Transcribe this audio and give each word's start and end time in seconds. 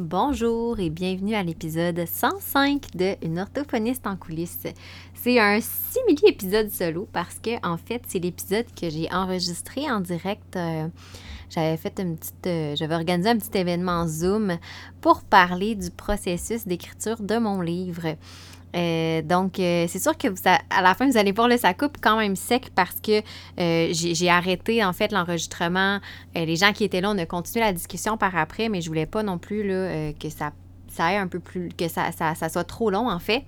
Bonjour 0.00 0.80
et 0.80 0.88
bienvenue 0.88 1.34
à 1.34 1.42
l'épisode 1.42 2.06
105 2.06 2.96
de 2.96 3.16
Une 3.22 3.38
orthophoniste 3.38 4.06
en 4.06 4.16
coulisses. 4.16 4.66
C'est 5.12 5.38
un 5.38 5.60
simili-épisode 5.60 6.70
solo 6.70 7.06
parce 7.12 7.38
que, 7.38 7.50
en 7.62 7.76
fait, 7.76 8.00
c'est 8.08 8.18
l'épisode 8.18 8.64
que 8.74 8.88
j'ai 8.88 9.12
enregistré 9.12 9.90
en 9.90 10.00
direct. 10.00 10.56
Euh, 10.56 10.88
j'avais 11.50 11.76
fait 11.76 12.00
une 12.00 12.16
petite. 12.16 12.46
Euh, 12.46 12.76
j'avais 12.76 12.94
organisé 12.94 13.28
un 13.28 13.36
petit 13.36 13.58
événement 13.58 14.08
Zoom 14.08 14.56
pour 15.02 15.22
parler 15.22 15.74
du 15.74 15.90
processus 15.90 16.66
d'écriture 16.66 17.20
de 17.20 17.36
mon 17.36 17.60
livre. 17.60 18.16
Euh, 18.76 19.22
donc, 19.22 19.58
euh, 19.58 19.86
c'est 19.88 19.98
sûr 19.98 20.16
que 20.16 20.28
vous, 20.28 20.36
à 20.44 20.82
la 20.82 20.94
fin, 20.94 21.08
vous 21.08 21.16
allez 21.16 21.32
voir, 21.32 21.48
ça 21.58 21.74
coupe 21.74 21.96
quand 22.00 22.16
même 22.18 22.36
sec 22.36 22.70
parce 22.74 23.00
que 23.00 23.20
euh, 23.60 23.88
j'ai 23.92 24.30
arrêté, 24.30 24.84
en 24.84 24.92
fait, 24.92 25.12
l'enregistrement. 25.12 26.00
les 26.34 26.56
gens 26.56 26.72
qui 26.72 26.84
étaient 26.84 27.00
là, 27.00 27.10
on 27.10 27.18
a 27.18 27.26
continué 27.26 27.64
la 27.64 27.72
discussion 27.72 28.16
par 28.16 28.36
après, 28.36 28.68
mais 28.68 28.80
je 28.80 28.88
voulais 28.88 29.06
pas 29.06 29.22
non 29.22 29.38
plus 29.38 29.66
là, 29.66 30.12
que 30.12 30.28
ça 30.28 30.52
ait 31.12 31.16
un 31.16 31.28
peu 31.28 31.40
plus, 31.40 31.70
que 31.70 31.88
ça, 31.88 32.10
soit 32.48 32.64
trop 32.64 32.90
long, 32.90 33.08
en 33.08 33.18
fait. 33.18 33.44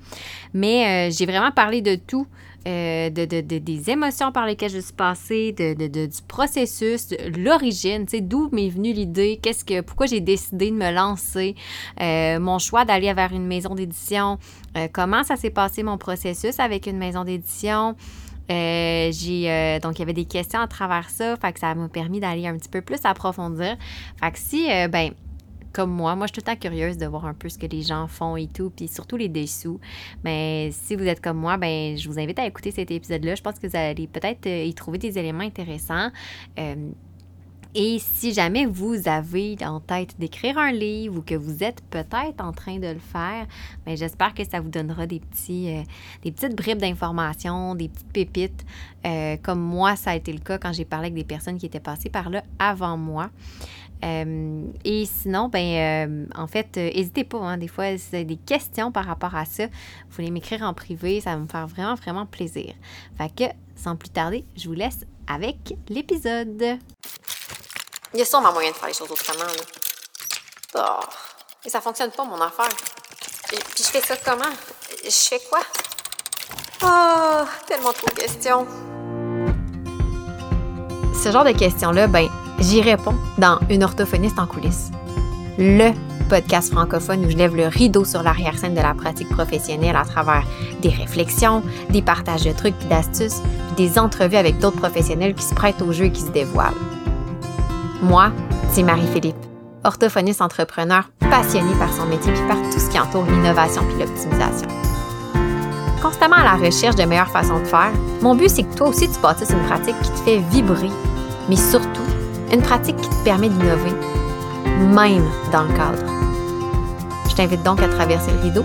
Mais 0.55 1.11
j'ai 1.11 1.27
vraiment 1.27 1.53
parlé 1.53 1.83
de 1.83 1.95
tout. 1.95 2.27
De, 2.65 3.25
de, 3.25 3.59
des 3.59 3.91
émotions 3.91 4.33
par 4.33 4.47
lesquelles 4.47 4.71
je 4.71 4.79
suis 4.79 4.93
passée, 4.93 5.53
de, 5.53 5.87
du 5.87 6.23
processus, 6.29 7.09
l'origine, 7.37 8.05
tu 8.07 8.19
sais, 8.19 8.21
d'où 8.21 8.49
m'est 8.53 8.69
venue 8.69 8.93
l'idée, 8.93 9.41
qu'est-ce 9.43 9.65
que, 9.65 9.81
pourquoi 9.81 10.07
j'ai 10.07 10.21
décidé 10.21 10.71
de 10.71 10.77
me 10.77 10.93
lancer, 10.93 11.55
mon 11.99 12.59
choix 12.59 12.85
d'aller 12.85 13.13
vers 13.13 13.33
une 13.33 13.47
maison 13.47 13.75
d'édition, 13.75 14.39
euh, 14.77 14.89
comment 14.91 15.23
ça 15.23 15.37
s'est 15.37 15.51
passé 15.51 15.83
mon 15.83 15.99
processus 15.99 16.59
avec 16.59 16.87
une 16.87 16.99
maison 16.99 17.25
d'édition. 17.25 17.95
Euh, 18.51 19.11
j'ai 19.13 19.51
euh, 19.51 19.79
donc 19.79 19.97
il 19.97 20.01
y 20.01 20.03
avait 20.03 20.13
des 20.13 20.25
questions 20.25 20.61
à 20.61 20.67
travers 20.67 21.09
ça, 21.11 21.37
fait 21.37 21.53
que 21.53 21.61
ça 21.61 21.75
m'a 21.75 21.89
permis 21.89 22.21
d'aller 22.21 22.47
un 22.47 22.57
petit 22.57 22.69
peu 22.69 22.81
plus 22.81 22.99
approfondir. 23.05 23.77
Fait 24.21 24.33
que 24.33 24.39
si 24.39 24.67
ben 24.91 25.13
comme 25.73 25.91
moi, 25.91 26.15
moi 26.17 26.27
je 26.27 26.33
suis 26.33 26.43
tout 26.43 26.51
le 26.51 26.55
temps 26.55 26.61
curieuse 26.61 26.99
de 26.99 27.07
voir 27.07 27.27
un 27.27 27.35
peu 27.35 27.49
ce 27.49 27.59
que 27.59 27.67
les 27.67 27.83
gens 27.83 28.07
font 28.07 28.37
et 28.37 28.47
tout, 28.47 28.71
puis 28.71 28.89
surtout 28.89 29.17
les 29.17 29.29
dessous. 29.29 29.81
Mais 30.25 30.71
si 30.73 30.97
vous 30.97 31.05
êtes 31.05 31.21
comme 31.21 31.39
moi, 31.39 31.57
ben 31.57 31.97
je 31.97 32.09
vous 32.09 32.19
invite 32.19 32.39
à 32.39 32.47
écouter 32.47 32.71
cet 32.71 32.91
épisode-là. 32.91 33.35
Je 33.35 33.43
pense 33.43 33.59
que 33.59 33.67
vous 33.67 33.77
allez 33.77 34.07
peut-être 34.07 34.47
y 34.47 34.73
trouver 34.75 34.99
des 34.99 35.19
éléments 35.19 35.45
intéressants. 35.45 36.11
Et 37.75 37.99
si 37.99 38.35
jamais 38.35 38.67
vous 38.67 39.09
avez 39.09 39.57
en 39.65 39.81
tête 39.81 40.19
d'écrire 40.19 40.59
un 40.59 40.73
livre 40.73 41.19
ou 41.19 41.23
que 41.23 41.35
vous 41.35 41.65
êtes 41.65 41.81
peut-être 41.89 42.45
en 42.45 42.53
train 42.53 42.79
de 42.79 42.89
le 42.89 42.99
faire, 42.99 43.47
bien, 43.87 43.97
j'espère 43.97 44.35
que 44.35 44.45
ça 44.45 44.61
vous 44.61 44.69
donnera 44.69 45.07
des, 45.07 45.21
petits, 45.21 45.71
euh, 45.71 45.83
des 46.23 46.33
petites 46.33 46.55
bribes 46.55 46.77
d'informations, 46.77 47.75
des 47.75 47.89
petites 47.89 48.13
pépites, 48.13 48.67
euh, 49.07 49.39
comme 49.43 49.61
moi, 49.61 49.97
ça 49.97 50.11
a 50.11 50.17
été 50.17 50.35
le 50.35 50.41
cas 50.41 50.59
quand 50.59 50.75
j'ai 50.75 50.85
parlé 50.85 51.07
avec 51.07 51.15
des 51.15 51.25
personnes 51.25 51.57
qui 51.57 51.65
étaient 51.65 51.81
passées 51.81 52.11
par 52.11 52.29
là 52.29 52.43
avant 52.59 52.99
moi. 52.99 53.31
Euh, 54.05 54.65
et 54.85 55.07
sinon, 55.07 55.49
ben, 55.49 56.29
en 56.35 56.47
fait, 56.47 56.77
n'hésitez 56.77 57.25
pas, 57.25 57.39
hein, 57.39 57.59
des 57.59 57.69
fois, 57.69 57.97
si 57.97 58.09
vous 58.11 58.17
avez 58.17 58.25
des 58.25 58.37
questions 58.37 58.91
par 58.91 59.05
rapport 59.05 59.35
à 59.35 59.45
ça, 59.45 59.67
vous 59.67 60.17
voulez 60.17 60.31
m'écrire 60.31 60.63
en 60.63 60.75
privé, 60.75 61.21
ça 61.21 61.31
va 61.31 61.37
me 61.37 61.47
faire 61.47 61.67
vraiment, 61.67 61.95
vraiment 61.95 62.27
plaisir. 62.27 62.75
Fait 63.17 63.35
que, 63.35 63.45
sans 63.77 63.97
plus 63.97 64.11
tarder, 64.11 64.45
je 64.57 64.69
vous 64.69 64.75
laisse 64.75 65.05
avec 65.27 65.75
l'épisode. 65.89 66.79
Il 68.15 68.19
y 68.19 68.23
a 68.23 68.25
sûrement 68.25 68.53
moyen 68.53 68.71
de 68.71 68.77
faire 68.77 68.89
les 68.89 68.95
choses 68.95 69.11
autrement. 69.11 69.45
Là. 69.45 71.01
Oh. 71.01 71.07
Et 71.65 71.69
ça 71.71 71.81
fonctionne 71.81 72.11
pas, 72.11 72.25
mon 72.25 72.41
affaire. 72.41 72.69
Et 73.53 73.57
puis 73.57 73.85
je 73.85 73.85
fais 73.85 74.01
ça 74.01 74.17
comment? 74.17 74.51
Je 75.05 75.11
fais 75.11 75.41
quoi? 75.49 75.61
Oh, 76.83 77.45
tellement 77.67 77.93
trop 77.93 78.09
de 78.09 78.21
questions. 78.21 78.67
Ce 81.23 81.31
genre 81.31 81.45
de 81.45 81.53
questions-là, 81.53 82.09
ben, 82.09 82.29
j'y 82.63 82.81
réponds 82.81 83.17
dans 83.39 83.59
Une 83.69 83.83
orthophoniste 83.83 84.39
en 84.39 84.47
coulisses. 84.47 84.91
Le 85.59 85.91
podcast 86.29 86.73
francophone 86.73 87.27
où 87.27 87.31
je 87.31 87.37
lève 87.37 87.55
le 87.55 87.67
rideau 87.67 88.05
sur 88.05 88.23
l'arrière-scène 88.23 88.75
de 88.75 88.81
la 88.81 88.95
pratique 88.95 89.29
professionnelle 89.29 89.97
à 89.97 90.05
travers 90.05 90.45
des 90.81 90.89
réflexions, 90.89 91.63
des 91.91 92.03
partages 92.03 92.45
de 92.45 92.53
trucs 92.53 92.75
et 92.83 92.89
d'astuces, 92.89 93.43
puis 93.67 93.89
des 93.89 93.99
entrevues 93.99 94.37
avec 94.37 94.59
d'autres 94.59 94.79
professionnels 94.79 95.35
qui 95.35 95.45
se 95.45 95.55
prêtent 95.55 95.83
au 95.83 95.93
jeu 95.93 96.07
et 96.07 96.13
qui 96.13 96.23
se 96.23 96.31
dévoilent. 96.31 96.73
Moi, 98.01 98.33
c'est 98.71 98.83
Marie-Philippe, 98.83 99.37
orthophoniste 99.85 100.41
entrepreneur 100.41 101.11
passionnée 101.19 101.75
par 101.79 101.93
son 101.93 102.07
métier 102.07 102.33
et 102.33 102.49
par 102.49 102.57
tout 102.71 102.79
ce 102.79 102.89
qui 102.89 102.99
entoure 102.99 103.27
l'innovation 103.27 103.83
puis 103.89 103.99
l'optimisation. 103.99 104.69
Constamment 106.01 106.37
à 106.37 106.45
la 106.45 106.65
recherche 106.65 106.97
de 106.97 107.05
meilleures 107.05 107.31
façons 107.31 107.61
de 107.61 107.65
faire, 107.65 107.93
mon 108.23 108.35
but 108.35 108.49
c'est 108.49 108.63
que 108.63 108.75
toi 108.75 108.89
aussi 108.89 109.09
tu 109.09 109.21
bâtisses 109.21 109.51
une 109.51 109.67
pratique 109.67 110.01
qui 110.03 110.11
te 110.11 110.19
fait 110.19 110.39
vibrer, 110.51 110.91
mais 111.49 111.57
surtout 111.57 112.02
une 112.53 112.61
pratique 112.61 112.97
qui 112.97 113.09
te 113.09 113.25
permet 113.25 113.49
d'innover, 113.49 113.93
même 114.95 115.25
dans 115.51 115.63
le 115.63 115.75
cadre. 115.75 116.05
Je 117.29 117.35
t'invite 117.35 117.63
donc 117.63 117.81
à 117.81 117.89
traverser 117.89 118.31
le 118.33 118.41
rideau 118.41 118.65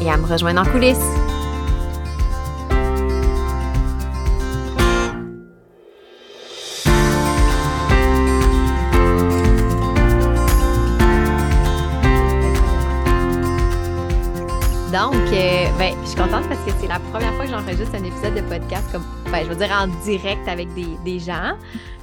et 0.00 0.10
à 0.10 0.16
me 0.18 0.26
rejoindre 0.26 0.60
en 0.60 0.64
coulisses. 0.64 0.98
Donc, 14.92 15.14
euh, 15.32 15.64
ben, 15.78 15.94
je 16.02 16.08
suis 16.08 16.16
contente 16.16 16.46
parce 16.50 16.60
que 16.66 16.70
c'est 16.78 16.86
la 16.86 16.98
première 16.98 17.32
fois 17.32 17.46
que 17.46 17.50
j'enregistre 17.50 17.94
un 17.94 18.04
épisode 18.04 18.34
de 18.34 18.42
podcast, 18.42 18.92
comme, 18.92 19.02
ben, 19.32 19.42
je 19.42 19.48
veux 19.48 19.56
dire 19.56 19.70
en 19.72 19.86
direct 20.04 20.46
avec 20.46 20.68
des, 20.74 21.18
gens. 21.18 21.56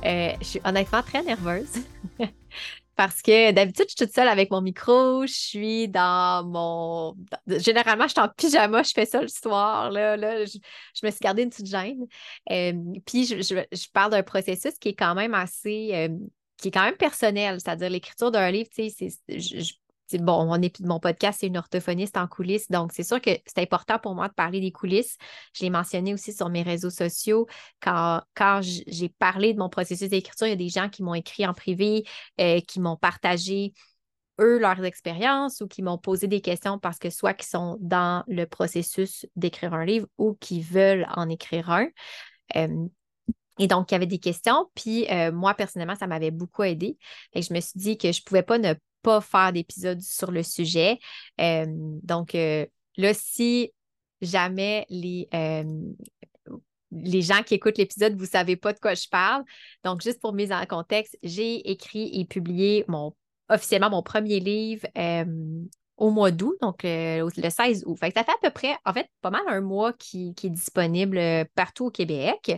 Euh, 0.05 0.33
je 0.39 0.45
suis 0.45 0.61
honnêtement 0.63 1.01
très 1.01 1.23
nerveuse. 1.23 1.71
parce 2.95 3.21
que 3.21 3.51
d'habitude, 3.51 3.85
je 3.85 3.95
suis 3.95 4.05
toute 4.05 4.13
seule 4.13 4.27
avec 4.27 4.51
mon 4.51 4.61
micro, 4.61 5.25
je 5.25 5.33
suis 5.33 5.87
dans 5.87 6.45
mon... 6.45 7.15
Généralement, 7.47 8.05
je 8.05 8.11
suis 8.11 8.19
en 8.19 8.27
pyjama, 8.29 8.83
je 8.83 8.91
fais 8.93 9.05
ça 9.05 9.21
le 9.21 9.27
soir, 9.27 9.89
là, 9.91 10.17
là 10.17 10.45
je, 10.45 10.57
me 11.03 11.11
suis 11.11 11.19
gardée 11.21 11.43
une 11.43 11.49
petite 11.49 11.67
gêne. 11.67 12.05
Euh, 12.51 12.73
puis, 13.05 13.25
je, 13.25 13.91
parle 13.93 14.11
d'un 14.11 14.23
processus 14.23 14.77
qui 14.79 14.89
est 14.89 14.95
quand 14.95 15.15
même 15.15 15.33
assez... 15.33 16.09
qui 16.57 16.67
est 16.67 16.71
quand 16.71 16.83
même 16.83 16.97
personnel, 16.97 17.59
c'est-à-dire 17.61 17.89
l'écriture 17.89 18.31
d'un 18.31 18.51
livre, 18.51 18.69
tu 18.69 18.89
sais, 18.89 19.09
je, 19.29 19.73
bon, 20.13 20.45
mon, 20.45 20.59
mon 20.81 20.99
podcast, 20.99 21.39
c'est 21.41 21.47
une 21.47 21.57
orthophoniste 21.57 22.17
en 22.17 22.27
coulisses. 22.27 22.69
Donc, 22.69 22.91
c'est 22.93 23.03
sûr 23.03 23.21
que 23.21 23.31
c'est 23.45 23.59
important 23.59 23.99
pour 23.99 24.15
moi 24.15 24.27
de 24.27 24.33
parler 24.33 24.59
des 24.59 24.71
coulisses. 24.71 25.17
Je 25.53 25.63
l'ai 25.63 25.69
mentionné 25.69 26.13
aussi 26.13 26.33
sur 26.33 26.49
mes 26.49 26.63
réseaux 26.63 26.89
sociaux. 26.89 27.47
Quand, 27.81 28.21
quand 28.35 28.61
j'ai 28.61 29.09
parlé 29.09 29.53
de 29.53 29.59
mon 29.59 29.69
processus 29.69 30.09
d'écriture, 30.09 30.47
il 30.47 30.51
y 30.51 30.53
a 30.53 30.55
des 30.55 30.69
gens 30.69 30.89
qui 30.89 31.03
m'ont 31.03 31.13
écrit 31.13 31.45
en 31.45 31.53
privé, 31.53 32.05
euh, 32.39 32.59
qui 32.61 32.79
m'ont 32.79 32.97
partagé 32.97 33.73
eux 34.39 34.57
leurs 34.57 34.83
expériences 34.85 35.61
ou 35.61 35.67
qui 35.67 35.83
m'ont 35.83 35.97
posé 35.97 36.27
des 36.27 36.39
questions 36.41 36.79
parce 36.79 36.97
que 36.97 37.09
soit 37.09 37.33
qu'ils 37.33 37.49
sont 37.49 37.77
dans 37.81 38.23
le 38.27 38.45
processus 38.45 39.25
d'écrire 39.35 39.73
un 39.73 39.83
livre 39.83 40.07
ou 40.17 40.37
qui 40.39 40.61
veulent 40.61 41.07
en 41.15 41.27
écrire 41.27 41.69
un. 41.69 41.87
Et 43.59 43.67
donc, 43.67 43.91
il 43.91 43.93
y 43.93 43.97
avait 43.97 44.07
des 44.07 44.19
questions. 44.19 44.69
Puis, 44.73 45.05
euh, 45.11 45.31
moi, 45.31 45.53
personnellement, 45.53 45.95
ça 45.95 46.07
m'avait 46.07 46.31
beaucoup 46.31 46.63
aidé. 46.63 46.97
Et 47.33 47.41
je 47.41 47.53
me 47.53 47.59
suis 47.59 47.77
dit 47.77 47.97
que 47.97 48.11
je 48.11 48.21
ne 48.21 48.23
pouvais 48.23 48.41
pas 48.41 48.57
ne 48.57 48.73
pas 49.01 49.21
faire 49.21 49.53
d'épisode 49.53 50.01
sur 50.01 50.31
le 50.31 50.43
sujet. 50.43 50.99
Euh, 51.39 51.65
donc, 51.67 52.35
euh, 52.35 52.65
là, 52.97 53.13
si 53.13 53.71
jamais 54.21 54.85
les, 54.89 55.27
euh, 55.33 55.63
les 56.91 57.21
gens 57.21 57.43
qui 57.43 57.55
écoutent 57.55 57.77
l'épisode, 57.77 58.15
vous 58.15 58.23
ne 58.23 58.29
savez 58.29 58.55
pas 58.55 58.73
de 58.73 58.79
quoi 58.79 58.93
je 58.93 59.07
parle. 59.09 59.43
Donc, 59.83 60.01
juste 60.01 60.19
pour 60.19 60.33
mise 60.33 60.51
en 60.51 60.65
contexte, 60.65 61.17
j'ai 61.23 61.69
écrit 61.69 62.09
et 62.19 62.25
publié 62.25 62.85
mon, 62.87 63.15
officiellement 63.49 63.89
mon 63.89 64.03
premier 64.03 64.39
livre 64.39 64.87
au 65.97 66.11
mois 66.11 66.31
d'août, 66.31 66.55
donc 66.61 66.79
le 66.83 67.49
16 67.49 67.83
août. 67.85 67.97
ça 68.01 68.09
fait 68.09 68.19
à 68.19 68.37
peu 68.41 68.49
près, 68.51 68.75
en 68.85 68.93
fait, 68.93 69.07
pas 69.21 69.29
mal 69.31 69.41
un 69.47 69.59
mois 69.59 69.91
qui, 69.93 70.33
qui 70.33 70.47
est 70.47 70.51
disponible 70.51 71.19
partout 71.55 71.87
au 71.87 71.91
Québec. 71.91 72.57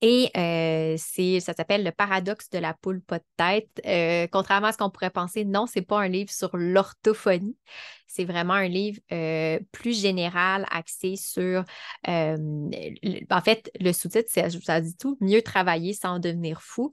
Et 0.00 0.30
euh, 0.36 0.96
ça 0.98 1.54
s'appelle 1.54 1.82
Le 1.82 1.90
paradoxe 1.90 2.50
de 2.50 2.58
la 2.58 2.74
poule 2.74 3.00
pas 3.00 3.18
de 3.18 3.24
tête. 3.36 3.68
Euh, 3.86 4.26
contrairement 4.30 4.66
à 4.68 4.72
ce 4.72 4.78
qu'on 4.78 4.90
pourrait 4.90 5.10
penser, 5.10 5.44
non, 5.44 5.66
c'est 5.66 5.82
pas 5.82 6.00
un 6.00 6.08
livre 6.08 6.30
sur 6.30 6.56
l'orthophonie. 6.56 7.56
C'est 8.06 8.24
vraiment 8.24 8.54
un 8.54 8.68
livre 8.68 9.00
euh, 9.12 9.58
plus 9.72 10.00
général, 10.00 10.66
axé 10.70 11.16
sur, 11.16 11.64
en 12.06 13.40
fait, 13.44 13.70
le 13.80 13.92
sous-titre, 13.92 14.30
ça 14.30 14.80
dit 14.80 14.96
tout, 14.96 15.16
mieux 15.20 15.42
travailler 15.42 15.92
sans 15.94 16.18
devenir 16.18 16.62
fou. 16.62 16.92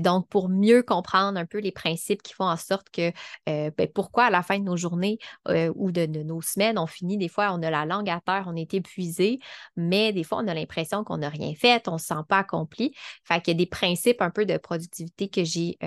donc, 0.00 0.28
pour 0.28 0.48
mieux 0.48 0.82
comprendre 0.82 1.38
un 1.38 1.46
peu 1.46 1.58
les 1.58 1.72
principes 1.72 2.22
qui 2.22 2.34
font 2.34 2.48
en 2.48 2.56
sorte 2.56 2.90
que, 2.90 3.12
ben, 3.46 3.88
pourquoi 3.94 4.24
à 4.24 4.30
la 4.30 4.42
fin 4.42 4.58
de 4.58 4.64
nos 4.64 4.76
journées 4.76 5.18
ou 5.48 5.92
de, 5.92 6.06
de, 6.06 6.22
nos 6.22 6.42
semaines, 6.42 6.78
on 6.78 6.86
finit, 6.86 7.18
des 7.18 7.28
fois, 7.28 7.52
on 7.52 7.62
a 7.62 7.70
la 7.70 7.86
langue 7.86 8.10
à 8.10 8.20
terre, 8.20 8.44
on 8.46 8.56
est 8.56 8.74
épuisé, 8.74 9.38
mais 9.76 10.12
des 10.12 10.24
fois, 10.24 10.38
on 10.38 10.48
a 10.48 10.54
l'impression 10.54 11.04
qu'on 11.04 11.18
n'a 11.18 11.28
rien 11.28 11.54
fait, 11.54 11.88
on 11.88 11.94
ne 11.94 11.98
se 11.98 12.06
sent 12.06 12.14
pas 12.28 12.38
accompli. 12.38 12.94
Fait 13.24 13.40
qu'il 13.40 13.54
y 13.54 13.56
a 13.56 13.58
des 13.58 13.66
principes 13.66 14.22
un 14.22 14.30
peu 14.30 14.46
de 14.46 14.56
productivité 14.56 15.28
que 15.28 15.44
j'ai 15.44 15.78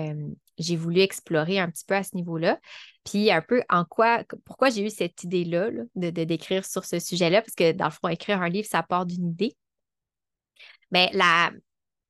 j'ai 0.62 0.76
voulu 0.76 1.00
explorer 1.00 1.58
un 1.58 1.70
petit 1.70 1.84
peu 1.84 1.94
à 1.94 2.02
ce 2.02 2.14
niveau-là. 2.16 2.58
Puis 3.04 3.30
un 3.30 3.42
peu 3.42 3.62
en 3.68 3.84
quoi, 3.84 4.24
pourquoi 4.44 4.70
j'ai 4.70 4.86
eu 4.86 4.90
cette 4.90 5.24
idée-là 5.24 5.70
de, 5.96 6.10
d'écrire 6.10 6.64
sur 6.64 6.84
ce 6.84 6.98
sujet-là, 6.98 7.42
parce 7.42 7.54
que 7.54 7.72
dans 7.72 7.86
le 7.86 7.90
fond, 7.90 8.08
écrire 8.08 8.40
un 8.42 8.48
livre, 8.48 8.68
ça 8.68 8.82
part 8.82 9.06
d'une 9.06 9.28
idée. 9.30 9.56
Mais 10.90 11.10
la, 11.14 11.50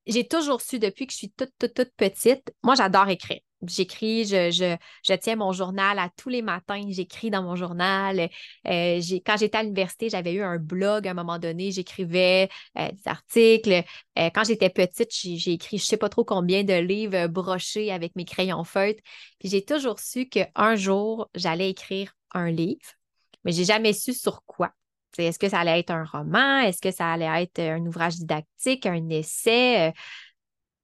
j'ai 0.06 0.26
toujours 0.26 0.60
su 0.60 0.78
depuis 0.78 1.06
que 1.06 1.12
je 1.12 1.18
suis 1.18 1.30
toute, 1.30 1.52
toute, 1.58 1.74
toute 1.74 1.92
petite, 1.96 2.52
moi, 2.62 2.74
j'adore 2.74 3.08
écrire. 3.08 3.40
J'écris, 3.64 4.24
je, 4.24 4.50
je, 4.50 5.14
tiens 5.14 5.36
mon 5.36 5.52
journal 5.52 5.96
à 6.00 6.10
tous 6.16 6.28
les 6.28 6.42
matins, 6.42 6.82
j'écris 6.88 7.30
dans 7.30 7.44
mon 7.44 7.54
journal. 7.54 8.28
Euh, 8.66 9.00
quand 9.24 9.36
j'étais 9.38 9.56
à 9.56 9.62
l'université, 9.62 10.08
j'avais 10.08 10.32
eu 10.32 10.42
un 10.42 10.58
blog 10.58 11.06
à 11.06 11.12
un 11.12 11.14
moment 11.14 11.38
donné, 11.38 11.70
j'écrivais 11.70 12.48
euh, 12.76 12.90
des 12.90 13.06
articles. 13.06 13.84
Euh, 14.18 14.30
quand 14.34 14.42
j'étais 14.44 14.68
petite, 14.68 15.12
j'ai 15.12 15.52
écrit 15.52 15.78
je 15.78 15.84
ne 15.84 15.86
sais 15.86 15.96
pas 15.96 16.08
trop 16.08 16.24
combien 16.24 16.64
de 16.64 16.74
livres 16.74 17.28
brochés 17.28 17.92
avec 17.92 18.16
mes 18.16 18.24
crayons 18.24 18.64
feutres. 18.64 19.00
Puis 19.38 19.48
j'ai 19.48 19.64
toujours 19.64 20.00
su 20.00 20.28
qu'un 20.28 20.74
jour, 20.74 21.30
j'allais 21.36 21.70
écrire 21.70 22.16
un 22.32 22.50
livre, 22.50 22.80
mais 23.44 23.52
j'ai 23.52 23.64
jamais 23.64 23.92
su 23.92 24.12
sur 24.12 24.42
quoi. 24.44 24.72
Est-ce 25.18 25.38
que 25.38 25.48
ça 25.48 25.60
allait 25.60 25.80
être 25.80 25.90
un 25.90 26.04
roman? 26.04 26.60
Est-ce 26.60 26.80
que 26.80 26.90
ça 26.90 27.12
allait 27.12 27.42
être 27.42 27.58
un 27.60 27.84
ouvrage 27.86 28.16
didactique, 28.16 28.86
un 28.86 29.08
essai? 29.08 29.92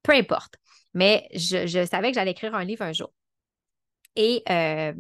peu 0.03 0.15
importe. 0.15 0.55
Mais 0.95 1.29
je, 1.35 1.87
savais 1.89 2.11
que 2.11 2.15
j'allais 2.15 2.33
écrire 2.33 2.55
un 2.55 2.65
livre 2.65 2.83
un 2.83 2.93
jour. 2.93 3.13
Et 4.17 4.43
euh, 4.51 4.93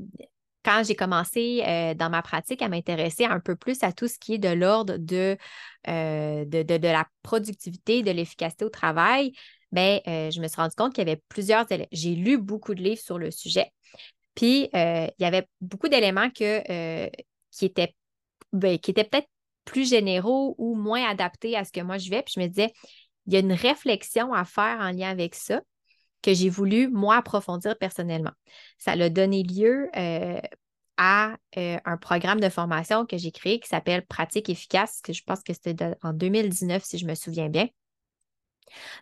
quand 0.64 0.82
j'ai 0.86 0.94
commencé 0.94 1.62
euh, 1.66 1.94
dans 1.94 2.10
ma 2.10 2.22
pratique 2.22 2.62
à 2.62 2.68
m'intéresser 2.68 3.24
un 3.24 3.40
peu 3.40 3.56
plus 3.56 3.82
à 3.82 3.92
tout 3.92 4.06
ce 4.06 4.18
qui 4.18 4.34
est 4.34 4.38
de 4.38 4.50
l'ordre 4.50 4.96
de, 4.98 5.36
euh, 5.88 6.44
de, 6.44 6.86
la 6.86 7.06
productivité, 7.22 8.02
de 8.02 8.10
l'efficacité 8.10 8.64
au 8.64 8.68
travail, 8.68 9.32
bien, 9.72 10.00
je 10.06 10.40
me 10.40 10.46
suis 10.46 10.60
rendu 10.60 10.74
compte 10.76 10.94
qu'il 10.94 11.06
y 11.06 11.10
avait 11.10 11.22
plusieurs 11.28 11.70
éléments. 11.72 11.88
J'ai 11.90 12.14
lu 12.14 12.38
beaucoup 12.38 12.74
de 12.74 12.82
livres 12.82 13.00
sur 13.00 13.18
le 13.18 13.30
sujet. 13.30 13.72
Puis, 14.34 14.68
il 14.72 15.12
y 15.18 15.24
avait 15.24 15.48
beaucoup 15.60 15.88
d'éléments 15.88 16.30
que, 16.30 17.08
qui 17.50 17.64
étaient, 17.64 17.94
ben, 18.52 18.78
qui 18.78 18.90
étaient 18.90 19.04
peut-être 19.04 19.28
plus 19.64 19.88
généraux 19.88 20.54
ou 20.58 20.74
moins 20.74 21.08
adaptés 21.08 21.56
à 21.56 21.64
ce 21.64 21.72
que 21.72 21.80
moi 21.80 21.98
je 21.98 22.10
vais. 22.10 22.22
Puis, 22.22 22.34
je 22.36 22.40
me 22.40 22.46
disais, 22.46 22.72
il 23.26 23.34
y 23.34 23.36
a 23.36 23.40
une 23.40 23.52
réflexion 23.52 24.32
à 24.32 24.44
faire 24.44 24.78
en 24.80 24.90
lien 24.90 25.10
avec 25.10 25.34
ça 25.34 25.60
que 26.22 26.34
j'ai 26.34 26.48
voulu, 26.48 26.88
moi, 26.88 27.16
approfondir 27.16 27.76
personnellement. 27.78 28.32
Ça 28.78 28.92
a 28.92 29.08
donné 29.08 29.42
lieu 29.42 29.88
euh, 29.96 30.40
à 30.96 31.36
euh, 31.56 31.78
un 31.84 31.96
programme 31.96 32.40
de 32.40 32.48
formation 32.48 33.06
que 33.06 33.16
j'ai 33.16 33.30
créé 33.30 33.60
qui 33.60 33.68
s'appelle 33.68 34.04
Pratique 34.04 34.48
efficace, 34.48 35.00
que 35.02 35.12
je 35.12 35.22
pense 35.22 35.42
que 35.42 35.52
c'était 35.52 35.94
en 36.02 36.12
2019, 36.12 36.82
si 36.82 36.98
je 36.98 37.06
me 37.06 37.14
souviens 37.14 37.48
bien. 37.48 37.68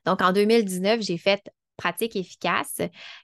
Donc, 0.05 0.21
en 0.21 0.33
2019, 0.33 1.01
j'ai 1.01 1.19
fait 1.19 1.43
pratique 1.77 2.17
efficace, 2.17 2.81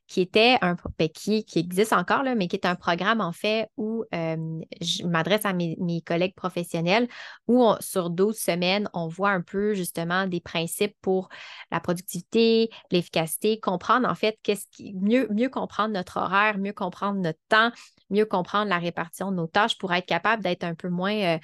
qui 0.07 0.21
était 0.21 0.59
un 0.61 0.77
ben, 0.99 1.09
qui, 1.09 1.45
existe 1.57 1.93
encore, 1.93 2.23
mais 2.37 2.49
qui 2.49 2.57
est 2.57 2.67
un 2.67 2.75
programme 2.75 3.21
en 3.21 3.33
fait 3.33 3.69
où 3.77 4.05
je 4.13 5.07
m'adresse 5.07 5.45
à 5.45 5.53
mes, 5.53 5.77
collègues 6.05 6.35
professionnels 6.35 7.09
où 7.47 7.65
sur 7.81 8.11
12 8.11 8.37
semaines, 8.37 8.89
on 8.93 9.09
voit 9.09 9.31
un 9.31 9.41
peu 9.41 9.75
justement 9.75 10.27
des 10.27 10.41
principes 10.41 10.97
pour 11.01 11.29
la 11.71 11.81
productivité, 11.81 12.71
l'efficacité, 12.91 13.61
comprendre 13.61 14.09
en 14.09 14.15
fait 14.15 14.39
qu'est-ce 14.43 14.67
qui 14.71 14.95
mieux 14.95 15.49
comprendre 15.49 15.95
notre 15.95 16.19
horaire, 16.19 16.59
mieux 16.59 16.73
comprendre 16.73 17.21
notre 17.21 17.41
temps, 17.49 17.71
mieux 18.13 18.27
comprendre 18.27 18.69
la 18.69 18.79
répartition 18.79 19.31
de 19.31 19.37
nos 19.37 19.47
tâches 19.47 19.77
pour 19.79 19.93
être 19.93 20.07
capable 20.07 20.43
d'être 20.43 20.65
un 20.65 20.75
peu 20.75 20.89
moins 20.89 21.15
euh, 21.15 21.39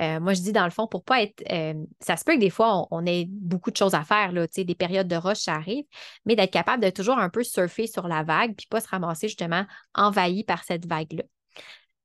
euh, 0.00 0.18
moi, 0.20 0.34
je 0.34 0.40
dis 0.40 0.52
dans 0.52 0.64
le 0.64 0.70
fond, 0.70 0.86
pour 0.86 1.04
pas 1.04 1.22
être. 1.22 1.42
Euh, 1.52 1.74
ça 2.00 2.16
se 2.16 2.24
peut 2.24 2.34
que 2.34 2.40
des 2.40 2.50
fois, 2.50 2.86
on, 2.90 3.06
ait 3.06 3.26
beaucoup 3.28 3.70
de 3.70 3.76
choses 3.76 3.94
à 3.94 4.02
faire, 4.02 4.32
là, 4.32 4.46
des 4.46 4.74
périodes 4.74 5.08
de 5.08 5.16
rush, 5.16 5.38
ça 5.38 5.54
arrive, 5.54 5.84
mais 6.24 6.34
d'être 6.36 6.52
capable 6.52 6.82
de 6.82 6.90
toujours 6.90 7.18
un 7.18 7.28
peu 7.28 7.44
surfer 7.44 7.86
sur 7.86 8.08
la 8.08 8.22
vague, 8.22 8.54
puis 8.56 8.66
pas 8.68 8.80
se 8.80 8.88
ramasser 8.88 9.28
justement 9.28 9.64
envahi 9.94 10.44
par 10.44 10.64
cette 10.64 10.86
vague-là. 10.86 11.22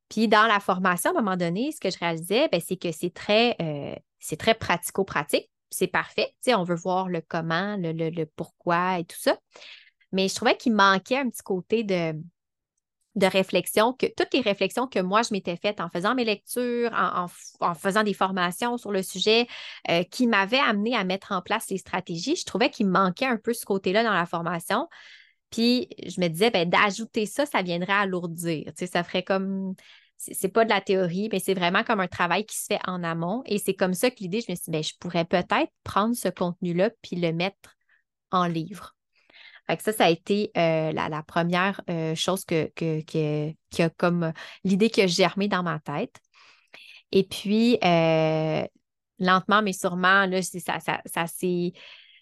Puis 0.09 0.27
dans 0.27 0.47
la 0.47 0.59
formation, 0.59 1.11
à 1.11 1.19
un 1.19 1.21
moment 1.21 1.37
donné, 1.37 1.71
ce 1.71 1.79
que 1.79 1.89
je 1.89 1.97
réalisais, 1.97 2.47
ben, 2.51 2.61
c'est 2.65 2.77
que 2.77 2.91
c'est 2.91 3.13
très, 3.13 3.55
très 4.37 4.53
pratico-pratique. 4.55 5.49
C'est 5.69 5.87
parfait. 5.87 6.35
on 6.47 6.63
veut 6.63 6.75
voir 6.75 7.09
le 7.09 7.21
comment, 7.21 7.75
le, 7.77 7.91
le 7.91 8.25
pourquoi 8.25 8.99
et 8.99 9.05
tout 9.05 9.19
ça. 9.19 9.37
Mais 10.11 10.27
je 10.27 10.35
trouvais 10.35 10.57
qu'il 10.57 10.73
manquait 10.73 11.19
un 11.19 11.29
petit 11.29 11.43
côté 11.43 11.83
de, 11.83 12.15
de 13.19 13.27
réflexion, 13.27 13.93
que 13.93 14.07
toutes 14.07 14.33
les 14.33 14.41
réflexions 14.41 14.87
que 14.87 14.99
moi, 14.99 15.21
je 15.21 15.33
m'étais 15.33 15.57
faites 15.57 15.79
en 15.79 15.89
faisant 15.89 16.15
mes 16.15 16.25
lectures, 16.25 16.91
en, 16.93 17.27
faisant 17.75 18.03
des 18.03 18.13
formations 18.13 18.77
sur 18.77 18.91
le 18.91 19.03
sujet, 19.03 19.47
euh, 19.89 20.03
qui 20.03 20.27
m'avaient 20.27 20.59
amené 20.59 20.95
à 20.95 21.03
mettre 21.03 21.31
en 21.31 21.41
place 21.41 21.69
les 21.69 21.77
stratégies, 21.77 22.35
je 22.35 22.45
trouvais 22.45 22.69
qu'il 22.69 22.87
manquait 22.87 23.25
un 23.25 23.37
peu 23.37 23.53
ce 23.53 23.65
côté-là 23.65 24.03
dans 24.03 24.13
la 24.13 24.25
formation. 24.25 24.87
Puis 25.51 25.89
je 26.05 26.21
me 26.21 26.27
disais, 26.27 26.51
ben, 26.51 26.69
d'ajouter 26.69 27.25
ça, 27.25 27.45
ça 27.45 27.61
viendrait 27.61 27.93
alourdir. 27.93 28.65
Tu 28.67 28.73
sais, 28.77 28.87
ça 28.87 29.03
ferait 29.03 29.23
comme. 29.23 29.75
C'est 30.17 30.49
pas 30.49 30.65
de 30.65 30.69
la 30.69 30.81
théorie, 30.81 31.29
mais 31.31 31.39
c'est 31.39 31.53
vraiment 31.53 31.83
comme 31.85 32.01
un 32.01 32.07
travail 32.09 32.45
qui 32.45 32.57
se 32.57 32.65
fait 32.65 32.79
en 32.85 33.03
amont. 33.05 33.41
Et 33.45 33.57
c'est 33.57 33.73
comme 33.73 33.93
ça 33.93 34.11
que 34.11 34.17
l'idée, 34.19 34.41
je 34.41 34.51
me 34.51 34.55
suis 34.55 34.65
dit, 34.65 34.71
ben, 34.71 34.83
je 34.83 34.93
pourrais 34.99 35.23
peut-être 35.23 35.71
prendre 35.85 36.13
ce 36.13 36.27
contenu-là 36.27 36.89
puis 37.01 37.15
le 37.15 37.31
mettre 37.31 37.77
en 38.31 38.45
livre 38.45 38.98
ça, 39.79 39.93
ça 39.93 40.05
a 40.05 40.09
été 40.09 40.51
euh, 40.57 40.91
la, 40.91 41.23
première 41.23 41.81
euh, 41.89 42.15
chose 42.15 42.43
que, 42.45 42.71
qui 42.75 43.81
a 43.81 43.89
comme 43.91 44.33
l'idée 44.63 44.89
qui 44.89 45.01
a 45.01 45.07
germé 45.07 45.47
dans 45.47 45.63
ma 45.63 45.79
tête. 45.79 46.19
Et 47.11 47.23
puis, 47.23 47.77
euh, 47.83 48.63
lentement, 49.19 49.61
mais 49.61 49.73
sûrement, 49.73 50.25
là, 50.25 50.41
ça, 50.41 50.79
ça, 50.79 51.01
ça 51.05 51.25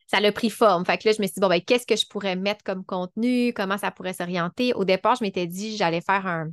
ça 0.08 0.22
l'a 0.22 0.32
pris 0.32 0.50
forme. 0.50 0.86
Fait 0.86 0.98
que 0.98 1.08
là, 1.08 1.14
je 1.14 1.22
me 1.22 1.28
suis 1.28 1.36
dit, 1.36 1.40
bon, 1.42 1.50
ben, 1.50 1.62
qu'est-ce 1.62 1.86
que 1.86 1.98
je 1.98 2.08
pourrais 2.08 2.38
mettre 2.38 2.64
comme 2.64 2.86
contenu? 2.86 3.54
Comment 3.54 3.78
ça 3.78 3.92
pourrait 3.92 4.14
s'orienter? 4.14 4.74
Au 4.74 4.86
départ, 4.86 5.16
je 5.16 5.24
m'étais 5.24 5.48
dit, 5.48 5.76
j'allais 5.76 6.02
faire 6.02 6.26
un, 6.26 6.48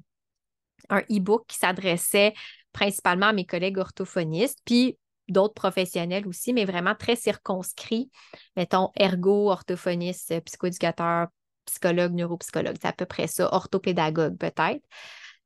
un 0.90 1.00
e-book 1.11 1.44
qui 1.47 1.56
s'adressait 1.56 2.35
principalement 2.73 3.26
à 3.26 3.32
mes 3.32 3.47
collègues 3.47 3.79
orthophonistes. 3.79 4.58
Puis, 4.64 4.99
d'autres 5.29 5.55
professionnels 5.55 6.26
aussi, 6.26 6.53
mais 6.53 6.65
vraiment 6.65 6.94
très 6.94 7.17
circonscrits. 7.17 8.11
Mettons, 8.56 8.91
ergo, 8.97 9.50
orthophoniste, 9.50 10.41
psychoéducateur, 10.44 11.29
psychologue, 11.67 12.12
neuropsychologue. 12.12 12.76
C'est 12.81 12.88
à 12.88 12.93
peu 12.93 13.06
près 13.06 13.26
ça, 13.26 13.53
orthopédagogue 13.53 14.37
peut-être. 14.37 14.85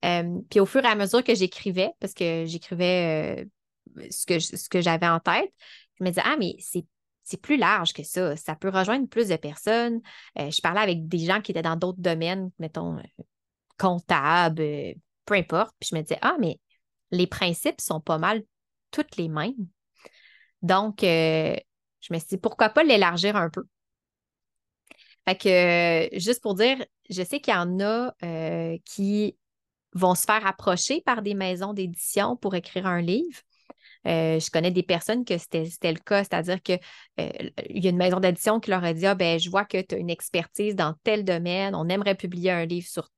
Euh, 0.04 0.38
puis 0.50 0.60
au 0.60 0.66
fur 0.66 0.84
et 0.84 0.88
à 0.88 0.94
mesure 0.94 1.24
que 1.24 1.34
j'écrivais, 1.34 1.90
parce 2.00 2.14
que 2.14 2.44
j'écrivais 2.46 3.44
euh, 3.96 4.04
ce 4.10 4.26
que, 4.26 4.38
ce 4.38 4.68
que 4.68 4.80
j'avais 4.80 5.08
en 5.08 5.20
tête, 5.20 5.52
je 5.98 6.04
me 6.04 6.08
disais, 6.10 6.22
ah, 6.24 6.36
mais 6.38 6.54
c'est 6.58 6.84
c'est 7.28 7.42
plus 7.42 7.58
large 7.58 7.92
que 7.92 8.02
ça. 8.02 8.36
Ça 8.36 8.56
peut 8.56 8.70
rejoindre 8.70 9.06
plus 9.06 9.28
de 9.28 9.36
personnes. 9.36 10.00
Euh, 10.38 10.50
je 10.50 10.62
parlais 10.62 10.80
avec 10.80 11.08
des 11.08 11.18
gens 11.18 11.42
qui 11.42 11.50
étaient 11.52 11.60
dans 11.60 11.76
d'autres 11.76 12.00
domaines, 12.00 12.50
mettons, 12.58 12.96
comptables, 13.78 14.94
peu 15.26 15.34
importe. 15.34 15.74
Puis 15.78 15.90
je 15.92 15.96
me 15.96 16.00
disais, 16.00 16.18
ah, 16.22 16.36
mais 16.40 16.58
les 17.10 17.26
principes 17.26 17.82
sont 17.82 18.00
pas 18.00 18.16
mal 18.16 18.42
toutes 18.90 19.16
les 19.16 19.28
mêmes. 19.28 19.68
Donc, 20.62 21.04
euh, 21.04 21.56
je 22.00 22.12
me 22.12 22.18
suis 22.18 22.28
dit, 22.28 22.38
pourquoi 22.38 22.68
pas 22.70 22.84
l'élargir 22.84 23.36
un 23.36 23.50
peu? 23.50 23.64
Fait 25.28 25.36
que, 25.36 26.18
juste 26.18 26.42
pour 26.42 26.54
dire, 26.54 26.84
je 27.10 27.22
sais 27.22 27.40
qu'il 27.40 27.52
y 27.52 27.56
en 27.56 27.80
a 27.80 28.14
euh, 28.24 28.76
qui 28.84 29.36
vont 29.92 30.14
se 30.14 30.22
faire 30.22 30.46
approcher 30.46 31.00
par 31.02 31.22
des 31.22 31.34
maisons 31.34 31.72
d'édition 31.72 32.36
pour 32.36 32.54
écrire 32.54 32.86
un 32.86 33.00
livre. 33.00 33.40
Euh, 34.06 34.38
je 34.38 34.50
connais 34.50 34.70
des 34.70 34.82
personnes 34.82 35.24
que 35.24 35.36
c'était 35.38 35.92
le 35.92 35.98
cas, 35.98 36.24
c'est-à-dire 36.24 36.62
qu'il 36.62 36.80
y 37.18 37.86
a 37.86 37.90
une 37.90 37.96
maison 37.96 38.20
d'édition 38.20 38.60
qui 38.60 38.70
leur 38.70 38.84
a 38.84 38.94
dit 38.94 39.06
ah, 39.06 39.14
ben, 39.14 39.38
Je 39.38 39.50
vois 39.50 39.64
que 39.64 39.80
tu 39.80 39.94
as 39.94 39.98
une 39.98 40.10
expertise 40.10 40.76
dans 40.76 40.94
tel 41.02 41.24
domaine, 41.24 41.74
on 41.74 41.88
aimerait 41.88 42.14
publier 42.14 42.50
un 42.50 42.64
livre 42.64 42.88
sur 42.88 43.10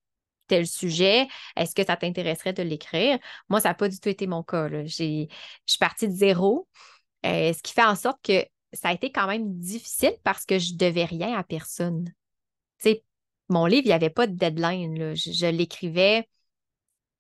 tel 0.51 0.67
sujet, 0.67 1.29
est-ce 1.57 1.75
que 1.75 1.85
ça 1.85 1.97
t'intéresserait 1.97 2.53
de 2.53 2.63
l'écrire? 2.63 3.19
Moi, 3.49 3.61
ça 3.61 3.69
n'a 3.71 3.75
pas 3.75 3.89
du 3.89 4.01
tout 4.01 4.09
été 4.09 4.27
mon 4.27 4.43
cas. 4.43 4.69
Je 4.69 4.89
suis 4.89 5.29
partie 5.79 6.09
de 6.09 6.13
zéro, 6.13 6.69
euh, 7.25 7.53
ce 7.53 7.63
qui 7.63 7.73
fait 7.73 7.85
en 7.85 7.95
sorte 7.95 8.19
que 8.23 8.45
ça 8.73 8.89
a 8.89 8.93
été 8.93 9.13
quand 9.13 9.27
même 9.27 9.59
difficile 9.59 10.15
parce 10.25 10.45
que 10.45 10.59
je 10.59 10.73
ne 10.73 10.79
devais 10.79 11.05
rien 11.05 11.37
à 11.39 11.45
personne. 11.45 12.13
mon 13.49 13.67
livre, 13.67 13.83
il 13.87 13.89
n'y 13.89 13.95
avait 13.95 14.11
pas 14.11 14.27
de 14.27 14.35
deadline. 14.35 15.15
Je, 15.15 15.47
l'écrivais, 15.47 16.29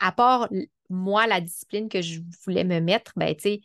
à 0.00 0.12
part 0.12 0.48
moi, 0.90 1.26
la 1.26 1.40
discipline 1.40 1.88
que 1.88 2.02
je 2.02 2.20
voulais 2.44 2.64
me 2.64 2.80
mettre, 2.80 3.12
ben, 3.16 3.34
tu 3.34 3.42
sais, 3.42 3.60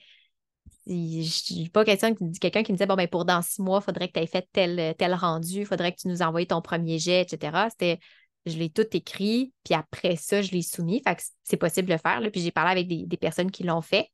je 0.88 1.53
n'ai 1.55 1.69
pas 1.69 1.84
quelqu'un 1.86 2.13
qui, 2.13 2.31
quelqu'un 2.39 2.63
qui 2.63 2.72
me 2.72 2.77
disait 2.77 2.86
bon 2.86 2.95
ben 2.95 3.07
pour 3.07 3.25
dans 3.25 3.41
six 3.41 3.62
mois, 3.62 3.79
il 3.81 3.86
faudrait 3.86 4.07
que 4.07 4.13
tu 4.13 4.19
aies 4.19 4.27
fait 4.27 4.48
tel, 4.51 4.95
tel 4.98 5.13
rendu, 5.15 5.62
il 5.62 5.65
faudrait 5.65 5.91
que 5.91 6.01
tu 6.01 6.07
nous 6.07 6.22
envoies 6.22 6.45
ton 6.45 6.62
premier 6.62 7.00
jet, 7.00 7.22
etc. 7.22 7.67
C'était 7.72 8.00
je 8.46 8.58
l'ai 8.58 8.70
tout 8.70 8.86
écrit, 8.94 9.54
puis 9.64 9.74
après 9.74 10.16
ça, 10.16 10.42
je 10.42 10.52
l'ai 10.52 10.62
soumis. 10.62 11.02
Fait 11.06 11.16
que 11.16 11.22
c'est 11.44 11.58
possible 11.58 11.88
de 11.88 11.94
le 11.94 12.00
faire. 12.00 12.20
Puis 12.32 12.42
j'ai 12.42 12.52
parlé 12.52 12.72
avec 12.72 12.88
des, 12.88 13.18
personnes 13.18 13.52
qui 13.52 13.64
l'ont 13.64 13.82
fait. 13.82 14.10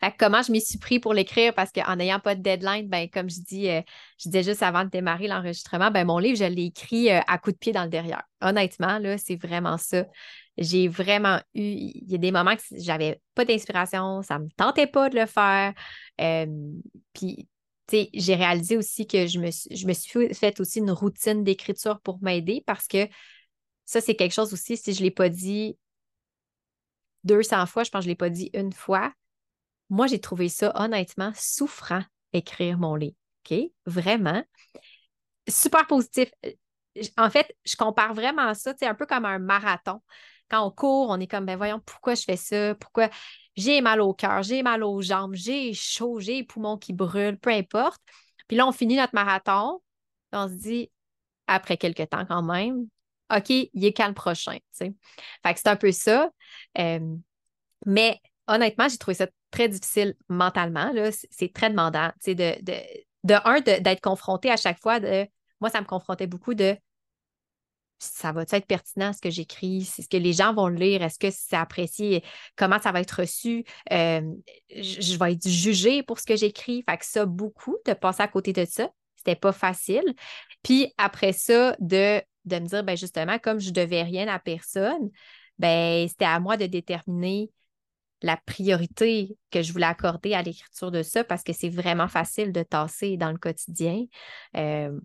Fait 0.00 0.10
que 0.10 0.16
comment 0.18 0.42
je 0.42 0.50
m'y 0.50 0.60
suis 0.60 0.78
pris 0.78 0.98
pour 0.98 1.14
l'écrire? 1.14 1.54
Parce 1.54 1.70
qu'en 1.70 1.96
n'ayant 1.96 2.18
pas 2.18 2.34
de 2.34 2.42
deadline, 2.42 2.88
ben, 2.88 3.08
comme 3.08 3.30
je 3.30 3.40
dis, 3.40 3.70
euh, 3.70 3.82
je 4.18 4.28
disais 4.28 4.42
juste 4.42 4.62
avant 4.62 4.84
de 4.84 4.90
démarrer 4.90 5.28
l'enregistrement, 5.28 5.90
ben, 5.90 6.04
mon 6.04 6.18
livre, 6.18 6.36
je 6.36 6.44
l'ai 6.44 6.66
écrit 6.66 7.10
euh, 7.10 7.20
à 7.28 7.38
coup 7.38 7.52
de 7.52 7.56
pied 7.56 7.72
dans 7.72 7.84
le 7.84 7.88
derrière. 7.88 8.24
Honnêtement, 8.40 8.98
là, 8.98 9.16
c'est 9.16 9.36
vraiment 9.36 9.78
ça. 9.78 10.06
J'ai 10.58 10.88
vraiment 10.88 11.38
eu, 11.54 11.62
il 11.62 12.10
y 12.10 12.14
a 12.16 12.18
des 12.18 12.32
moments 12.32 12.56
que 12.56 12.62
j'avais 12.72 13.20
pas 13.34 13.44
d'inspiration, 13.44 14.22
ça 14.22 14.38
me 14.38 14.48
tentait 14.56 14.88
pas 14.88 15.08
de 15.08 15.18
le 15.20 15.26
faire. 15.26 15.72
Euh, 16.20 16.46
puis 17.14 17.48
j'ai 17.90 18.34
réalisé 18.34 18.76
aussi 18.76 19.06
que 19.06 19.26
je 19.26 19.38
me, 19.38 19.50
je 19.50 19.86
me 19.86 19.92
suis 19.92 20.34
fait 20.34 20.60
aussi 20.60 20.78
une 20.78 20.90
routine 20.90 21.44
d'écriture 21.44 22.00
pour 22.00 22.22
m'aider 22.22 22.62
parce 22.66 22.86
que 22.86 23.08
ça, 23.84 24.00
c'est 24.00 24.14
quelque 24.14 24.32
chose 24.32 24.52
aussi, 24.52 24.76
si 24.76 24.92
je 24.92 25.00
ne 25.00 25.04
l'ai 25.04 25.10
pas 25.10 25.28
dit 25.28 25.76
200 27.24 27.66
fois, 27.66 27.84
je 27.84 27.90
pense 27.90 28.00
que 28.00 28.04
je 28.04 28.08
ne 28.08 28.12
l'ai 28.12 28.16
pas 28.16 28.30
dit 28.30 28.50
une 28.54 28.72
fois. 28.72 29.12
Moi, 29.88 30.06
j'ai 30.06 30.20
trouvé 30.20 30.48
ça 30.48 30.72
honnêtement 30.76 31.32
souffrant, 31.34 32.02
écrire 32.32 32.78
mon 32.78 32.94
livre. 32.94 33.16
OK? 33.44 33.58
Vraiment. 33.86 34.44
Super 35.48 35.86
positif. 35.86 36.30
En 37.16 37.30
fait, 37.30 37.56
je 37.64 37.76
compare 37.76 38.14
vraiment 38.14 38.54
ça, 38.54 38.74
c'est 38.78 38.86
un 38.86 38.94
peu 38.94 39.06
comme 39.06 39.24
un 39.24 39.38
marathon. 39.38 40.00
Quand 40.48 40.66
on 40.66 40.70
court, 40.70 41.10
on 41.10 41.20
est 41.20 41.26
comme, 41.26 41.46
ben 41.46 41.56
voyons, 41.56 41.80
pourquoi 41.80 42.14
je 42.14 42.22
fais 42.22 42.36
ça? 42.36 42.74
Pourquoi? 42.74 43.08
J'ai 43.60 43.80
mal 43.80 44.00
au 44.00 44.14
cœur, 44.14 44.42
j'ai 44.42 44.62
mal 44.62 44.82
aux 44.82 45.02
jambes, 45.02 45.34
j'ai 45.34 45.72
chaud, 45.74 46.20
j'ai 46.20 46.36
les 46.36 46.44
poumons 46.44 46.78
qui 46.78 46.92
brûlent, 46.92 47.38
peu 47.38 47.50
importe. 47.50 48.00
Puis 48.48 48.56
là, 48.56 48.66
on 48.66 48.72
finit 48.72 48.96
notre 48.96 49.14
marathon, 49.14 49.80
on 50.32 50.48
se 50.48 50.54
dit, 50.54 50.90
après 51.46 51.76
quelques 51.76 52.08
temps 52.08 52.24
quand 52.26 52.42
même, 52.42 52.86
OK, 53.34 53.50
il 53.50 53.84
est 53.84 53.92
quand 53.92 54.08
le 54.08 54.14
prochain? 54.14 54.58
Fait 54.72 54.90
que 54.90 55.58
c'est 55.60 55.68
un 55.68 55.76
peu 55.76 55.92
ça. 55.92 56.30
Euh, 56.78 57.16
mais 57.86 58.20
honnêtement, 58.48 58.88
j'ai 58.88 58.98
trouvé 58.98 59.14
ça 59.14 59.26
très 59.50 59.68
difficile 59.68 60.14
mentalement. 60.28 60.92
C'est 61.30 61.52
très 61.52 61.70
demandant. 61.70 62.10
De, 62.26 62.32
de, 62.34 62.74
de 63.24 63.34
un, 63.44 63.60
d'être 63.60 64.00
confronté 64.00 64.50
à 64.50 64.56
chaque 64.56 64.80
fois. 64.80 65.00
De, 65.00 65.26
moi, 65.60 65.70
ça 65.70 65.80
me 65.80 65.86
confrontait 65.86 66.26
beaucoup 66.26 66.54
de 66.54 66.76
ça 68.00 68.32
va 68.32 68.42
être 68.42 68.66
pertinent 68.66 69.12
ce 69.12 69.20
que 69.20 69.30
j'écris? 69.30 69.82
Est-ce 69.98 70.08
que 70.08 70.16
les 70.16 70.32
gens 70.32 70.54
vont 70.54 70.68
lire? 70.68 71.02
Est-ce 71.02 71.18
que 71.18 71.30
c'est 71.30 71.56
apprécié? 71.56 72.24
Comment 72.56 72.80
ça 72.80 72.92
va 72.92 73.00
être 73.00 73.20
reçu? 73.20 73.64
Euh, 73.92 74.22
je, 74.74 75.18
vais 75.18 75.32
être 75.34 75.48
jugée 75.48 76.02
pour 76.02 76.18
ce 76.18 76.26
que 76.26 76.36
j'écris. 76.36 76.82
Fait 76.88 76.96
que 76.96 77.04
ça, 77.04 77.26
beaucoup, 77.26 77.76
de 77.86 77.92
passer 77.92 78.22
à 78.22 78.28
côté 78.28 78.52
de 78.52 78.64
ça, 78.64 78.88
c'était 79.16 79.36
pas 79.36 79.52
facile. 79.52 80.14
Puis 80.62 80.92
après 80.98 81.32
ça, 81.32 81.76
de, 81.78 82.20
de 82.46 82.58
me 82.58 82.66
dire, 82.66 82.82
ben 82.84 82.96
justement, 82.96 83.38
comme 83.38 83.60
je 83.60 83.70
devais 83.70 84.02
rien 84.02 84.28
à 84.28 84.38
personne, 84.38 85.10
ben 85.58 86.08
c'était 86.08 86.24
à 86.24 86.40
moi 86.40 86.56
de 86.56 86.66
déterminer 86.66 87.50
la 88.22 88.36
priorité 88.36 89.36
que 89.50 89.62
je 89.62 89.72
voulais 89.72 89.86
accorder 89.86 90.34
à 90.34 90.42
l'écriture 90.42 90.90
de 90.90 91.02
ça 91.02 91.24
parce 91.24 91.42
que 91.42 91.52
c'est 91.52 91.68
vraiment 91.68 92.08
facile 92.08 92.52
de 92.52 92.62
tasser 92.62 93.16
dans 93.16 93.30
le 93.30 93.38
quotidien. 93.38 94.04
Euh, 94.56 94.98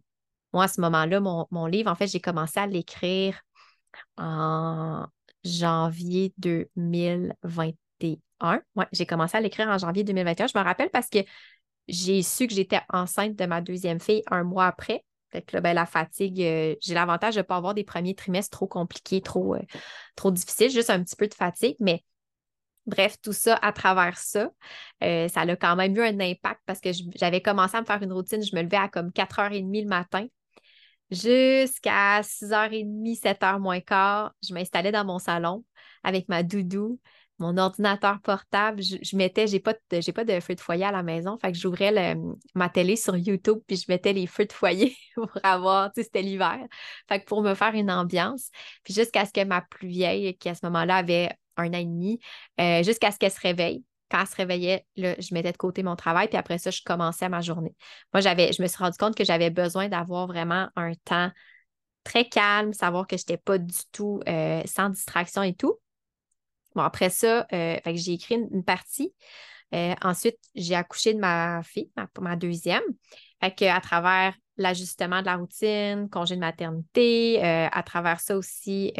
moi, 0.55 0.63
à 0.63 0.67
ce 0.69 0.81
moment-là, 0.81 1.19
mon, 1.19 1.65
livre, 1.65 1.91
en 1.91 1.95
fait, 1.95 2.07
j'ai 2.07 2.21
commencé 2.21 2.59
à 2.59 2.65
l'écrire 2.65 3.41
en 4.17 5.05
janvier 5.43 6.33
2021. 6.37 8.61
Ouais, 8.75 8.85
j'ai 8.93 9.05
commencé 9.05 9.35
à 9.35 9.41
l'écrire 9.41 9.67
en 9.67 9.77
janvier 9.77 10.05
2021. 10.05 10.47
Je 10.47 10.57
me 10.57 10.63
rappelle 10.63 10.89
parce 10.91 11.09
que 11.09 11.19
j'ai 11.89 12.23
su 12.23 12.47
que 12.47 12.53
j'étais 12.53 12.79
enceinte 12.87 13.35
de 13.35 13.45
ma 13.45 13.59
deuxième 13.59 13.99
fille 13.99 14.23
un 14.31 14.43
mois 14.43 14.67
après. 14.67 15.03
Fait 15.33 15.41
que 15.41 15.59
ben, 15.59 15.73
la 15.73 15.85
fatigue, 15.85 16.41
euh, 16.41 16.75
j'ai 16.81 16.93
l'avantage 16.93 17.35
de 17.35 17.39
ne 17.39 17.43
pas 17.43 17.57
avoir 17.57 17.73
des 17.73 17.83
premiers 17.83 18.15
trimestres 18.15 18.57
trop 18.57 18.67
compliqués, 18.67 19.19
trop, 19.19 19.55
euh, 19.55 19.61
trop 20.15 20.31
difficiles, 20.31 20.71
juste 20.71 20.89
un 20.89 21.03
petit 21.03 21.17
peu 21.17 21.27
de 21.27 21.33
fatigue, 21.33 21.75
mais 21.81 22.05
Bref, 22.85 23.17
tout 23.19 23.33
ça 23.33 23.55
à 23.63 23.71
travers 23.71 24.15
ça, 24.19 24.51
euh, 25.03 25.27
ça 25.27 25.41
a 25.41 25.55
quand 25.55 25.75
même 25.75 25.97
eu 25.97 26.03
un 26.03 26.19
impact 26.19 26.61
parce 26.67 26.79
que 26.79 26.91
j'avais 27.15 27.41
commencé 27.41 27.75
à 27.75 27.81
me 27.81 27.85
faire 27.85 28.03
une 28.03 28.13
routine. 28.13 28.43
Je 28.43 28.55
me 28.55 28.61
levais 28.61 28.77
à 28.77 28.89
comme 28.89 29.09
4h30 29.09 29.81
le 29.81 29.87
matin 29.87 30.27
jusqu'à 31.15 32.21
6h30, 32.21 33.19
7h 33.19 33.59
moins 33.59 33.79
quart. 33.79 34.33
Je 34.47 34.53
m'installais 34.53 34.91
dans 34.91 35.05
mon 35.05 35.19
salon 35.19 35.63
avec 36.03 36.29
ma 36.29 36.43
doudou, 36.43 36.99
mon 37.39 37.57
ordinateur 37.57 38.21
portable. 38.21 38.81
Je, 38.81 39.15
mettais, 39.15 39.47
j'ai 39.47 39.59
pas, 39.59 39.73
de, 39.73 40.11
pas 40.11 40.23
de 40.23 40.39
feu 40.39 40.55
de 40.55 40.61
foyer 40.61 40.85
à 40.85 40.91
la 40.91 41.03
maison, 41.03 41.37
fait 41.37 41.51
que 41.51 41.57
j'ouvrais 41.57 42.15
ma 42.53 42.69
télé 42.69 42.95
sur 42.95 43.15
YouTube 43.15 43.59
puis 43.67 43.77
je 43.77 43.85
mettais 43.87 44.13
les 44.13 44.27
feux 44.27 44.45
de 44.45 44.53
foyer 44.53 44.95
pour 45.15 45.29
avoir, 45.43 45.91
tu 45.91 46.03
c'était 46.03 46.21
l'hiver. 46.21 46.59
Fait 47.07 47.19
que 47.19 47.25
pour 47.25 47.41
me 47.41 47.53
faire 47.53 47.73
une 47.73 47.91
ambiance. 47.91 48.49
Puis 48.83 48.93
jusqu'à 48.93 49.25
ce 49.25 49.31
que 49.31 49.43
ma 49.43 49.61
plus 49.61 49.87
vieille, 49.87 50.37
qui 50.37 50.49
à 50.49 50.55
ce 50.55 50.65
moment-là 50.65 50.97
avait 50.97 51.31
un 51.57 51.69
an 51.69 51.77
et 51.77 51.85
demi, 51.85 52.19
euh, 52.59 52.83
jusqu'à 52.83 53.11
ce 53.11 53.17
qu'elle 53.17 53.31
se 53.31 53.39
réveille. 53.39 53.83
Quand 54.09 54.21
elle 54.21 54.27
se 54.27 54.35
réveillait, 54.35 54.85
je 54.97 55.33
mettais 55.33 55.51
de 55.51 55.57
côté 55.57 55.81
mon 55.83 55.95
travail, 55.95 56.27
puis 56.27 56.37
après 56.37 56.57
ça, 56.57 56.71
je 56.71 56.81
commençais 56.85 57.27
ma 57.27 57.41
journée. 57.41 57.75
Moi, 58.13 58.21
j'avais, 58.21 58.53
je 58.53 58.61
me 58.61 58.67
suis 58.67 58.77
rendu 58.77 58.97
compte 58.97 59.15
que 59.15 59.23
j'avais 59.23 59.49
besoin 59.49 59.89
d'avoir 59.89 60.27
vraiment 60.27 60.69
un 60.75 60.93
temps 61.05 61.31
très 62.03 62.25
calme, 62.25 62.73
savoir 62.73 63.07
que 63.07 63.17
je 63.17 63.23
n'étais 63.23 63.37
pas 63.37 63.57
du 63.57 63.75
tout 63.91 64.19
euh, 64.27 64.61
sans 64.65 64.89
distraction 64.89 65.41
et 65.41 65.55
tout. 65.55 65.79
Bon, 66.75 66.83
après 66.83 67.09
ça, 67.09 67.47
euh, 67.51 67.77
j'ai 67.85 68.13
écrit 68.13 68.35
une, 68.35 68.63
partie. 68.63 69.13
ensuite, 70.03 70.37
j'ai 70.53 70.75
accouché 70.75 71.13
de 71.13 71.19
ma 71.19 71.63
fille, 71.63 71.89
ma, 72.21 72.35
deuxième. 72.35 72.83
Fait 73.41 73.67
à 73.67 73.81
travers 73.81 74.35
l'ajustement 74.57 75.21
de 75.21 75.25
la 75.25 75.37
routine, 75.37 76.09
congé 76.09 76.35
de 76.35 76.41
maternité, 76.41 77.41
à 77.41 77.83
travers 77.83 78.19
ça 78.19 78.37
aussi, 78.37 78.93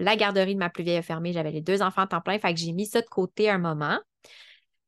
la 0.00 0.16
garderie 0.16 0.54
de 0.54 0.58
ma 0.58 0.70
plus 0.70 0.84
vieille 0.84 0.96
a 0.96 1.02
fermé, 1.02 1.32
j'avais 1.32 1.50
les 1.50 1.60
deux 1.60 1.82
enfants 1.82 2.02
en 2.02 2.06
temps 2.06 2.20
plein, 2.20 2.38
fait 2.38 2.54
que 2.54 2.60
j'ai 2.60 2.72
mis 2.72 2.86
ça 2.86 3.00
de 3.00 3.06
côté 3.06 3.50
un 3.50 3.58
moment. 3.58 3.98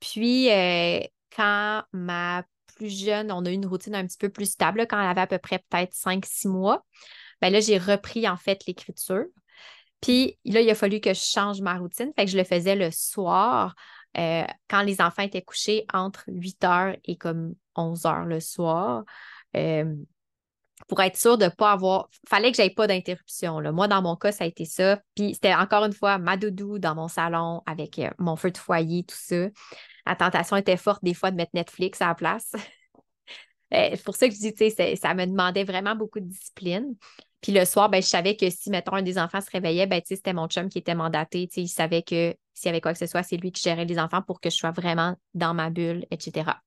Puis, 0.01 0.51
euh, 0.51 1.01
quand 1.35 1.85
ma 1.93 2.45
plus 2.77 2.89
jeune, 2.89 3.31
on 3.31 3.45
a 3.45 3.51
eu 3.51 3.55
une 3.55 3.67
routine 3.67 3.95
un 3.95 4.07
petit 4.07 4.17
peu 4.19 4.31
plus 4.31 4.51
stable, 4.51 4.87
quand 4.89 5.01
elle 5.01 5.09
avait 5.09 5.21
à 5.21 5.27
peu 5.27 5.39
près 5.39 5.59
peut-être 5.69 5.95
5-6 5.95 6.49
mois, 6.49 6.85
ben 7.41 7.53
là, 7.53 7.61
j'ai 7.61 7.79
repris 7.79 8.29
en 8.29 8.37
fait 8.37 8.65
l'écriture. 8.67 9.27
Puis 10.01 10.39
là, 10.45 10.61
il 10.63 10.71
a 10.71 10.75
fallu 10.75 11.01
que 11.01 11.13
je 11.13 11.21
change 11.21 11.61
ma 11.61 11.77
routine, 11.77 12.11
fait 12.17 12.25
que 12.25 12.31
je 12.31 12.39
le 12.39 12.45
faisais 12.45 12.77
le 12.77 12.91
soir. 12.91 13.75
Euh, 14.17 14.45
quand 14.69 14.83
les 14.83 15.01
enfants 15.01 15.23
étaient 15.23 15.43
couchés 15.43 15.85
entre 15.93 16.25
8 16.29 16.65
heures 16.65 16.97
et 17.05 17.17
comme 17.17 17.55
11 17.77 18.07
heures 18.07 18.25
le 18.25 18.41
soir. 18.41 19.05
Euh, 19.57 19.95
pour 20.89 21.01
être 21.03 21.17
sûr 21.17 21.39
de 21.39 21.45
ne 21.45 21.51
pas 21.51 21.73
avoir. 21.73 22.09
Fallait 22.29 22.51
que 22.51 22.57
j'aille 22.57 22.75
pas 22.75 22.87
d'interruption. 22.87 23.61
Moi, 23.73 23.87
dans 23.87 24.03
mon 24.03 24.17
cas, 24.17 24.33
ça 24.33 24.45
a 24.45 24.47
été 24.47 24.65
ça. 24.65 25.01
Puis 25.15 25.35
c'était 25.35 25.55
encore 25.55 25.85
une 25.85 25.93
fois 25.93 26.19
ma 26.19 26.37
doudou 26.37 26.79
dans 26.79 26.95
mon 26.95 27.09
salon 27.09 27.63
avec 27.67 28.01
mon 28.19 28.37
feu 28.37 28.51
de 28.51 28.59
foyer, 28.59 29.05
tout 29.05 29.17
ça. 29.19 29.49
La 30.11 30.17
tentation 30.17 30.57
était 30.57 30.77
forte 30.77 31.05
des 31.05 31.15
fois 31.15 31.31
de 31.31 31.37
mettre 31.37 31.53
Netflix 31.55 32.03
à 32.03 32.09
la 32.09 32.15
place. 32.15 32.53
Euh, 33.73 33.91
c'est 33.93 34.03
pour 34.03 34.17
ça 34.17 34.29
que 34.29 34.35
je 34.35 34.41
dis, 34.41 34.97
ça 34.97 35.15
me 35.15 35.27
demandait 35.27 35.63
vraiment 35.63 35.95
beaucoup 35.95 36.19
de 36.19 36.25
discipline. 36.25 36.97
Puis 37.41 37.53
le 37.53 37.65
soir, 37.65 37.89
ben, 37.89 38.03
je 38.03 38.09
savais 38.09 38.35
que 38.35 38.51
si, 38.51 38.69
mettons, 38.69 38.95
un 38.95 39.03
des 39.03 39.17
enfants 39.17 39.41
se 39.41 39.49
réveillait, 39.49 39.87
ben, 39.87 40.03
c'était 40.05 40.33
mon 40.33 40.49
chum 40.49 40.69
qui 40.69 40.79
était 40.79 40.97
mandaté. 40.97 41.49
Il 41.55 41.69
savait 41.69 42.03
que 42.03 42.35
s'il 42.53 42.67
y 42.67 42.69
avait 42.71 42.81
quoi 42.81 42.95
que 42.95 42.99
ce 42.99 43.07
soit, 43.07 43.23
c'est 43.23 43.37
lui 43.37 43.53
qui 43.53 43.63
gérait 43.63 43.85
les 43.85 44.01
enfants 44.01 44.23
pour 44.23 44.41
que 44.41 44.51
je 44.51 44.57
sois 44.57 44.73
vraiment 44.73 45.15
dans 45.35 45.55
ma 45.55 45.71
bulle, 45.71 46.05
etc. 46.11 46.61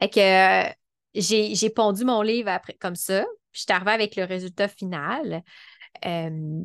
Fait 0.00 0.08
que 0.08 0.72
j'ai 1.20 1.70
pondu 1.70 2.04
mon 2.04 2.22
livre 2.22 2.50
après, 2.50 2.74
comme 2.74 2.94
ça. 2.94 3.26
Je 3.50 3.62
suis 3.62 3.72
arrivée 3.72 3.90
avec 3.90 4.14
le 4.14 4.22
résultat 4.22 4.68
final. 4.68 5.42
Euh, 6.06 6.62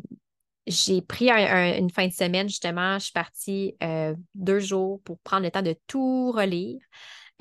j'ai 0.68 1.02
pris 1.02 1.30
une 1.30 1.90
fin 1.90 2.08
de 2.08 2.14
semaine, 2.14 2.48
justement. 2.48 2.98
Je 3.00 3.06
suis 3.06 3.12
partie 3.12 3.76
euh, 3.84 4.16
deux 4.36 4.60
jours 4.60 5.02
pour 5.04 5.20
prendre 5.20 5.44
le 5.44 5.52
temps 5.52 5.62
de 5.62 5.76
tout 5.88 6.32
relire. 6.32 6.80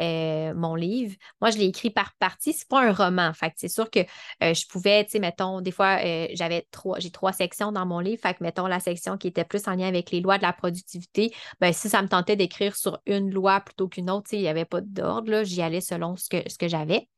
Euh, 0.01 0.55
mon 0.55 0.75
livre. 0.75 1.15
Moi, 1.41 1.51
je 1.51 1.59
l'ai 1.59 1.67
écrit 1.67 1.91
par 1.91 2.15
partie. 2.15 2.55
C'est 2.55 2.67
pas 2.67 2.83
un 2.83 2.93
roman. 2.93 3.33
Fait 3.35 3.53
c'est 3.57 3.69
sûr 3.69 3.91
que 3.91 4.01
euh, 4.43 4.55
je 4.55 4.67
pouvais, 4.67 5.05
tu 5.05 5.13
sais, 5.13 5.19
mettons, 5.21 5.61
des 5.61 5.71
fois, 5.71 5.99
j'avais 6.33 6.67
trois, 6.73 6.99
j'ai 6.99 7.11
trois 7.11 7.33
sections 7.33 7.71
dans 7.71 7.87
mon 7.87 8.01
livre. 8.01 8.21
Fait 8.21 8.35
que, 8.35 8.43
mettons, 8.43 8.67
la 8.67 8.81
section 8.81 9.17
qui 9.19 9.29
était 9.29 9.45
plus 9.45 9.69
en 9.69 9.75
lien 9.75 9.87
avec 9.87 10.11
les 10.11 10.21
lois 10.21 10.39
de 10.39 10.43
la 10.43 10.53
productivité, 10.53 11.33
ben, 11.61 11.73
si 11.73 11.89
ça 11.89 12.03
me 12.03 12.09
tentait 12.09 12.37
d'écrire 12.37 12.75
sur 12.75 13.01
une 13.07 13.31
loi 13.31 13.61
plutôt 13.61 13.87
qu'une 13.87 14.11
autre, 14.11 14.31
il 14.33 14.41
n'y 14.41 14.49
avait 14.49 14.65
pas 14.65 14.81
d'ordre, 14.81 15.45
j'y 15.45 15.63
allais 15.63 15.83
selon 15.83 16.17
ce 16.17 16.29
que, 16.29 16.49
ce 16.49 16.57
que 16.59 16.69
j'avais. 16.69 17.09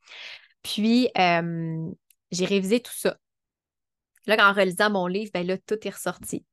Puis, 0.62 1.08
j'ai 1.14 2.44
révisé 2.44 2.80
tout 2.80 2.92
ça. 2.92 3.16
Là, 4.26 4.50
en 4.50 4.52
relisant 4.52 4.90
mon 4.90 5.06
livre, 5.06 5.30
ben 5.34 5.46
là, 5.46 5.58
tout 5.58 5.78
est 5.86 5.90
ressorti. 5.90 6.44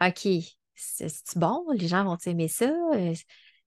OK, 0.00 0.28
c'est 0.74 1.38
bon? 1.38 1.64
Les 1.72 1.88
gens 1.88 2.04
vont 2.04 2.16
aimer 2.26 2.48
ça? 2.48 2.70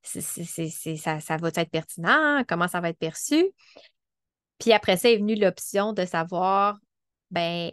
ça, 0.04 1.20
ça 1.20 1.38
va 1.38 1.50
être 1.50 1.70
pertinent? 1.70 2.44
Comment 2.48 2.68
ça 2.68 2.82
va 2.82 2.90
être 2.90 2.98
perçu? 2.98 3.52
Puis 4.60 4.72
après 4.72 4.98
ça 4.98 5.10
est 5.10 5.18
venue 5.18 5.36
l'option 5.36 5.94
de 5.94 6.06
savoir, 6.06 6.80
ben, 7.32 7.72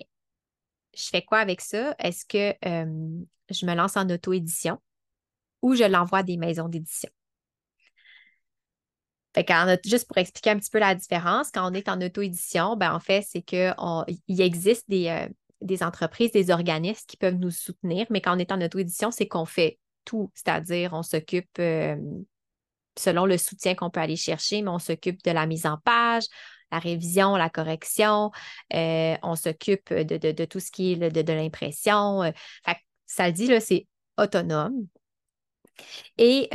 je 0.95 1.09
fais 1.09 1.23
quoi 1.23 1.39
avec 1.39 1.61
ça? 1.61 1.95
Est-ce 1.99 2.25
que 2.25 2.55
je 2.63 3.67
me 3.67 3.75
lance 3.75 3.97
en 3.97 4.09
auto-édition 4.09 4.79
ou 5.63 5.75
je 5.75 5.85
l'envoie 5.85 6.21
à 6.21 6.23
des 6.23 6.37
maisons 6.37 6.69
d'édition? 6.69 7.11
Fait 9.35 9.47
juste 9.85 10.09
pour 10.09 10.19
expliquer 10.19 10.51
un 10.51 10.59
petit 10.59 10.71
peu 10.71 10.81
la 10.81 10.95
différence, 10.97 11.53
quand 11.53 11.71
on 11.71 11.75
est 11.75 11.89
en 11.89 12.01
auto-édition, 12.01 12.77
ben, 12.77 12.93
en 12.93 12.99
fait, 12.99 13.23
c'est 13.23 13.43
qu'il 13.43 14.41
existe 14.41 14.89
des, 14.89 15.29
des 15.61 15.83
entreprises, 15.83 16.31
des 16.33 16.51
organismes 16.51 17.05
qui 17.07 17.17
peuvent 17.17 17.35
nous 17.35 17.51
soutenir, 17.51 18.07
mais 18.11 18.21
quand 18.21 18.37
on 18.37 18.39
est 18.39 18.53
en 18.53 18.61
auto-édition, 18.61 19.11
c'est 19.11 19.27
qu'on 19.27 19.45
fait 19.45 19.79
c'est-à-dire 20.35 20.93
on 20.93 21.03
s'occupe, 21.03 21.59
euh, 21.59 21.97
selon 22.99 23.27
le 23.27 23.39
soutien 23.39 23.75
qu'on 23.75 23.91
peut 23.91 24.01
aller 24.01 24.17
chercher, 24.17 24.63
mais 24.63 24.71
on 24.71 24.79
s'occupe 24.79 25.23
de 25.23 25.31
la 25.31 25.47
mise 25.47 25.67
en 25.67 25.79
page, 25.79 26.25
la 26.71 26.79
révision, 26.79 27.37
la 27.37 27.51
correction, 27.51 28.31
euh, 28.75 29.17
on 29.23 29.37
s'occupe 29.37 29.93
de, 29.93 30.45
tout 30.45 30.61
ce 30.61 30.71
qui 30.71 30.93
est 30.93 30.97
de, 30.97 31.33
l'impression. 31.33 32.23
Euh, 32.23 32.31
ça 33.07 33.31
dit, 33.31 33.51
c'est 33.61 33.87
autonome. 34.19 34.87
Et 36.19 36.49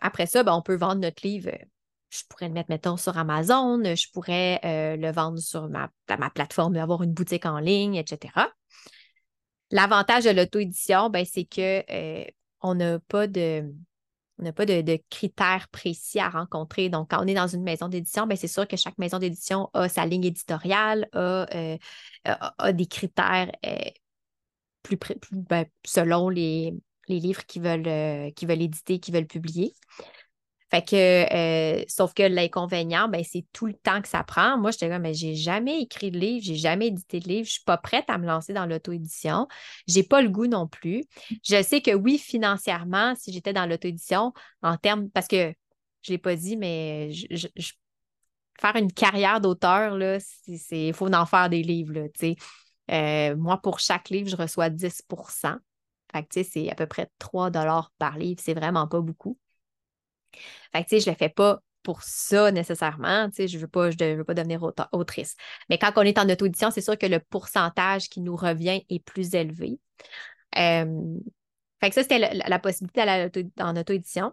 après 0.00 0.26
ça, 0.26 0.42
ben, 0.42 0.52
on 0.52 0.62
peut 0.62 0.76
vendre 0.76 1.00
notre 1.00 1.26
livre 1.26 1.50
je 2.10 2.22
pourrais 2.28 2.48
le 2.48 2.54
mettre, 2.54 2.70
mettons, 2.70 2.96
sur 2.96 3.18
Amazon, 3.18 3.82
je 3.84 4.10
pourrais 4.12 4.60
le 4.96 5.10
vendre 5.12 5.38
sur 5.38 5.68
ma, 5.68 5.90
ma 6.18 6.30
plateforme, 6.30 6.76
avoir 6.76 7.02
une 7.02 7.12
boutique 7.12 7.46
en 7.46 7.58
ligne, 7.58 7.96
etc. 7.96 8.32
L'avantage 9.70 10.24
de 10.24 10.30
l'auto-édition, 10.30 11.10
ben, 11.10 11.24
c'est 11.24 11.44
que 11.44 11.82
on 12.60 12.74
n'a 12.74 12.98
pas 13.00 13.26
de. 13.26 13.72
N'a 14.38 14.52
pas 14.52 14.66
de, 14.66 14.98
critères 15.08 15.66
précis 15.68 16.20
à 16.20 16.28
rencontrer. 16.28 16.90
Donc, 16.90 17.08
quand 17.10 17.24
on 17.24 17.26
est 17.26 17.32
dans 17.32 17.46
une 17.46 17.62
maison 17.62 17.88
d'édition, 17.88 18.26
ben, 18.26 18.36
c'est 18.36 18.48
sûr 18.48 18.68
que 18.68 18.76
chaque 18.76 18.98
maison 18.98 19.18
d'édition 19.18 19.70
a 19.72 19.88
sa 19.88 20.04
ligne 20.04 20.24
éditoriale, 20.24 21.08
a, 21.14 21.46
euh, 21.50 22.72
des 22.72 22.86
critères 22.86 23.50
euh, 23.64 23.78
plus, 24.82 24.98
ben, 25.32 25.64
selon 25.86 26.28
les, 26.28 26.74
livres 27.08 27.46
qu'ils 27.46 27.62
veulent, 27.62 27.88
euh, 27.88 28.30
veulent 28.42 28.62
éditer, 28.62 29.00
qu'ils 29.00 29.14
veulent 29.14 29.26
publier. 29.26 29.72
Fait 30.70 30.82
que, 30.82 31.80
euh, 31.80 31.84
sauf 31.86 32.12
que 32.12 32.24
l'inconvénient, 32.24 33.08
ben, 33.08 33.22
c'est 33.24 33.46
tout 33.52 33.66
le 33.66 33.74
temps 33.74 34.02
que 34.02 34.08
ça 34.08 34.24
prend. 34.24 34.58
Moi, 34.58 34.72
j'étais 34.72 34.88
comme, 34.88 35.02
mais 35.02 35.14
j'ai 35.14 35.36
jamais 35.36 35.80
écrit 35.80 36.10
de 36.10 36.18
livre, 36.18 36.44
j'ai 36.44 36.56
jamais 36.56 36.88
édité 36.88 37.20
de 37.20 37.28
livre, 37.28 37.46
je 37.46 37.52
suis 37.52 37.64
pas 37.64 37.76
prête 37.76 38.04
à 38.08 38.18
me 38.18 38.26
lancer 38.26 38.52
dans 38.52 38.66
l'auto-édition. 38.66 39.46
J'ai 39.86 40.02
pas 40.02 40.22
le 40.22 40.28
goût 40.28 40.48
non 40.48 40.66
plus. 40.66 41.04
Je 41.48 41.62
sais 41.62 41.80
que 41.80 41.94
oui, 41.94 42.18
financièrement, 42.18 43.14
si 43.16 43.32
j'étais 43.32 43.52
dans 43.52 43.66
l'auto-édition, 43.66 44.32
en 44.62 44.76
termes, 44.76 45.08
parce 45.10 45.28
que 45.28 45.54
je 46.02 46.12
l'ai 46.12 46.18
pas 46.18 46.34
dit, 46.34 46.56
mais 46.56 47.10
faire 48.60 48.76
une 48.76 48.92
carrière 48.92 49.40
d'auteur, 49.40 49.96
là, 49.96 50.18
il 50.48 50.94
faut 50.94 51.12
en 51.12 51.26
faire 51.26 51.48
des 51.48 51.62
livres, 51.62 51.92
là, 51.92 52.08
euh, 52.90 53.36
moi, 53.36 53.60
pour 53.60 53.80
chaque 53.80 54.10
livre, 54.10 54.28
je 54.28 54.36
reçois 54.36 54.70
10 54.70 55.02
Fait 56.12 56.22
que, 56.24 56.42
c'est 56.42 56.70
à 56.70 56.74
peu 56.74 56.86
près 56.86 57.10
3 57.18 57.50
par 57.98 58.16
livre. 58.16 58.40
C'est 58.42 58.54
vraiment 58.54 58.86
pas 58.86 59.00
beaucoup. 59.00 59.38
Fait 60.72 60.84
que, 60.84 60.88
tu 60.88 60.96
sais, 60.96 61.00
je 61.00 61.10
le 61.10 61.16
fais 61.16 61.28
pas 61.28 61.60
pour 61.82 62.02
ça 62.02 62.50
nécessairement. 62.50 63.28
Tu 63.30 63.36
sais, 63.36 63.48
je 63.48 63.56
ne 63.56 63.62
veux, 63.62 63.68
pas, 63.68 63.90
je 63.90 64.16
veux 64.16 64.24
pas 64.24 64.34
devenir 64.34 64.60
autrice. 64.92 65.36
Mais 65.70 65.78
quand 65.78 65.92
on 65.96 66.02
est 66.02 66.18
en 66.18 66.28
auto-édition, 66.28 66.70
c'est 66.72 66.80
sûr 66.80 66.98
que 66.98 67.06
le 67.06 67.20
pourcentage 67.20 68.08
qui 68.08 68.20
nous 68.20 68.34
revient 68.34 68.82
est 68.90 68.98
plus 69.04 69.34
élevé. 69.34 69.78
Euh, 70.58 71.18
fait 71.80 71.90
que 71.90 71.94
ça, 71.94 72.02
c'était 72.02 72.18
la, 72.18 72.58
possibilité 72.58 73.04
d'aller 73.04 73.30
en 73.60 73.76
auto-édition. 73.76 74.32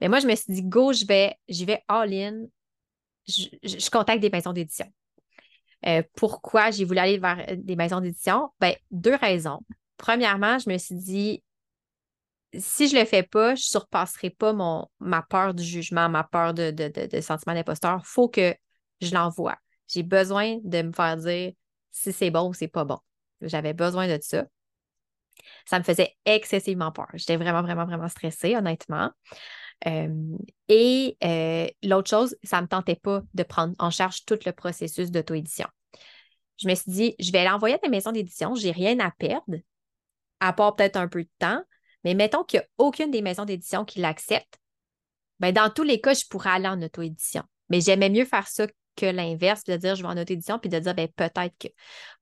Mais 0.00 0.08
moi, 0.08 0.20
je 0.20 0.28
me 0.28 0.34
suis 0.36 0.52
dit, 0.52 0.62
go, 0.62 0.92
vais, 1.08 1.34
j'y 1.48 1.64
vais 1.64 1.82
all-in. 1.88 2.44
Je, 3.26 3.90
contacte 3.90 4.20
des 4.20 4.30
maisons 4.30 4.52
d'édition. 4.52 4.86
Euh, 5.86 6.02
pourquoi 6.14 6.70
j'ai 6.70 6.84
voulu 6.84 7.00
aller 7.00 7.18
vers 7.18 7.44
des 7.56 7.74
maisons 7.74 8.00
d'édition? 8.00 8.50
Ben, 8.60 8.74
deux 8.92 9.16
raisons. 9.16 9.58
Premièrement, 9.96 10.58
je 10.58 10.70
me 10.70 10.78
suis 10.78 10.94
dit, 10.94 11.42
si 12.58 12.88
je 12.88 12.96
le 12.96 13.04
fais 13.04 13.22
pas, 13.22 13.54
je 13.54 13.62
surpasserai 13.62 14.30
pas 14.30 14.52
mon, 14.52 14.86
ma 15.00 15.22
peur 15.22 15.54
du 15.54 15.62
jugement, 15.62 16.08
ma 16.08 16.24
peur 16.24 16.54
de, 16.54 16.70
de, 16.70 17.20
sentiment 17.20 17.54
d'imposteur. 17.54 18.04
Faut 18.06 18.28
que 18.28 18.54
je 19.00 19.14
l'envoie. 19.14 19.56
J'ai 19.88 20.02
besoin 20.02 20.58
de 20.62 20.82
me 20.82 20.92
faire 20.92 21.16
dire 21.16 21.52
si 21.90 22.12
c'est 22.12 22.30
bon 22.30 22.48
ou 22.48 22.54
c'est 22.54 22.68
pas 22.68 22.84
bon. 22.84 22.98
J'avais 23.40 23.72
besoin 23.72 24.06
de 24.06 24.18
ça. 24.22 24.44
Ça 25.66 25.78
me 25.78 25.84
faisait 25.84 26.14
excessivement 26.24 26.92
peur. 26.92 27.08
J'étais 27.14 27.36
vraiment, 27.36 27.62
vraiment, 27.62 27.86
vraiment 27.86 28.08
stressée, 28.08 28.56
honnêtement. 28.56 29.10
Et 30.68 31.16
euh, 31.24 31.66
l'autre 31.82 32.08
chose, 32.08 32.36
ça 32.42 32.58
ne 32.58 32.62
me 32.62 32.68
tentait 32.68 32.96
pas 32.96 33.22
de 33.34 33.42
prendre 33.42 33.74
en 33.78 33.90
charge 33.90 34.24
tout 34.24 34.38
le 34.46 34.52
processus 34.52 35.10
d'auto-édition. 35.10 35.66
Je 36.58 36.68
me 36.68 36.74
suis 36.74 36.92
dit, 36.92 37.16
je 37.18 37.32
vais 37.32 37.44
l'envoyer 37.44 37.74
à 37.74 37.78
des 37.78 37.88
maisons 37.88 38.12
d'édition, 38.12 38.54
j'ai 38.54 38.70
rien 38.70 38.98
à 39.00 39.10
perdre, 39.10 39.56
à 40.38 40.52
part 40.52 40.76
peut-être 40.76 40.96
un 40.96 41.08
peu 41.08 41.24
de 41.24 41.30
temps, 41.38 41.60
mais 42.04 42.14
mettons 42.14 42.44
qu'il 42.44 42.60
n'y 42.60 42.64
a 42.64 42.68
aucune 42.78 43.10
des 43.10 43.22
maisons 43.22 43.44
d'édition 43.44 43.84
qui 43.84 44.00
l'accepte, 44.00 44.58
bien, 45.40 45.52
dans 45.52 45.70
tous 45.70 45.82
les 45.82 46.00
cas, 46.00 46.14
je 46.14 46.24
pourrais 46.28 46.50
aller 46.50 46.68
en 46.68 46.80
auto-édition. 46.82 47.42
Mais 47.68 47.80
j'aimais 47.80 48.10
mieux 48.10 48.24
faire 48.24 48.46
ça 48.46 48.66
que 48.96 49.06
l'inverse, 49.06 49.64
de 49.64 49.76
dire 49.76 49.96
je 49.96 50.02
vais 50.02 50.08
en 50.08 50.16
auto-édition, 50.16 50.58
puis 50.58 50.70
de 50.70 50.78
dire 50.78 50.94
ben, 50.94 51.08
peut-être 51.08 51.56
que. 51.58 51.68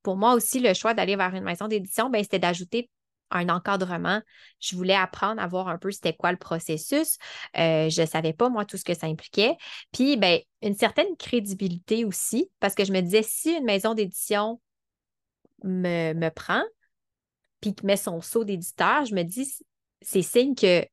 Pour 0.03 0.17
moi 0.17 0.35
aussi, 0.35 0.61
le 0.61 0.75
choix 0.75 0.95
d'aller 0.95 1.17
vers 1.17 1.35
une 1.35 1.45
maison 1.45 1.69
d'édition, 1.69 2.11
ben, 2.11 2.23
c'était 2.23 2.39
d'ajouter 2.39 2.91
un 3.31 3.49
encadrement. 3.49 4.23
Je 4.61 4.77
voulais 4.77 4.95
apprendre 4.95 5.41
à 5.41 5.47
voir 5.47 5.69
un 5.69 5.79
peu 5.79 5.91
c'était 5.91 6.15
quoi 6.15 6.33
le 6.33 6.39
processus. 6.39 7.17
Euh, 7.57 7.89
je 7.89 8.01
ne 8.01 8.07
savais 8.07 8.33
pas, 8.33 8.49
moi, 8.49 8.65
tout 8.65 8.77
ce 8.77 8.85
que 8.85 8.95
ça 8.95 9.07
impliquait. 9.07 9.57
Puis, 9.93 10.17
ben, 10.17 10.41
une 10.63 10.75
certaine 10.75 11.17
crédibilité 11.17 12.05
aussi, 12.05 12.51
parce 12.61 12.75
que 12.75 12.85
je 12.85 12.93
me 12.93 13.01
disais, 13.01 13.23
si 13.23 13.53
une 13.53 13.65
maison 13.65 13.95
d'édition 13.95 14.61
me, 15.63 16.13
me 16.15 16.29
prend, 16.31 16.63
puis 17.61 17.75
met 17.83 17.97
son 17.97 18.21
saut 18.21 18.45
d'éditeur, 18.45 19.05
je 19.05 19.15
me 19.15 19.23
dis, 19.23 19.59
c'est 20.03 20.23
signe 20.23 20.55
que 20.55 20.85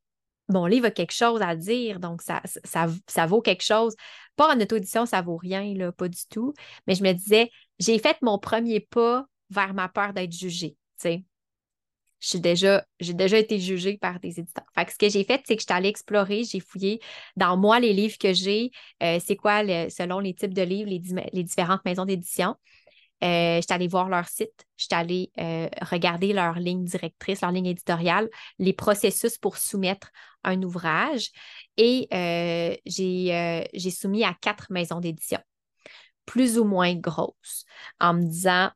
mon 0.49 0.65
livre 0.65 0.87
a 0.87 0.91
quelque 0.91 1.13
chose 1.13 1.41
à 1.41 1.55
dire, 1.55 1.99
donc 1.99 2.21
ça, 2.21 2.41
ça, 2.63 3.25
vaut 3.25 3.41
quelque 3.41 3.63
chose. 3.63 3.95
Pas 4.35 4.55
en 4.55 4.59
auto-édition, 4.59 5.05
ça 5.05 5.21
vaut 5.21 5.37
rien, 5.37 5.73
là, 5.73 5.91
pas 5.91 6.07
du 6.07 6.25
tout. 6.29 6.53
Mais 6.87 6.95
je 6.95 7.03
me 7.03 7.11
disais, 7.11 7.49
j'ai 7.79 7.99
fait 7.99 8.17
mon 8.21 8.39
premier 8.39 8.79
pas 8.79 9.25
vers 9.49 9.73
ma 9.73 9.89
peur 9.89 10.13
d'être 10.13 10.31
jugée. 10.31 10.77
J'ai 12.19 12.39
déjà, 12.39 12.83
j'ai 12.99 13.13
déjà 13.13 13.37
été 13.37 13.59
jugée 13.59 13.97
par 13.97 14.19
des 14.19 14.39
éditeurs. 14.39 14.65
Fait 14.73 14.89
ce 14.89 14.97
que 14.97 15.09
j'ai 15.09 15.23
fait, 15.23 15.41
c'est 15.45 15.55
que 15.55 15.61
je 15.61 15.67
suis 15.67 15.73
allée 15.73 15.89
explorer, 15.89 16.43
j'ai 16.45 16.59
fouillé 16.59 16.99
dans 17.35 17.57
moi 17.57 17.79
les 17.79 17.93
livres 17.93 18.17
que 18.17 18.33
j'ai, 18.33 18.71
euh, 19.03 19.19
c'est 19.23 19.35
quoi, 19.35 19.61
selon 19.89 20.19
les 20.19 20.33
types 20.33 20.53
de 20.53 20.63
livres, 20.63 20.89
les 20.89 21.43
différentes 21.43 21.85
maisons 21.85 22.05
d'édition. 22.05 22.55
Euh, 23.23 23.57
je 23.57 23.61
suis 23.61 23.73
allée 23.73 23.87
voir 23.87 24.09
leur 24.09 24.27
site, 24.27 24.65
je 24.75 24.85
suis 24.85 24.93
allée 24.93 25.31
euh, 25.39 25.67
regarder 25.81 26.33
leur 26.33 26.59
ligne 26.59 26.83
directrice, 26.83 27.41
leur 27.41 27.51
ligne 27.51 27.65
éditoriale, 27.65 28.29
les 28.59 28.73
processus 28.73 29.37
pour 29.39 29.57
soumettre 29.57 30.11
un 30.43 30.61
ouvrage 30.61 31.31
et 31.77 32.07
euh, 32.13 32.75
j'ai 32.85 33.91
soumis 33.91 34.23
à 34.23 34.35
quatre 34.39 34.67
maisons 34.69 34.99
d'édition, 34.99 35.39
plus 36.25 36.59
ou 36.59 36.63
moins 36.63 36.93
grosses, 36.93 37.65
en 37.99 38.13
me 38.13 38.23
disant 38.23 38.69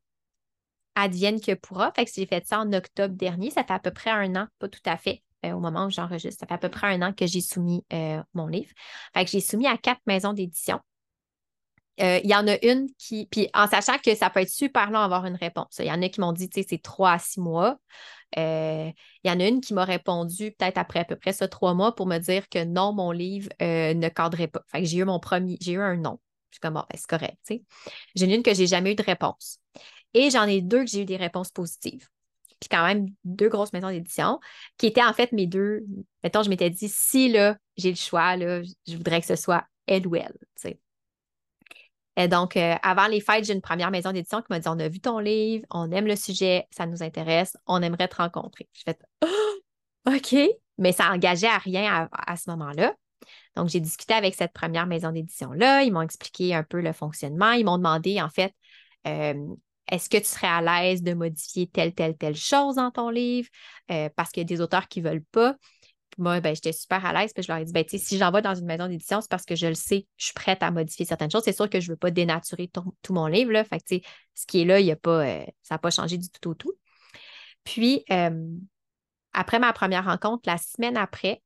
advienne 0.95 1.39
que 1.39 1.53
pourra. 1.53 1.91
Fait 1.95 2.05
que 2.05 2.11
j'ai 2.13 2.25
fait 2.25 2.45
ça 2.45 2.61
en 2.61 2.73
octobre 2.73 3.15
dernier, 3.15 3.51
ça 3.51 3.63
fait 3.63 3.73
à 3.73 3.79
peu 3.79 3.91
près 3.91 4.09
un 4.09 4.35
an, 4.35 4.47
pas 4.57 4.69
tout 4.69 4.79
à 4.85 4.97
fait, 4.97 5.21
au 5.43 5.59
moment 5.59 5.85
où 5.85 5.89
j'enregistre. 5.91 6.39
Ça 6.39 6.47
fait 6.47 6.55
à 6.55 6.57
peu 6.57 6.69
près 6.69 6.87
un 6.87 7.01
an 7.03 7.13
que 7.13 7.27
j'ai 7.27 7.41
soumis 7.41 7.85
mon 8.33 8.47
livre. 8.47 8.71
Fait 9.13 9.23
que 9.23 9.31
j'ai 9.31 9.39
soumis 9.39 9.67
à 9.67 9.77
quatre 9.77 10.01
maisons 10.05 10.33
d'édition. 10.33 10.79
Euh, 11.99 12.19
il 12.23 12.29
y 12.29 12.35
en 12.35 12.47
a 12.47 12.57
une 12.65 12.87
qui, 12.97 13.27
puis 13.29 13.49
en 13.53 13.67
sachant 13.67 13.97
que 13.97 14.15
ça 14.15 14.29
peut 14.29 14.39
être 14.39 14.49
super 14.49 14.91
long 14.91 14.99
à 14.99 15.03
avoir 15.05 15.25
une 15.25 15.35
réponse. 15.35 15.75
Il 15.79 15.85
y 15.85 15.91
en 15.91 16.01
a 16.01 16.09
qui 16.09 16.21
m'ont 16.21 16.31
dit, 16.31 16.49
tu 16.49 16.61
sais, 16.61 16.67
c'est 16.69 16.81
trois 16.81 17.13
à 17.13 17.19
six 17.19 17.39
mois. 17.39 17.77
Euh, 18.37 18.89
il 19.23 19.29
y 19.29 19.33
en 19.33 19.39
a 19.39 19.47
une 19.47 19.59
qui 19.59 19.73
m'a 19.73 19.83
répondu 19.83 20.51
peut-être 20.51 20.77
après 20.77 20.99
à 20.99 21.05
peu 21.05 21.17
près 21.17 21.33
ça 21.33 21.47
trois 21.49 21.73
mois 21.73 21.93
pour 21.93 22.07
me 22.07 22.17
dire 22.17 22.47
que 22.47 22.63
non, 22.63 22.93
mon 22.93 23.11
livre 23.11 23.49
euh, 23.61 23.93
ne 23.93 24.09
cadrait 24.09 24.47
pas. 24.47 24.61
Fait 24.67 24.81
que 24.81 24.87
j'ai 24.87 24.99
eu 24.99 25.05
mon 25.05 25.19
premier, 25.19 25.57
j'ai 25.59 25.73
eu 25.73 25.81
un 25.81 25.97
non. 25.97 26.19
Je 26.49 26.55
suis 26.55 26.59
comme, 26.61 26.75
bon, 26.75 26.83
ben, 26.89 26.97
c'est 26.97 27.07
correct, 27.07 27.37
tu 27.45 27.55
sais. 27.55 27.63
J'en 28.15 28.27
une 28.27 28.43
que 28.43 28.53
j'ai 28.53 28.67
jamais 28.67 28.93
eu 28.93 28.95
de 28.95 29.03
réponse. 29.03 29.59
Et 30.13 30.29
j'en 30.29 30.43
ai 30.43 30.61
deux 30.61 30.83
que 30.83 30.89
j'ai 30.89 31.01
eu 31.01 31.05
des 31.05 31.17
réponses 31.17 31.51
positives. 31.51 32.07
Puis 32.59 32.69
quand 32.69 32.85
même 32.85 33.07
deux 33.23 33.49
grosses 33.49 33.73
maisons 33.73 33.89
d'édition 33.89 34.39
qui 34.77 34.87
étaient 34.87 35.03
en 35.03 35.13
fait 35.13 35.31
mes 35.31 35.47
deux. 35.47 35.83
Mettons, 36.23 36.43
je 36.43 36.49
m'étais 36.49 36.69
dit, 36.69 36.89
si 36.89 37.29
là, 37.29 37.57
j'ai 37.77 37.89
le 37.89 37.95
choix, 37.95 38.35
là, 38.35 38.61
je 38.87 38.95
voudrais 38.95 39.19
que 39.19 39.27
ce 39.27 39.35
soit 39.35 39.65
elle 39.87 40.07
ou 40.07 40.15
elle, 40.15 40.37
tu 40.39 40.47
sais. 40.55 40.79
Et 42.17 42.27
donc, 42.27 42.57
euh, 42.57 42.75
avant 42.83 43.07
les 43.07 43.21
fêtes, 43.21 43.45
j'ai 43.45 43.53
une 43.53 43.61
première 43.61 43.91
maison 43.91 44.11
d'édition 44.11 44.41
qui 44.41 44.47
m'a 44.49 44.59
dit 44.59 44.67
On 44.67 44.79
a 44.79 44.89
vu 44.89 44.99
ton 44.99 45.19
livre, 45.19 45.65
on 45.69 45.91
aime 45.91 46.07
le 46.07 46.15
sujet, 46.15 46.67
ça 46.71 46.85
nous 46.85 47.03
intéresse, 47.03 47.55
on 47.67 47.81
aimerait 47.81 48.07
te 48.07 48.17
rencontrer. 48.17 48.67
Je 48.73 48.81
fais 48.85 48.97
OK, 50.07 50.35
mais 50.77 50.91
ça 50.91 51.09
n'engageait 51.09 51.47
à 51.47 51.57
rien 51.57 52.09
à, 52.11 52.37
ce 52.37 52.49
moment-là. 52.49 52.93
Donc, 53.55 53.69
j'ai 53.69 53.79
discuté 53.79 54.13
avec 54.13 54.35
cette 54.35 54.51
première 54.51 54.87
maison 54.87 55.11
d'édition-là. 55.11 55.83
Ils 55.83 55.93
m'ont 55.93 56.01
expliqué 56.01 56.53
un 56.53 56.63
peu 56.63 56.81
le 56.81 56.91
fonctionnement. 56.91 57.51
Ils 57.51 57.65
m'ont 57.65 57.77
demandé, 57.77 58.21
en 58.21 58.29
fait, 58.29 58.53
euh, 59.07 59.55
est-ce 59.89 60.09
que 60.09 60.17
tu 60.17 60.25
serais 60.25 60.47
à 60.47 60.61
l'aise 60.61 61.03
de 61.03 61.13
modifier 61.13 61.67
telle, 61.67 61.93
telle, 61.93 62.17
telle 62.17 62.35
chose 62.35 62.75
dans 62.75 62.91
ton 62.91 63.09
livre? 63.09 63.47
Euh, 63.91 64.09
parce 64.15 64.31
qu'il 64.31 64.41
y 64.41 64.45
a 64.45 64.47
des 64.47 64.61
auteurs 64.61 64.87
qui 64.87 65.01
ne 65.01 65.09
veulent 65.09 65.25
pas 65.31 65.55
moi, 66.17 66.39
ben, 66.41 66.55
j'étais 66.55 66.71
super 66.71 67.05
à 67.05 67.13
l'aise. 67.13 67.33
Puis 67.33 67.43
je 67.43 67.51
leur 67.51 67.59
ai 67.59 67.65
dit, 67.65 67.73
ben, 67.73 67.83
si 67.87 68.17
j'envoie 68.17 68.41
dans 68.41 68.55
une 68.55 68.65
maison 68.65 68.87
d'édition, 68.87 69.21
c'est 69.21 69.29
parce 69.29 69.45
que 69.45 69.55
je 69.55 69.67
le 69.67 69.75
sais, 69.75 70.07
je 70.17 70.25
suis 70.25 70.33
prête 70.33 70.63
à 70.63 70.71
modifier 70.71 71.05
certaines 71.05 71.31
choses. 71.31 71.43
C'est 71.43 71.55
sûr 71.55 71.69
que 71.69 71.79
je 71.79 71.87
ne 71.87 71.93
veux 71.93 71.97
pas 71.97 72.11
dénaturer 72.11 72.69
tout 72.69 73.13
mon 73.13 73.27
livre. 73.27 73.51
Là. 73.51 73.63
Fait 73.63 73.79
que, 73.79 74.05
ce 74.33 74.45
qui 74.45 74.61
est 74.61 74.65
là, 74.65 74.79
il 74.79 74.89
a 74.91 74.95
pas, 74.95 75.25
euh, 75.25 75.45
ça 75.61 75.75
n'a 75.75 75.79
pas 75.79 75.91
changé 75.91 76.17
du 76.17 76.29
tout 76.29 76.49
au 76.49 76.53
tout. 76.53 76.73
Puis, 77.63 78.05
après 79.33 79.59
ma 79.59 79.73
première 79.73 80.05
rencontre, 80.05 80.43
la 80.45 80.57
semaine 80.57 80.97
après, 80.97 81.41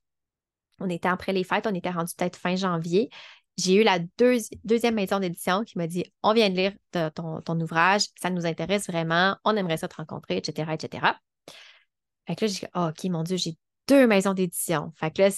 on 0.80 0.90
était 0.90 1.08
après 1.08 1.34
les 1.34 1.44
fêtes, 1.44 1.68
on 1.68 1.74
était 1.74 1.90
rendu 1.90 2.14
peut-être 2.18 2.38
fin 2.38 2.56
janvier. 2.56 3.10
J'ai 3.58 3.76
eu 3.76 3.84
la 3.84 4.00
deuxième 4.18 4.96
maison 4.96 5.20
d'édition 5.20 5.64
qui 5.64 5.78
m'a 5.78 5.88
dit 5.88 6.04
On 6.24 6.34
vient 6.34 6.50
de 6.50 6.56
lire 6.56 6.74
ton, 7.14 7.42
ton, 7.42 7.60
ouvrage, 7.62 8.08
ça 8.20 8.30
nous 8.30 8.46
intéresse 8.46 8.88
vraiment, 8.88 9.38
on 9.46 9.56
aimerait 9.56 9.78
ça 9.78 9.88
te 9.88 9.96
rencontrer, 9.96 10.38
etc. 10.38 10.74
etc. 10.74 11.14
Fait 12.28 12.36
que 12.36 12.46
là, 12.46 12.52
j'ai 12.52 12.60
dit 12.60 12.72
oh, 12.76 12.90
OK, 12.90 13.04
mon 13.06 13.24
Dieu, 13.24 13.38
j'ai 13.38 13.58
deux 13.88 14.08
maisons 14.08 14.34
d'édition. 14.34 14.92
Fait 14.96 15.12
que 15.12 15.22
là, 15.22 15.30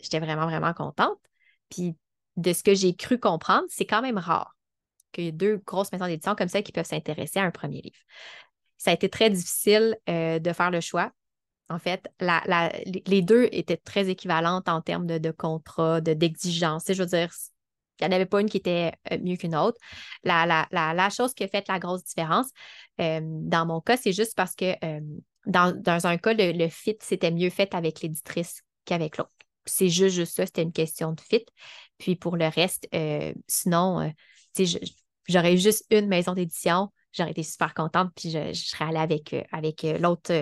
j'étais 0.00 0.20
vraiment, 0.20 0.46
vraiment 0.46 0.72
contente. 0.72 1.18
Puis 1.70 1.96
de 2.36 2.52
ce 2.52 2.62
que 2.62 2.74
j'ai 2.74 2.94
cru 2.94 3.18
comprendre, 3.18 3.64
c'est 3.68 3.86
quand 3.86 4.02
même 4.02 4.18
rare 4.18 4.56
qu'il 5.12 5.24
y 5.24 5.28
ait 5.28 5.32
deux 5.32 5.56
grosses 5.58 5.92
maisons 5.92 6.06
d'édition 6.06 6.34
comme 6.34 6.48
ça 6.48 6.62
qui 6.62 6.72
peuvent 6.72 6.86
s'intéresser 6.86 7.38
à 7.38 7.44
un 7.44 7.50
premier 7.50 7.80
livre. 7.80 7.96
Ça 8.76 8.90
a 8.90 8.94
été 8.94 9.08
très 9.08 9.30
difficile 9.30 9.96
euh, 10.08 10.38
de 10.38 10.52
faire 10.52 10.70
le 10.70 10.80
choix. 10.80 11.12
En 11.68 11.78
fait, 11.78 12.08
les 12.20 13.22
deux 13.22 13.48
étaient 13.50 13.76
très 13.76 14.08
équivalentes 14.08 14.68
en 14.68 14.80
termes 14.80 15.06
de, 15.06 15.18
de 15.18 15.30
contrat, 15.32 16.00
d'exigence. 16.00 16.84
je 16.88 17.02
veux 17.02 17.08
dire, 17.08 17.30
il 18.00 18.06
n'y 18.06 18.12
en 18.12 18.16
avait 18.16 18.26
pas 18.26 18.40
une 18.40 18.48
qui 18.48 18.58
était 18.58 18.92
euh, 19.12 19.18
mieux 19.22 19.36
qu'une 19.36 19.56
autre. 19.56 19.78
La, 20.24 21.08
chose 21.10 21.34
qui 21.34 21.44
a 21.44 21.48
fait 21.48 21.66
la 21.68 21.78
grosse 21.78 22.04
différence, 22.04 22.48
euh, 23.00 23.20
dans 23.22 23.66
mon 23.66 23.80
cas, 23.80 23.96
c'est 23.96 24.12
juste 24.12 24.34
parce 24.36 24.54
que 24.54 24.74
dans, 25.46 26.06
un 26.06 26.18
cas, 26.18 26.34
le, 26.34 26.68
fit, 26.68 26.96
c'était 27.00 27.30
mieux 27.30 27.50
fait 27.50 27.74
avec 27.74 28.02
l'éditrice 28.02 28.62
qu'avec 28.84 29.16
l'autre. 29.16 29.30
c'est 29.64 29.88
juste, 29.88 30.16
juste 30.16 30.36
ça, 30.36 30.46
c'était 30.46 30.62
une 30.62 30.72
question 30.72 31.12
de 31.12 31.20
fit. 31.20 31.44
Puis 31.98 32.16
pour 32.16 32.36
le 32.36 32.46
reste, 32.46 32.88
sinon, 33.46 34.12
tu 34.54 34.66
sais, 34.66 34.80
j'aurais 35.28 35.56
juste 35.56 35.84
une 35.90 36.08
maison 36.08 36.34
d'édition, 36.34 36.92
j'aurais 37.12 37.30
été 37.30 37.42
super 37.42 37.74
contente, 37.74 38.10
puis 38.14 38.30
je, 38.30 38.52
serais 38.52 38.86
allée 38.86 38.98
avec, 38.98 39.34
avec 39.52 39.82
l'autre 40.00 40.32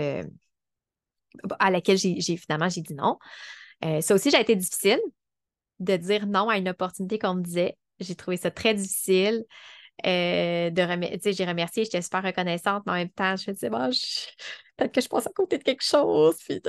à 1.59 1.71
laquelle 1.71 1.99
j'ai 1.99 2.37
finalement 2.37 2.69
j'ai 2.69 2.81
dit 2.81 2.95
non. 2.95 3.19
ça 4.01 4.14
aussi, 4.14 4.31
j'ai 4.31 4.40
été 4.40 4.57
difficile 4.57 5.01
de 5.81 5.97
dire 5.97 6.27
non 6.27 6.49
à 6.49 6.59
une 6.59 6.69
opportunité 6.69 7.19
qu'on 7.19 7.35
me 7.35 7.43
disait. 7.43 7.77
J'ai 8.01 8.15
trouvé 8.15 8.37
ça 8.37 8.51
très 8.51 8.75
difficile. 8.75 9.45
Euh, 10.05 10.71
de 10.71 10.83
remercier, 10.83 11.33
j'ai 11.33 11.45
remercié, 11.45 11.85
j'étais 11.85 12.03
super 12.03 12.23
reconnaissante, 12.23 12.83
mais 12.85 12.93
en 12.93 12.97
même 12.97 13.11
temps, 13.11 13.37
je 13.37 13.51
me 13.51 13.55
disais, 13.55 13.71
bon, 13.71 13.91
peut-être 14.77 14.93
que 14.93 15.01
je 15.01 15.09
passe 15.09 15.29
à 15.29 15.31
côté 15.31 15.57
de 15.57 15.63
quelque 15.63 15.85
chose, 15.85 16.37
puis 16.39 16.61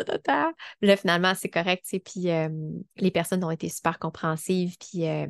Là, 0.82 0.96
finalement, 0.96 1.34
c'est 1.34 1.50
correct, 1.50 1.86
puis 2.06 2.30
euh, 2.30 2.50
les 2.98 3.12
personnes 3.12 3.44
ont 3.44 3.50
été 3.50 3.68
super 3.68 3.98
compréhensives, 3.98 4.76
puis 4.78 5.08
euh, 5.08 5.26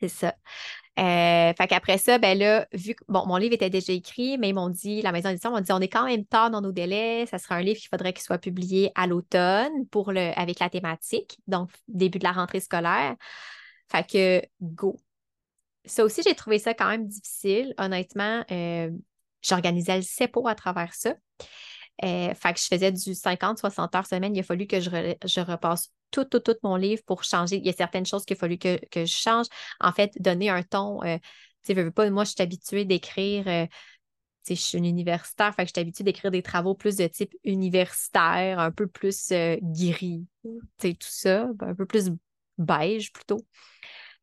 c'est 0.00 0.08
ça. 0.08 0.34
Fait 0.96 1.66
qu'après 1.68 1.98
ça, 1.98 2.18
ben 2.18 2.38
là, 2.38 2.66
vu 2.72 2.94
que 2.94 3.04
bon, 3.08 3.26
mon 3.26 3.36
livre 3.36 3.54
était 3.54 3.70
déjà 3.70 3.92
écrit, 3.92 4.38
mais 4.38 4.50
ils 4.50 4.54
m'ont 4.54 4.68
dit, 4.68 5.02
la 5.02 5.12
maison 5.12 5.28
d'édition 5.28 5.50
m'a 5.50 5.60
dit, 5.60 5.72
on 5.72 5.80
est 5.80 5.88
quand 5.88 6.06
même 6.06 6.24
tard 6.24 6.50
dans 6.50 6.60
nos 6.60 6.72
délais, 6.72 7.26
ça 7.26 7.38
sera 7.38 7.56
un 7.56 7.62
livre 7.62 7.78
qu'il 7.80 7.88
faudrait 7.88 8.12
qu'il 8.12 8.22
soit 8.22 8.38
publié 8.38 8.92
à 8.94 9.06
l'automne 9.06 9.86
pour 9.90 10.12
le, 10.12 10.38
avec 10.38 10.60
la 10.60 10.70
thématique, 10.70 11.38
donc 11.46 11.70
début 11.88 12.18
de 12.18 12.24
la 12.24 12.32
rentrée 12.32 12.60
scolaire. 12.60 13.16
Fait 13.90 14.06
que 14.08 14.42
go 14.60 14.96
ça 15.84 16.04
aussi, 16.04 16.22
j'ai 16.22 16.34
trouvé 16.34 16.58
ça 16.58 16.74
quand 16.74 16.88
même 16.88 17.06
difficile. 17.06 17.74
Honnêtement, 17.78 18.44
euh, 18.50 18.90
j'organisais 19.42 19.96
le 19.96 20.02
CEPO 20.02 20.48
à 20.48 20.54
travers 20.54 20.94
ça. 20.94 21.14
Euh, 22.04 22.34
fait 22.34 22.54
que 22.54 22.60
je 22.60 22.66
faisais 22.66 22.90
du 22.90 23.14
50-60 23.14 23.96
heures 23.96 24.06
semaine. 24.06 24.34
Il 24.34 24.40
a 24.40 24.42
fallu 24.42 24.66
que 24.66 24.80
je, 24.80 25.40
repasse 25.40 25.92
tout, 26.14 26.24
tout, 26.24 26.40
tout 26.40 26.56
mon 26.62 26.76
livre 26.76 27.02
pour 27.06 27.24
changer. 27.24 27.56
Il 27.56 27.66
y 27.66 27.70
a 27.70 27.72
certaines 27.72 28.06
choses 28.06 28.24
qu'il 28.24 28.36
a 28.36 28.40
fallu 28.40 28.58
que, 28.58 28.78
je 28.94 29.04
change. 29.06 29.46
En 29.80 29.92
fait, 29.92 30.12
donner 30.20 30.48
un 30.48 30.62
ton. 30.62 31.02
Euh, 31.02 31.18
tu 31.64 31.74
sais, 31.74 31.90
pas, 31.90 32.08
moi, 32.10 32.24
je 32.24 32.30
suis 32.30 32.42
habituée 32.42 32.84
d'écrire. 32.84 33.48
Euh, 33.48 33.66
je 34.48 34.54
suis 34.54 34.76
une 34.76 34.84
universitaire, 34.84 35.54
fait 35.54 35.62
que 35.62 35.68
je 35.68 35.72
suis 35.74 35.80
habituée 35.80 36.04
d'écrire 36.04 36.30
des 36.30 36.42
travaux 36.42 36.74
plus 36.74 36.96
de 36.96 37.06
type 37.06 37.34
universitaire, 37.44 38.58
un 38.58 38.70
peu 38.70 38.86
plus 38.86 39.32
gris, 39.62 40.26
tu 40.42 40.50
sais, 40.78 40.92
tout 40.92 41.08
ça, 41.08 41.48
un 41.60 41.74
peu 41.74 41.86
plus 41.86 42.10
beige 42.58 43.10
plutôt. 43.10 43.40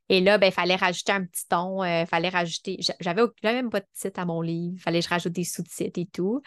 Et 0.10 0.20
là, 0.20 0.38
ben, 0.38 0.48
il 0.48 0.52
fallait 0.52 0.76
rajouter 0.76 1.14
un 1.14 1.26
petit 1.26 1.48
ton, 1.48 1.84
euh, 1.84 2.06
fallait 2.06 2.30
rajouter. 2.30 2.78
J'avais 3.00 3.24
même 3.44 3.70
pas 3.70 3.80
de 3.80 3.86
titre 3.94 4.20
à 4.20 4.26
mon 4.26 4.42
livre, 4.42 4.76
il 4.78 4.82
fallait 4.82 5.00
que 5.00 5.06
je 5.06 5.10
rajoute 5.10 5.34
des 5.34 5.46
sous-titres 5.46 6.00
et 6.00 6.06
tout. 6.06 6.42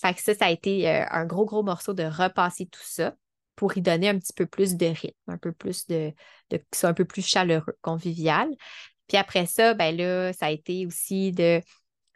Fait 0.00 0.14
que 0.14 0.22
ça, 0.22 0.34
ça 0.34 0.46
a 0.46 0.50
été 0.50 0.88
euh, 0.88 1.04
un 1.10 1.26
gros, 1.26 1.44
gros 1.44 1.62
morceau 1.62 1.92
de 1.92 2.04
repasser 2.04 2.66
tout 2.66 2.80
ça 2.82 3.14
pour 3.58 3.76
y 3.76 3.82
donner 3.82 4.08
un 4.08 4.16
petit 4.16 4.32
peu 4.32 4.46
plus 4.46 4.76
de 4.76 4.86
rythme, 4.86 5.18
un 5.26 5.36
peu 5.36 5.50
plus 5.50 5.88
de, 5.88 6.12
de 6.50 6.58
que 6.58 6.76
soit 6.76 6.90
un 6.90 6.94
peu 6.94 7.04
plus 7.04 7.26
chaleureux, 7.26 7.76
convivial. 7.82 8.48
Puis 9.08 9.16
après 9.16 9.46
ça, 9.46 9.74
ben 9.74 9.96
là, 9.96 10.32
ça 10.32 10.46
a 10.46 10.50
été 10.52 10.86
aussi 10.86 11.32
de 11.32 11.60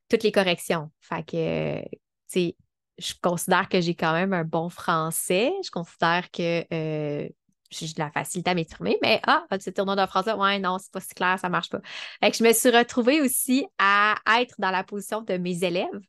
toutes 0.08 0.22
les 0.22 0.30
corrections. 0.30 0.92
Fait 1.00 1.24
que, 1.24 1.80
tu 1.82 1.98
sais, 2.28 2.56
je 2.96 3.14
considère 3.20 3.68
que 3.68 3.80
j'ai 3.80 3.96
quand 3.96 4.12
même 4.12 4.32
un 4.32 4.44
bon 4.44 4.68
français. 4.68 5.52
Je 5.64 5.70
considère 5.72 6.30
que 6.30 6.60
euh, 6.72 7.28
j'ai 7.70 7.86
de 7.86 7.98
la 7.98 8.12
facilité 8.12 8.50
à 8.50 8.54
m'exprimer, 8.54 8.96
mais 9.02 9.20
ah, 9.26 9.44
ce 9.58 9.70
tournoi 9.70 9.96
de 9.96 10.06
phrase-là, 10.06 10.36
ouais, 10.36 10.60
non, 10.60 10.78
c'est 10.78 10.92
pas 10.92 11.00
si 11.00 11.12
clair, 11.12 11.40
ça 11.40 11.48
marche 11.48 11.70
pas. 11.70 11.80
Fait 12.20 12.30
que 12.30 12.36
je 12.36 12.44
me 12.44 12.52
suis 12.52 12.70
retrouvée 12.70 13.20
aussi 13.20 13.66
à 13.80 14.14
être 14.40 14.54
dans 14.60 14.70
la 14.70 14.84
position 14.84 15.22
de 15.22 15.38
mes 15.38 15.64
élèves. 15.64 16.00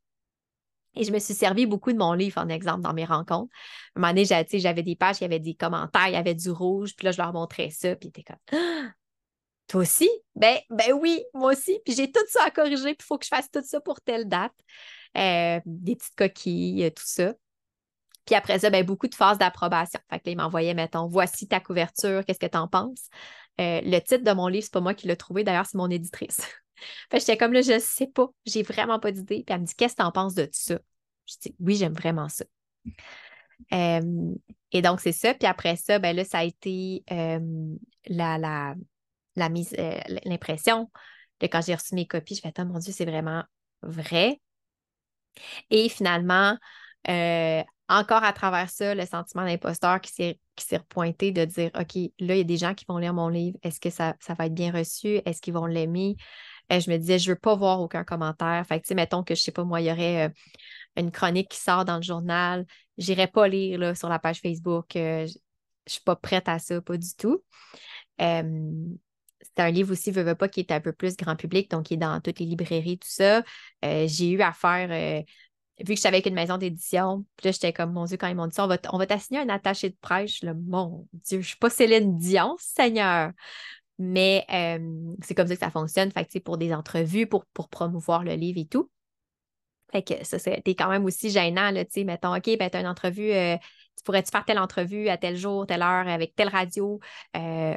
Et 0.96 1.04
je 1.04 1.12
me 1.12 1.20
suis 1.20 1.34
servi 1.34 1.66
beaucoup 1.66 1.92
de 1.92 1.98
mon 1.98 2.14
livre 2.14 2.40
en 2.40 2.50
exemple 2.50 2.82
dans 2.82 2.94
mes 2.94 3.06
rencontres. 3.06 3.52
À 3.96 4.00
un 4.00 4.02
moment 4.02 4.14
donné, 4.14 4.26
j'avais 4.26 4.84
des 4.84 4.96
pages, 4.96 5.18
il 5.20 5.24
y 5.24 5.26
avait 5.26 5.40
des 5.40 5.56
commentaires, 5.56 6.08
il 6.08 6.14
y 6.14 6.18
avait 6.18 6.36
du 6.36 6.52
rouge, 6.52 6.96
puis 6.96 7.06
là, 7.06 7.12
je 7.12 7.18
leur 7.18 7.34
montrais 7.34 7.70
ça, 7.70 7.96
puis 7.96 8.12
ils 8.16 8.24
comme 8.24 8.36
ah, 8.52 8.92
Toi 9.68 9.82
aussi? 9.82 10.10
Ben, 10.36 10.58
ben 10.70 10.94
oui, 10.94 11.24
moi 11.34 11.54
aussi. 11.54 11.80
Puis 11.86 11.96
j'ai 11.96 12.12
tout 12.12 12.26
ça 12.30 12.44
à 12.44 12.52
corriger, 12.52 12.94
puis 12.96 12.98
il 13.00 13.06
faut 13.06 13.18
que 13.18 13.26
je 13.26 13.30
fasse 13.30 13.50
tout 13.52 13.64
ça 13.64 13.80
pour 13.82 14.02
telle 14.02 14.28
date. 14.28 14.54
Euh, 15.18 15.60
des 15.66 15.96
petites 15.96 16.16
coquilles, 16.16 16.92
tout 16.96 17.04
ça. 17.06 17.34
Puis 18.26 18.36
après 18.36 18.60
ça, 18.60 18.70
ben, 18.70 18.86
beaucoup 18.86 19.08
de 19.08 19.16
phases 19.16 19.38
d'approbation. 19.38 20.00
Fait 20.10 20.20
que 20.20 20.26
là, 20.26 20.32
il 20.32 20.38
m'envoyait, 20.38 20.74
mettons, 20.74 21.08
voici 21.08 21.48
ta 21.48 21.60
couverture, 21.60 22.24
qu'est-ce 22.26 22.40
que 22.40 22.46
tu 22.46 22.58
en 22.58 22.68
penses? 22.68 23.10
Euh, 23.60 23.82
le 23.84 24.00
titre 24.00 24.24
de 24.24 24.32
mon 24.32 24.48
livre, 24.48 24.64
c'est 24.64 24.74
pas 24.74 24.82
moi 24.82 24.94
qui 24.94 25.08
l'ai 25.08 25.18
trouvé, 25.18 25.44
d'ailleurs, 25.44 25.66
c'est 25.66 25.78
mon 25.78 25.90
éditrice. 25.90 26.42
Fait 27.12 27.20
j'étais 27.20 27.38
comme 27.38 27.54
là, 27.54 27.62
je 27.62 27.80
sais 27.80 28.08
pas, 28.08 28.28
j'ai 28.46 28.64
vraiment 28.64 29.00
pas 29.00 29.12
d'idée. 29.12 29.44
Puis 29.46 29.54
elle 29.54 29.62
me 29.62 29.66
dit, 29.66 29.76
qu'est-ce 29.76 29.96
que 29.96 30.02
tu 30.02 30.06
en 30.06 30.12
penses 30.12 30.36
de 30.36 30.48
ça? 30.52 30.80
Je 31.26 31.36
dis, 31.42 31.56
oui, 31.60 31.76
j'aime 31.76 31.94
vraiment 31.94 32.30
ça. 32.30 32.46
Euh, 33.74 34.36
et 34.72 34.82
donc, 34.82 35.00
c'est 35.00 35.12
ça. 35.12 35.34
Puis 35.34 35.48
après 35.48 35.76
ça, 35.76 36.00
ben 36.00 36.16
là, 36.16 36.26
ça 36.26 36.40
a 36.40 36.44
été 36.44 37.04
euh, 37.12 37.76
la, 38.08 38.38
la, 38.38 38.76
la, 39.36 39.50
mise, 39.50 39.76
l'impression 40.26 40.90
de 41.40 41.48
quand 41.48 41.62
j'ai 41.62 41.76
reçu 41.76 41.96
mes 41.96 42.08
copies, 42.08 42.36
je 42.36 42.42
fais, 42.42 42.54
oh 42.60 42.66
mon 42.66 42.80
Dieu, 42.80 42.94
c'est 42.94 43.06
vraiment 43.06 43.44
vrai. 43.82 44.42
Et 45.70 45.90
finalement, 45.90 46.58
encore 47.90 48.24
à 48.24 48.34
travers 48.34 48.70
ça, 48.70 48.96
le 48.96 49.06
sentiment 49.06 49.46
d'imposteur 49.46 50.02
qui 50.02 50.12
s'est, 50.12 50.40
qui 50.56 50.76
repointé 50.76 51.32
de 51.32 51.46
dire 51.46 51.72
OK, 51.76 51.96
là, 52.20 52.36
il 52.36 52.38
y 52.38 52.42
a 52.42 52.44
des 52.44 52.58
gens 52.58 52.74
qui 52.74 52.86
vont 52.88 52.98
lire 52.98 53.14
mon 53.14 53.28
livre. 53.28 53.58
Est-ce 53.64 53.80
que 53.80 53.90
ça, 53.90 54.16
ça 54.20 54.34
va 54.34 54.46
être 54.48 54.54
bien 54.54 54.72
reçu? 54.72 55.22
Est-ce 55.26 55.42
qu'ils 55.42 55.54
vont 55.54 55.66
l'aimer? 55.66 56.16
Euh, 56.72 56.80
je 56.80 56.90
me 56.90 56.98
disais, 56.98 57.20
je 57.20 57.30
ne 57.30 57.36
veux 57.36 57.40
pas 57.40 57.56
voir 57.56 57.82
aucun 57.82 58.04
commentaire. 58.04 58.66
Fait 58.68 58.80
que, 58.80 58.86
tu 58.86 58.90
sais, 58.90 58.96
mettons 58.96 59.24
que, 59.24 59.36
je 59.36 59.42
ne 59.42 59.44
sais 59.44 59.52
pas, 59.52 59.64
moi, 59.64 59.82
il 59.82 59.88
y 59.88 59.92
aurait 59.92 60.28
euh, 60.28 60.30
une 60.98 61.12
chronique 61.12 61.50
qui 61.50 61.60
sort 61.60 61.86
dans 61.86 61.98
le 61.98 62.02
journal. 62.02 62.66
Je 62.98 63.12
n'irai 63.12 63.28
pas 63.28 63.48
lire 63.48 63.80
là, 63.80 63.96
sur 63.96 64.10
la 64.10 64.20
page 64.20 64.40
Facebook. 64.40 64.96
Euh, 64.96 65.26
je 65.28 65.34
ne 65.34 65.92
suis 65.92 66.02
pas 66.02 66.16
prête 66.16 66.48
à 66.48 66.60
ça, 66.60 66.82
pas 66.82 66.98
du 66.98 67.16
tout. 67.16 67.44
c'est 68.18 69.60
un 69.62 69.72
livre 69.72 69.92
aussi, 69.92 70.12
veux, 70.12 70.24
veux 70.24 70.36
pas, 70.36 70.48
qui 70.48 70.62
est 70.62 70.72
un 70.72 70.80
peu 70.80 70.94
plus 70.94 71.18
grand 71.18 71.36
public, 71.36 71.70
donc 71.70 71.88
qui 71.88 71.96
est 71.96 71.98
dans 71.98 72.22
toutes 72.22 72.40
les 72.40 72.46
librairies, 72.46 72.98
tout 72.98 73.10
ça. 73.10 73.44
j'ai 73.82 74.30
eu 74.32 74.42
à 74.42 74.54
faire 74.54 75.24
vu 75.80 75.86
que 75.86 75.96
j'étais 75.96 76.08
avec 76.08 76.26
une 76.26 76.36
maison 76.36 76.58
d'édition, 76.58 77.26
puis 77.36 77.48
là, 77.48 77.52
j'étais 77.52 77.74
comme, 77.74 77.94
mon 77.94 78.06
Dieu, 78.06 78.18
quand 78.18 78.28
ils 78.28 78.36
m'ont 78.36 78.48
dit 78.48 78.56
ça, 78.56 78.66
on 78.66 78.68
va, 78.68 78.78
on 78.92 78.98
va 78.98 79.08
t'assigner 79.08 79.40
un 79.40 79.50
attaché 79.50 79.90
de 79.90 79.96
prêche. 80.00 80.44
Là, 80.44 80.54
mon 80.54 81.08
Dieu, 81.14 81.38
je 81.38 81.38
ne 81.38 81.42
suis 81.44 81.58
pas 81.58 81.70
Céline 81.70 82.18
Dion, 82.18 82.56
Seigneur. 82.60 83.32
Mais 84.00 84.46
euh, 84.52 85.16
c'est 85.22 85.36
comme 85.36 85.48
ça 85.48 85.54
que 85.54 85.60
ça 85.60 85.72
fonctionne. 85.72 86.12
Fait 86.12 86.26
que, 86.26 86.40
pour 86.40 86.58
des 86.58 86.74
entrevues, 86.74 87.28
pour, 87.28 87.46
pour 87.48 87.70
promouvoir 87.70 88.24
le 88.24 88.34
livre 88.34 88.60
et 88.60 88.66
tout. 88.66 88.90
Fait 89.92 90.02
que 90.02 90.24
ça, 90.26 90.40
c'était 90.40 90.76
quand 90.76 90.90
même 90.90 91.06
aussi 91.06 91.30
gênant, 91.30 91.70
là, 91.70 91.86
tu 91.86 91.92
sais, 91.92 92.04
mettons, 92.04 92.36
OK, 92.36 92.58
ben, 92.58 92.70
tu 92.70 92.78
as 92.78 92.80
une 92.80 92.88
entrevue, 92.88 93.32
euh, 93.32 93.58
tu 93.96 94.04
pourrais-tu 94.04 94.32
faire 94.32 94.44
telle 94.44 94.58
entrevue 94.58 95.08
à 95.10 95.18
tel 95.18 95.38
jour, 95.38 95.68
telle 95.68 95.84
heure, 95.84 96.08
avec 96.08 96.36
telle 96.36 96.50
radio? 96.50 97.00
Euh, 97.38 97.76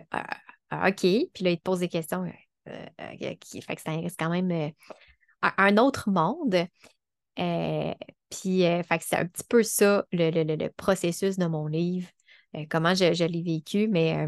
OK. 0.72 1.00
Puis 1.00 1.44
là, 1.44 1.50
ils 1.50 1.58
te 1.58 1.62
posent 1.62 1.80
des 1.80 1.88
questions. 1.88 2.24
fait 2.64 3.36
que 3.36 3.82
c'est 3.82 4.16
quand 4.18 4.30
même 4.30 4.72
un 5.42 5.76
autre 5.76 6.10
monde. 6.10 6.66
Euh, 7.38 7.94
puis, 8.30 8.64
euh, 8.64 8.82
c'est 9.00 9.16
un 9.16 9.26
petit 9.26 9.44
peu 9.48 9.62
ça, 9.62 10.04
le, 10.12 10.68
processus 10.70 11.36
de 11.36 11.46
mon 11.46 11.66
livre, 11.66 12.08
euh, 12.56 12.64
comment 12.70 12.94
je, 12.94 13.24
l'ai 13.24 13.42
vécu, 13.42 13.88
mais 13.88 14.26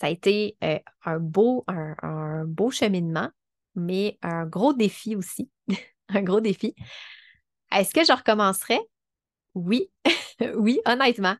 ça 0.00 0.08
a 0.08 0.10
été 0.10 0.56
un, 1.04 1.18
beau, 1.18 1.64
un, 1.68 2.44
beau 2.44 2.70
cheminement, 2.70 3.30
mais 3.74 4.18
un 4.22 4.46
gros 4.46 4.72
défi 4.72 5.16
aussi. 5.16 5.50
un 6.08 6.22
gros 6.22 6.40
défi. 6.40 6.74
Est-ce 7.72 7.92
que 7.92 8.04
je 8.04 8.12
recommencerais? 8.12 8.80
Oui, 9.54 9.90
oui, 10.56 10.80
honnêtement. 10.84 11.36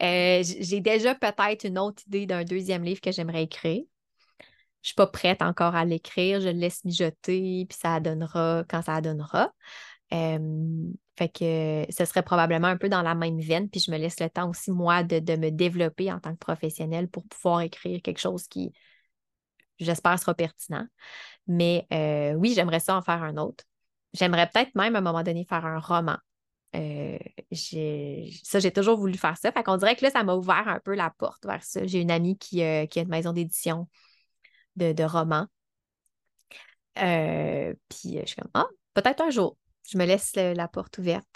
J'ai 0.00 0.80
déjà 0.80 1.14
peut-être 1.14 1.64
une 1.64 1.78
autre 1.78 2.02
idée 2.06 2.26
d'un 2.26 2.44
deuxième 2.44 2.84
livre 2.84 3.00
que 3.00 3.12
j'aimerais 3.12 3.44
écrire. 3.44 3.82
Je 4.82 4.86
ne 4.86 4.88
suis 4.88 4.94
pas 4.94 5.06
prête 5.06 5.42
encore 5.42 5.74
à 5.74 5.84
l'écrire, 5.84 6.40
je 6.40 6.48
le 6.48 6.58
laisse 6.58 6.84
mijoter, 6.84 7.66
puis 7.68 7.78
ça 7.78 8.00
donnera 8.00 8.64
quand 8.66 8.80
ça 8.82 9.00
donnera 9.02 9.52
fait 11.20 11.28
que 11.28 11.84
ce 11.92 12.06
serait 12.06 12.22
probablement 12.22 12.68
un 12.68 12.78
peu 12.78 12.88
dans 12.88 13.02
la 13.02 13.14
même 13.14 13.40
veine, 13.40 13.68
puis 13.68 13.78
je 13.78 13.90
me 13.90 13.98
laisse 13.98 14.18
le 14.20 14.30
temps 14.30 14.48
aussi, 14.48 14.70
moi, 14.70 15.02
de, 15.02 15.36
me 15.36 15.50
développer 15.50 16.10
en 16.10 16.18
tant 16.18 16.32
que 16.32 16.38
professionnelle 16.38 17.08
pour 17.08 17.26
pouvoir 17.26 17.60
écrire 17.60 18.00
quelque 18.00 18.18
chose 18.20 18.48
qui, 18.48 18.72
j'espère, 19.78 20.18
sera 20.18 20.32
pertinent. 20.32 20.86
Mais 21.46 21.86
euh, 21.92 22.32
oui, 22.36 22.54
j'aimerais 22.54 22.80
ça 22.80 22.96
en 22.96 23.02
faire 23.02 23.22
un 23.22 23.36
autre. 23.36 23.64
J'aimerais 24.14 24.48
peut-être 24.48 24.74
même 24.74 24.96
à 24.96 25.00
un 25.00 25.02
moment 25.02 25.22
donné 25.22 25.44
faire 25.44 25.66
un 25.66 25.78
roman. 25.78 26.16
Euh, 26.74 27.18
ça, 27.52 28.58
j'ai 28.58 28.72
toujours 28.72 28.96
voulu 28.98 29.18
faire 29.18 29.36
ça. 29.36 29.52
Fait 29.52 29.62
qu'on 29.62 29.76
dirait 29.76 29.96
que 29.96 30.04
là, 30.06 30.10
ça 30.10 30.24
m'a 30.24 30.34
ouvert 30.34 30.68
un 30.68 30.80
peu 30.80 30.94
la 30.94 31.10
porte 31.10 31.44
vers 31.44 31.62
ça. 31.62 31.86
J'ai 31.86 32.00
une 32.00 32.10
amie 32.10 32.38
qui, 32.38 32.62
euh, 32.62 32.86
qui 32.86 32.98
a 32.98 33.02
une 33.02 33.08
maison 33.10 33.34
d'édition 33.34 33.88
de, 34.76 34.92
de 34.94 35.04
romans. 35.04 35.48
puis 36.94 38.18
je 38.20 38.24
suis 38.24 38.36
comme, 38.36 38.50
ah, 38.54 38.66
peut-être 38.94 39.20
un 39.20 39.30
jour 39.30 39.58
je 39.90 39.98
me 39.98 40.04
laisse 40.04 40.34
la 40.34 40.68
porte 40.68 40.98
ouverte. 40.98 41.26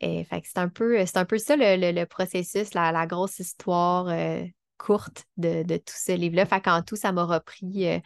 Et, 0.00 0.26
c'est 0.44 0.58
un 0.58 0.68
peu, 0.68 1.04
c'est 1.06 1.16
un 1.16 1.24
peu 1.24 1.38
ça 1.38 1.56
le, 1.56 2.04
processus, 2.04 2.74
la, 2.74 3.06
grosse 3.06 3.38
histoire 3.40 4.08
euh, 4.08 4.44
courte 4.76 5.24
de, 5.36 5.64
tout 5.76 5.94
ce 5.96 6.12
livre-là. 6.12 6.46
Fait 6.46 6.60
qu'en 6.60 6.82
tout, 6.82 6.96
ça 6.96 7.12
m'a 7.12 7.24
repris 7.24 7.88
euh, 7.88 7.98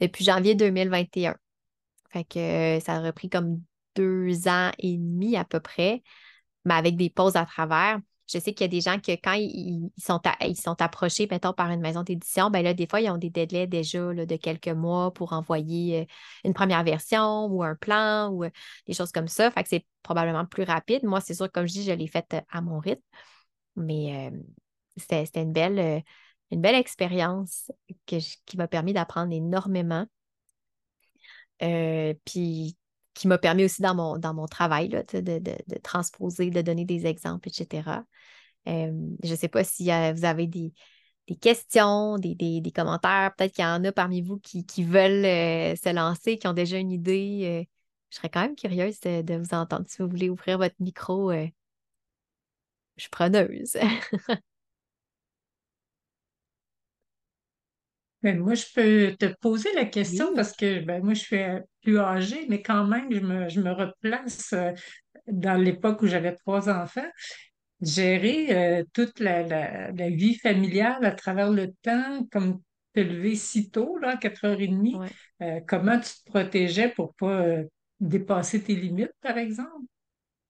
depuis 0.00 0.24
janvier 0.24 0.54
2021. 0.54 1.36
Fait 2.12 2.24
que 2.24 2.38
euh, 2.38 2.80
ça 2.80 2.94
a 2.94 3.00
repris 3.00 3.28
comme 3.28 3.62
deux 3.94 4.48
ans 4.48 4.70
et 4.78 4.96
demi 4.96 5.36
à 5.36 5.44
peu 5.44 5.60
près, 5.60 6.02
mais 6.64 6.74
avec 6.74 6.96
des 6.96 7.10
pauses 7.10 7.36
à 7.36 7.46
travers. 7.46 8.00
Je 8.32 8.38
sais 8.38 8.54
qu'il 8.54 8.64
y 8.64 8.64
a 8.64 8.68
des 8.68 8.80
gens 8.80 8.98
que 9.00 9.12
quand 9.12 9.32
ils, 9.32 9.90
sont, 9.98 10.20
ils 10.42 10.56
sont 10.56 10.80
approchés, 10.80 11.26
mettons, 11.30 11.52
par 11.52 11.70
une 11.70 11.80
maison 11.80 12.02
d'édition, 12.02 12.50
ben 12.50 12.62
là, 12.62 12.74
des 12.74 12.86
fois, 12.86 13.00
ils 13.00 13.10
ont 13.10 13.18
des 13.18 13.30
délais 13.30 13.66
déjà 13.66 13.98
de 14.14 14.36
quelques 14.36 14.68
mois 14.68 15.12
pour 15.12 15.32
envoyer 15.32 16.02
euh, 16.02 16.04
une 16.44 16.54
première 16.54 16.84
version 16.84 17.46
ou 17.46 17.64
un 17.64 17.74
plan 17.74 18.28
ou 18.28 18.44
euh, 18.44 18.50
des 18.86 18.94
choses 18.94 19.10
comme 19.10 19.26
ça. 19.28 19.50
Fait 19.50 19.62
que 19.64 19.68
c'est 19.68 19.86
probablement 20.02 20.46
plus 20.46 20.62
rapide. 20.62 21.02
Moi, 21.04 21.20
c'est 21.20 21.34
sûr, 21.34 21.50
comme 21.50 21.66
je 21.66 21.72
dis, 21.72 21.84
je 21.84 21.92
l'ai 21.92 22.06
faite 22.06 22.36
à 22.50 22.60
mon 22.60 22.78
rythme. 22.78 23.02
Mais 23.76 24.30
c'était 24.96 25.42
une 25.42 25.52
belle, 25.52 26.02
une 26.50 26.60
belle 26.60 26.74
expérience 26.74 27.70
qui 28.06 28.56
m'a 28.56 28.68
permis 28.68 28.92
d'apprendre 28.92 29.32
énormément. 29.32 30.06
puis 31.58 32.76
qui 33.14 33.28
m'a 33.28 33.38
permis 33.38 33.64
aussi 33.64 33.82
dans 33.82 33.94
mon, 33.94 34.46
travail 34.46 34.88
de, 34.88 35.78
transposer, 35.82 36.50
de 36.50 36.62
donner 36.62 36.84
des 36.84 37.06
exemples, 37.06 37.48
etc. 37.48 38.04
je 38.66 39.30
ne 39.30 39.36
sais 39.36 39.48
pas 39.48 39.64
si 39.64 39.84
vous 39.84 40.24
avez 40.24 40.46
des, 40.46 40.72
questions, 41.40 42.18
des, 42.18 42.72
commentaires. 42.74 43.34
Peut-être 43.36 43.52
qu'il 43.54 43.64
y 43.64 43.66
en 43.66 43.84
a 43.84 43.92
parmi 43.92 44.22
vous 44.22 44.38
qui, 44.38 44.84
veulent 44.84 45.24
euh, 45.24 45.76
se 45.76 45.92
lancer, 45.94 46.38
qui 46.38 46.46
ont 46.46 46.52
déjà 46.52 46.78
une 46.78 46.92
idée. 46.92 47.64
Euh, 47.64 47.64
je 48.10 48.16
serais 48.16 48.28
quand 48.28 48.42
même 48.42 48.56
curieuse 48.56 49.00
de, 49.00 49.36
vous 49.36 49.54
entendre. 49.54 49.84
Si 49.88 50.02
vous 50.02 50.08
voulez 50.08 50.30
ouvrir 50.30 50.58
votre 50.58 50.74
micro, 50.80 51.30
euh, 51.30 51.46
je 52.96 53.02
suis 53.02 53.10
preneuse. 53.10 53.76
Ben, 58.22 58.38
moi, 58.38 58.54
je 58.54 58.66
peux 58.74 59.16
te 59.16 59.26
poser 59.40 59.72
la 59.74 59.86
question 59.86 60.34
parce 60.34 60.52
que 60.52 60.80
ben, 60.80 61.02
moi, 61.02 61.14
je 61.14 61.20
suis 61.20 61.42
euh, 61.42 61.60
plus 61.82 61.98
âgée, 61.98 62.46
mais 62.48 62.62
quand 62.62 62.86
même, 62.86 63.10
je 63.10 63.20
me, 63.20 63.48
je 63.48 63.60
me 63.60 63.72
replace 63.72 64.52
euh, 64.52 64.72
dans 65.26 65.60
l'époque 65.60 66.02
où 66.02 66.06
j'avais 66.06 66.34
trois 66.34 66.68
enfants. 66.68 67.08
Gérer 67.80 68.80
euh, 68.80 68.84
toute 68.92 69.20
la, 69.20 69.42
la, 69.42 69.90
la, 69.92 70.10
vie 70.10 70.34
familiale 70.34 71.02
à 71.02 71.12
travers 71.12 71.50
le 71.50 71.72
temps, 71.82 72.26
comme 72.30 72.60
te 72.92 73.00
lever 73.00 73.36
si 73.36 73.70
tôt, 73.70 73.96
là, 73.96 74.10
à 74.10 74.16
4h30, 74.16 75.10
comment 75.66 75.98
tu 75.98 76.10
te 76.10 76.30
protégeais 76.30 76.90
pour 76.90 77.14
pas 77.14 77.42
dépasser 78.00 78.62
tes 78.62 78.74
limites, 78.74 79.14
par 79.22 79.38
exemple? 79.38 79.86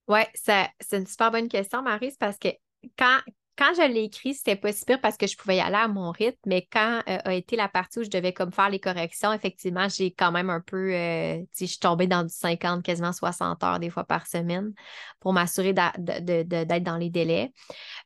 Oui, 0.09 0.21
c'est 0.33 0.73
une 0.91 1.07
super 1.07 1.31
bonne 1.31 1.47
question, 1.47 1.81
Marie, 1.81 2.13
parce 2.19 2.37
que 2.37 2.49
quand, 2.97 3.19
quand 3.57 3.73
je 3.75 3.87
l'ai 3.87 4.03
écrit, 4.03 4.33
c'était 4.33 4.55
pas 4.55 4.71
si 4.71 4.85
pire 4.85 4.99
parce 5.01 5.17
que 5.17 5.27
je 5.27 5.35
pouvais 5.37 5.57
y 5.57 5.59
aller 5.59 5.75
à 5.75 5.87
mon 5.87 6.11
rythme, 6.11 6.37
mais 6.45 6.67
quand 6.71 7.01
euh, 7.07 7.17
a 7.23 7.33
été 7.33 7.55
la 7.55 7.67
partie 7.67 7.99
où 7.99 8.03
je 8.03 8.09
devais 8.09 8.33
comme 8.33 8.51
faire 8.51 8.69
les 8.69 8.79
corrections, 8.79 9.33
effectivement, 9.33 9.87
j'ai 9.89 10.11
quand 10.11 10.31
même 10.31 10.49
un 10.49 10.61
peu, 10.61 10.93
euh, 10.93 11.41
je 11.59 11.65
suis 11.65 11.79
tombée 11.79 12.07
dans 12.07 12.23
du 12.23 12.33
50, 12.33 12.83
quasiment 12.83 13.13
60 13.13 13.63
heures 13.63 13.79
des 13.79 13.89
fois 13.89 14.03
par 14.03 14.27
semaine 14.27 14.73
pour 15.19 15.33
m'assurer 15.33 15.73
d'être 15.73 16.83
dans 16.83 16.97
les 16.97 17.09
délais. 17.09 17.53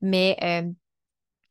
Mais 0.02 0.38
euh, 0.44 0.70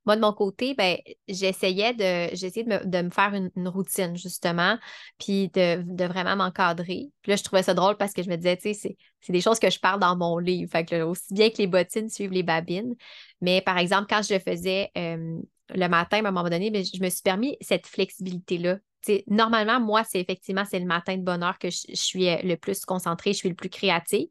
moi, 0.07 0.17
de 0.17 0.21
mon 0.21 0.33
côté, 0.33 0.75
ben, 0.75 0.97
j'essayais 1.29 1.95
de, 1.95 2.35
j'essayais 2.37 2.65
de 2.65 3.03
me, 3.03 3.11
faire 3.11 3.33
une, 3.35 3.69
routine, 3.69 4.17
justement, 4.17 4.79
puis 5.19 5.49
de, 5.49 6.07
vraiment 6.07 6.37
m'encadrer. 6.37 7.11
Puis 7.23 7.31
là, 7.31 7.37
je 7.37 7.43
trouvais 7.43 7.63
ça 7.63 7.75
drôle 7.75 7.97
parce 7.97 8.13
que 8.13 8.23
je 8.23 8.31
me 8.31 8.37
disais, 8.37 8.57
tu 8.57 8.75
sais, 8.75 8.97
c'est 9.21 9.33
des 9.33 9.41
choses 9.41 9.59
que 9.59 9.71
je 9.71 9.81
parle 9.81 10.01
dans 10.01 10.17
mon 10.17 10.39
livre. 10.39 10.71
Fait 10.71 10.85
que 10.85 11.03
aussi 11.03 11.33
bien 11.33 11.51
que 11.51 11.59
les 11.59 11.67
bottines 11.67 12.09
suivent 12.09 12.33
les 12.33 12.43
babines. 12.43 12.95
Mais 13.41 13.61
par 13.61 13.79
exemple, 13.79 14.07
quand 14.09 14.23
je 14.23 14.35
le 14.35 14.41
faisais 14.41 14.91
le 14.95 15.89
matin, 15.89 16.19
à 16.19 16.21
un 16.21 16.33
moment 16.33 16.49
donné, 16.49 16.71
ben, 16.71 16.85
je 16.85 17.03
me 17.03 17.09
suis 17.09 17.23
permis 17.23 17.57
cette 17.61 17.87
flexibilité-là. 17.87 18.79
Normalement, 19.27 19.81
moi, 19.81 20.03
c'est 20.05 20.21
effectivement, 20.21 20.65
c'est 20.65 20.79
le 20.79 20.87
matin 20.87 21.17
de 21.17 21.23
bonne 21.23 21.43
heure 21.43 21.59
que 21.59 21.71
je, 21.71 21.95
suis 21.95 22.29
euh, 22.29 22.37
le 22.43 22.57
plus 22.57 22.85
concentrée, 22.85 23.33
je 23.33 23.39
suis 23.39 23.49
le 23.49 23.55
plus 23.55 23.69
créative. 23.69 24.29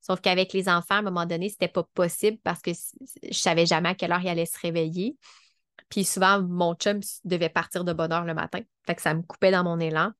Sauf 0.00 0.20
qu'avec 0.20 0.52
les 0.52 0.68
enfants, 0.68 0.96
à 0.96 0.98
un 0.98 1.02
moment 1.02 1.26
donné, 1.26 1.48
c'était 1.48 1.68
pas 1.68 1.82
possible 1.94 2.38
parce 2.42 2.62
que 2.62 2.70
je 2.70 3.38
savais 3.38 3.66
jamais 3.66 3.90
à 3.90 3.94
quelle 3.94 4.12
heure 4.12 4.22
ils 4.22 4.28
allaient 4.28 4.46
se 4.46 4.58
réveiller. 4.58 5.16
Puis 5.88 6.04
souvent, 6.04 6.42
mon 6.42 6.74
chum 6.74 7.00
devait 7.24 7.48
partir 7.48 7.84
de 7.84 7.92
bonne 7.92 8.12
heure 8.12 8.24
le 8.24 8.34
matin. 8.34 8.60
Fait 8.86 8.94
que 8.94 9.02
ça 9.02 9.14
me 9.14 9.22
coupait 9.22 9.50
dans 9.50 9.64
mon 9.64 9.78
élan. 9.78 10.12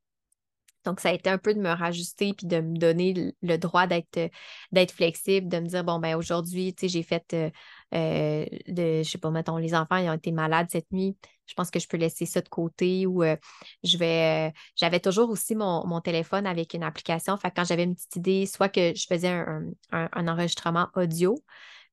Donc, 0.85 1.01
ça 1.01 1.11
a 1.11 1.13
été 1.13 1.29
un 1.29 1.39
peu 1.39 1.55
de 1.55 1.61
me 1.61 1.71
rajuster 1.71 2.33
puis 2.33 2.47
de 2.47 2.61
me 2.61 2.77
donner 2.77 3.35
le 3.43 3.59
droit 3.59 3.87
d'être, 3.87 4.31
d'être 4.73 4.93
flexible, 4.93 5.49
de 5.49 5.61
me 5.61 5.67
dire, 5.67 5.85
bon, 5.85 5.99
ben 5.99 6.17
aujourd'hui, 6.17 6.75
tu 6.75 6.89
j'ai 6.89 7.03
fait 7.03 7.35
euh, 7.35 7.51
euh, 7.95 8.47
de, 8.67 9.03
je 9.03 9.11
sais 9.11 9.19
pas, 9.19 9.31
mettons, 9.31 9.59
les 9.59 9.75
enfants, 9.75 9.97
ils 9.97 10.09
ont 10.09 10.15
été 10.15 10.33
malades 10.33 10.69
cette 10.71 10.91
nuit. 10.91 11.17
Je 11.51 11.55
pense 11.55 11.71
que 11.71 11.81
je 11.81 11.89
peux 11.89 11.97
laisser 11.97 12.27
ça 12.27 12.41
de 12.41 12.49
côté 12.49 13.07
ou 13.07 13.25
euh, 13.25 13.37
je 13.83 13.99
vais. 13.99 14.53
j'avais 14.77 15.01
toujours 15.01 15.31
aussi 15.31 15.57
mon, 15.57 16.01
téléphone 16.01 16.47
avec 16.47 16.75
une 16.75 16.85
application. 16.85 17.37
Fait 17.37 17.51
quand 17.51 17.65
j'avais 17.65 17.85
une 17.85 17.95
petite 17.95 18.17
idée, 18.17 18.47
soit 18.47 18.69
que 18.69 18.95
je 18.95 19.07
faisais 19.07 19.29
un, 19.29 20.29
enregistrement 20.29 20.89
audio, 20.95 21.37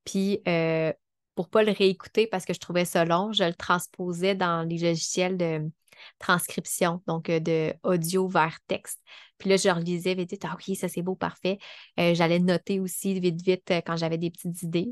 puis 0.06 0.42
pour 1.38 1.46
ne 1.46 1.52
pas 1.52 1.64
le 1.64 1.72
réécouter 1.72 2.26
parce 2.26 2.46
que 2.46 2.54
je 2.54 2.60
trouvais 2.60 2.84
ça 2.84 3.06
long, 3.06 3.32
je 3.32 3.44
le 3.44 3.54
transposais 3.54 4.34
dans 4.34 4.68
les 4.68 4.80
logiciels 4.80 5.38
de 5.38 5.62
transcription, 6.18 7.02
donc 7.08 7.30
euh, 7.30 7.40
de 7.40 7.74
audio 7.84 8.28
vers 8.28 8.58
texte. 8.68 9.00
Puis 9.38 9.50
là, 9.50 9.58
je 9.58 9.70
relisais 9.70 10.16
vite, 10.16 10.32
vite, 10.32 10.46
ah 10.50 10.56
ok, 10.56 10.76
ça 10.76 10.88
c'est 10.88 11.04
beau, 11.04 11.16
parfait. 11.16 11.60
Euh, 12.00 12.16
j'allais 12.16 12.40
noter 12.40 12.80
aussi 12.80 13.20
vite, 13.20 13.40
vite 13.44 13.70
euh, 13.70 13.82
quand 13.86 13.96
j'avais 13.96 14.18
des 14.18 14.32
petites 14.32 14.64
idées. 14.64 14.90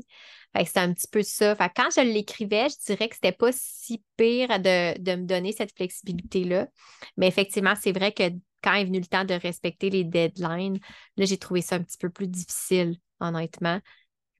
C'était 0.64 0.80
un 0.80 0.92
petit 0.92 1.08
peu 1.08 1.22
ça. 1.22 1.56
Quand 1.74 1.88
je 1.94 2.00
l'écrivais, 2.00 2.68
je 2.70 2.76
dirais 2.86 3.08
que 3.08 3.16
c'était 3.16 3.32
pas 3.32 3.50
si 3.52 4.02
pire 4.16 4.48
de, 4.60 4.98
de 4.98 5.16
me 5.16 5.26
donner 5.26 5.52
cette 5.52 5.74
flexibilité-là. 5.76 6.68
Mais 7.16 7.26
effectivement, 7.26 7.74
c'est 7.74 7.92
vrai 7.92 8.12
que 8.12 8.30
quand 8.62 8.74
est 8.74 8.84
venu 8.84 9.00
le 9.00 9.06
temps 9.06 9.24
de 9.24 9.34
respecter 9.34 9.90
les 9.90 10.04
deadlines, 10.04 10.78
là, 11.16 11.24
j'ai 11.26 11.36
trouvé 11.38 11.60
ça 11.60 11.74
un 11.74 11.82
petit 11.82 11.98
peu 11.98 12.08
plus 12.08 12.28
difficile, 12.28 12.96
honnêtement. 13.20 13.80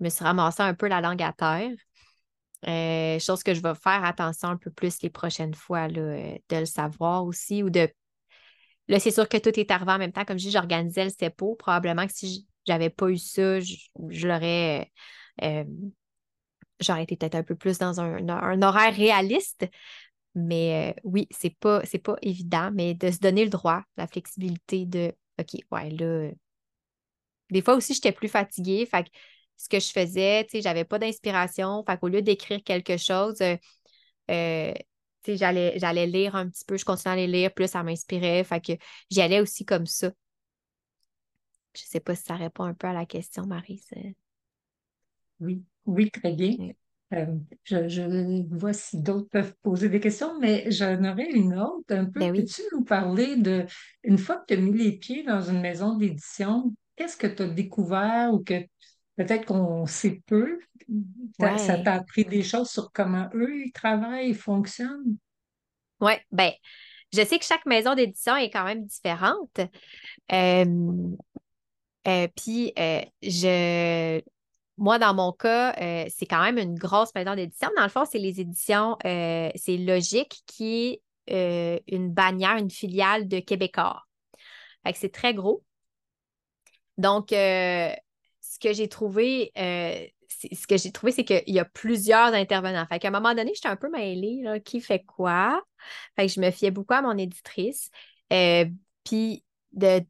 Je 0.00 0.04
me 0.04 0.08
suis 0.08 0.24
ramassée 0.24 0.62
un 0.62 0.74
peu 0.74 0.88
la 0.88 1.00
langue 1.00 1.22
à 1.22 1.32
terre. 1.32 1.70
Euh, 2.66 3.18
chose 3.18 3.42
que 3.42 3.54
je 3.54 3.60
vais 3.60 3.74
faire 3.74 4.04
attention 4.04 4.48
un 4.48 4.56
peu 4.56 4.70
plus 4.70 5.02
les 5.02 5.10
prochaines 5.10 5.54
fois, 5.54 5.88
là, 5.88 6.00
euh, 6.00 6.38
de 6.48 6.56
le 6.56 6.66
savoir 6.66 7.24
aussi 7.24 7.62
ou 7.62 7.70
de. 7.70 7.88
Là, 8.88 9.00
c'est 9.00 9.10
sûr 9.10 9.28
que 9.28 9.36
tout 9.36 9.58
est 9.58 9.70
arrivé 9.70 9.92
en 9.92 9.98
même 9.98 10.12
temps. 10.12 10.24
Comme 10.24 10.38
je 10.38 10.44
dis, 10.44 10.50
j'organisais 10.50 11.04
le 11.04 11.10
CEPO. 11.10 11.56
Probablement 11.56 12.06
que 12.06 12.12
si 12.12 12.46
j'avais 12.66 12.90
pas 12.90 13.08
eu 13.08 13.18
ça, 13.18 13.60
je, 13.60 14.26
l'aurais. 14.26 14.90
Euh, 15.42 15.64
j'aurais 16.80 17.02
été 17.02 17.16
peut-être 17.16 17.34
un 17.34 17.42
peu 17.42 17.56
plus 17.56 17.78
dans 17.78 18.00
un, 18.00 18.62
horaire 18.62 18.94
réaliste. 18.94 19.66
Mais 20.34 20.94
oui, 21.02 21.28
c'est 21.30 21.56
pas, 21.58 21.84
c'est 21.84 21.98
pas 21.98 22.16
évident, 22.22 22.70
mais 22.72 22.94
de 22.94 23.10
se 23.10 23.18
donner 23.18 23.44
le 23.44 23.50
droit, 23.50 23.82
la 23.96 24.06
flexibilité 24.06 24.84
de 24.86 25.12
OK, 25.38 25.60
ouais, 25.70 25.90
là. 25.90 26.30
Des 27.50 27.62
fois 27.62 27.74
aussi, 27.74 27.94
j'étais 27.94 28.12
plus 28.12 28.28
fatiguée. 28.28 28.86
Fait 28.86 29.04
que 29.04 29.10
ce 29.56 29.68
que 29.68 29.80
je 29.80 29.90
faisais, 29.90 30.44
tu 30.44 30.50
sais, 30.52 30.62
j'avais 30.62 30.84
pas 30.84 30.98
d'inspiration. 30.98 31.84
Fait 31.84 31.98
qu'au 31.98 32.08
lieu 32.08 32.22
d'écrire 32.22 32.62
quelque 32.64 32.96
chose, 32.96 33.40
euh, 33.40 33.56
euh, 34.30 34.72
tu 35.22 35.32
sais, 35.32 35.36
j'allais, 35.36 35.78
j'allais 35.78 36.06
lire 36.06 36.36
un 36.36 36.48
petit 36.48 36.64
peu, 36.64 36.76
je 36.76 36.84
continuais 36.84 37.12
à 37.12 37.16
les 37.16 37.26
lire, 37.26 37.52
plus 37.52 37.68
ça 37.68 37.82
m'inspirait. 37.82 38.44
Fait 38.44 38.60
que 38.60 38.72
j'y 39.10 39.20
allais 39.20 39.40
aussi 39.40 39.64
comme 39.64 39.86
ça. 39.86 40.10
Je 41.74 41.82
sais 41.82 42.00
pas 42.00 42.14
si 42.14 42.22
ça 42.24 42.36
répond 42.36 42.64
un 42.64 42.74
peu 42.74 42.86
à 42.86 42.92
la 42.92 43.06
question, 43.06 43.46
Marie. 43.46 43.82
Oui, 45.40 45.62
oui, 45.84 46.10
très 46.10 46.32
bien. 46.32 46.56
Euh, 47.12 47.26
je, 47.62 48.42
vois 48.56 48.72
si 48.72 49.00
d'autres 49.00 49.28
peuvent 49.30 49.54
poser 49.62 49.88
des 49.88 50.00
questions, 50.00 50.38
mais 50.40 50.68
j'en 50.70 51.04
aurais 51.04 51.30
une 51.30 51.56
autre 51.58 51.84
un 51.90 52.06
peu. 52.06 52.18
Ben 52.18 52.32
Peux-tu 52.32 52.62
nous 52.72 52.82
parler 52.82 53.36
de, 53.36 53.64
une 54.02 54.18
fois 54.18 54.36
que 54.36 54.46
tu 54.48 54.54
as 54.54 54.56
mis 54.56 54.76
les 54.76 54.92
pieds 54.92 55.22
dans 55.22 55.40
une 55.40 55.60
maison 55.60 55.96
d'édition, 55.96 56.74
qu'est-ce 56.96 57.16
que 57.16 57.28
tu 57.28 57.42
as 57.42 57.48
découvert 57.48 58.32
ou 58.32 58.42
que 58.42 58.54
peut-être 59.16 59.46
qu'on 59.46 59.86
sait 59.86 60.22
peu. 60.26 60.58
Ça 61.38 61.78
t'a 61.78 61.94
appris 61.94 62.24
des 62.24 62.42
choses 62.42 62.70
sur 62.70 62.92
comment 62.92 63.28
eux, 63.34 63.64
ils 63.64 63.72
travaillent, 63.72 64.28
ils 64.28 64.36
fonctionnent? 64.36 65.16
Oui, 66.00 66.12
bien, 66.30 66.52
je 67.12 67.24
sais 67.24 67.38
que 67.38 67.44
chaque 67.44 67.66
maison 67.66 67.94
d'édition 67.94 68.36
est 68.36 68.50
quand 68.50 68.64
même 68.64 68.84
différente. 68.84 69.60
Euh, 70.32 70.64
euh, 72.08 72.28
puis, 72.36 72.72
euh, 72.78 73.00
je, 73.22 74.20
moi, 74.76 74.98
dans 74.98 75.14
mon 75.14 75.32
cas, 75.32 75.74
c'est 76.10 76.26
quand 76.26 76.42
même 76.42 76.58
une 76.58 76.74
grosse 76.74 77.14
maison 77.14 77.34
d'édition. 77.34 77.70
Dans 77.76 77.84
le 77.84 77.88
fond, 77.88 78.04
c'est 78.04 78.18
les 78.18 78.40
éditions, 78.40 78.96
c'est 79.02 79.78
Logique 79.78 80.42
qui 80.46 81.00
est 81.26 81.82
une 81.88 82.12
bannière, 82.12 82.56
une 82.56 82.70
filiale 82.70 83.28
de 83.28 83.40
Québécois. 83.40 84.02
c'est 84.94 85.12
très 85.12 85.34
gros. 85.34 85.62
Donc, 86.98 87.32
ce 88.56 88.68
que 88.68 88.72
j'ai 88.72 88.88
trouvé, 88.88 89.52
euh, 89.58 90.06
ce 90.28 90.66
que 90.66 90.78
j'ai 90.78 90.90
trouvé, 90.92 91.12
c'est 91.12 91.24
qu'il 91.24 91.54
y 91.54 91.58
a 91.58 91.64
plusieurs 91.66 92.32
intervenants. 92.32 92.86
Fait 92.86 92.98
qu'à 92.98 93.08
un 93.08 93.10
moment 93.10 93.34
donné, 93.34 93.52
j'étais 93.54 93.68
un 93.68 93.76
peu 93.76 93.90
mêlée, 93.90 94.40
là, 94.42 94.60
qui 94.60 94.80
fait 94.80 95.04
quoi? 95.04 95.62
Fait 96.16 96.26
que 96.26 96.32
je 96.32 96.40
me 96.40 96.50
fiais 96.50 96.70
beaucoup 96.70 96.94
à 96.94 97.02
mon 97.02 97.18
éditrice. 97.18 97.90
Euh, 98.32 98.64
puis 99.04 99.44
de 99.72 100.00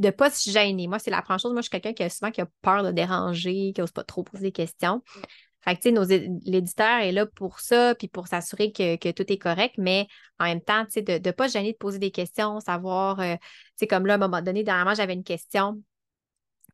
ne 0.00 0.10
pas 0.10 0.28
se 0.30 0.50
gêner. 0.50 0.88
Moi, 0.88 0.98
c'est 0.98 1.12
la 1.12 1.22
première 1.22 1.38
chose. 1.38 1.52
Moi, 1.52 1.60
je 1.60 1.68
suis 1.68 1.70
quelqu'un 1.70 1.92
qui 1.92 2.02
a 2.02 2.10
souvent 2.10 2.32
qui 2.32 2.40
a 2.40 2.48
peur 2.62 2.82
de 2.82 2.90
déranger, 2.90 3.72
qui 3.72 3.80
n'ose 3.80 3.92
pas 3.92 4.02
trop 4.02 4.24
poser 4.24 4.42
des 4.42 4.52
questions. 4.52 5.02
Fait 5.60 5.76
que, 5.76 5.88
tu 5.88 5.94
sais, 5.94 6.28
l'éditeur 6.44 7.00
est 7.00 7.12
là 7.12 7.26
pour 7.26 7.60
ça, 7.60 7.94
puis 7.94 8.08
pour 8.08 8.26
s'assurer 8.26 8.72
que, 8.72 9.12
tout 9.12 9.32
est 9.32 9.38
correct, 9.38 9.76
mais 9.78 10.08
en 10.40 10.44
même 10.44 10.60
temps, 10.60 10.84
tu 10.84 10.92
sais, 10.94 11.02
de 11.02 11.12
ne 11.24 11.32
pas 11.32 11.48
se 11.48 11.54
gêner 11.54 11.72
de 11.72 11.78
poser 11.78 12.00
des 12.00 12.10
questions, 12.10 12.58
savoir, 12.60 13.20
euh, 13.20 13.36
tu 13.36 13.40
sais, 13.76 13.86
comme 13.86 14.04
là, 14.04 14.14
à 14.14 14.16
un 14.16 14.18
moment 14.18 14.42
donné, 14.42 14.64
dernièrement, 14.64 14.94
j'avais 14.94 15.14
une 15.14 15.24
question 15.24 15.80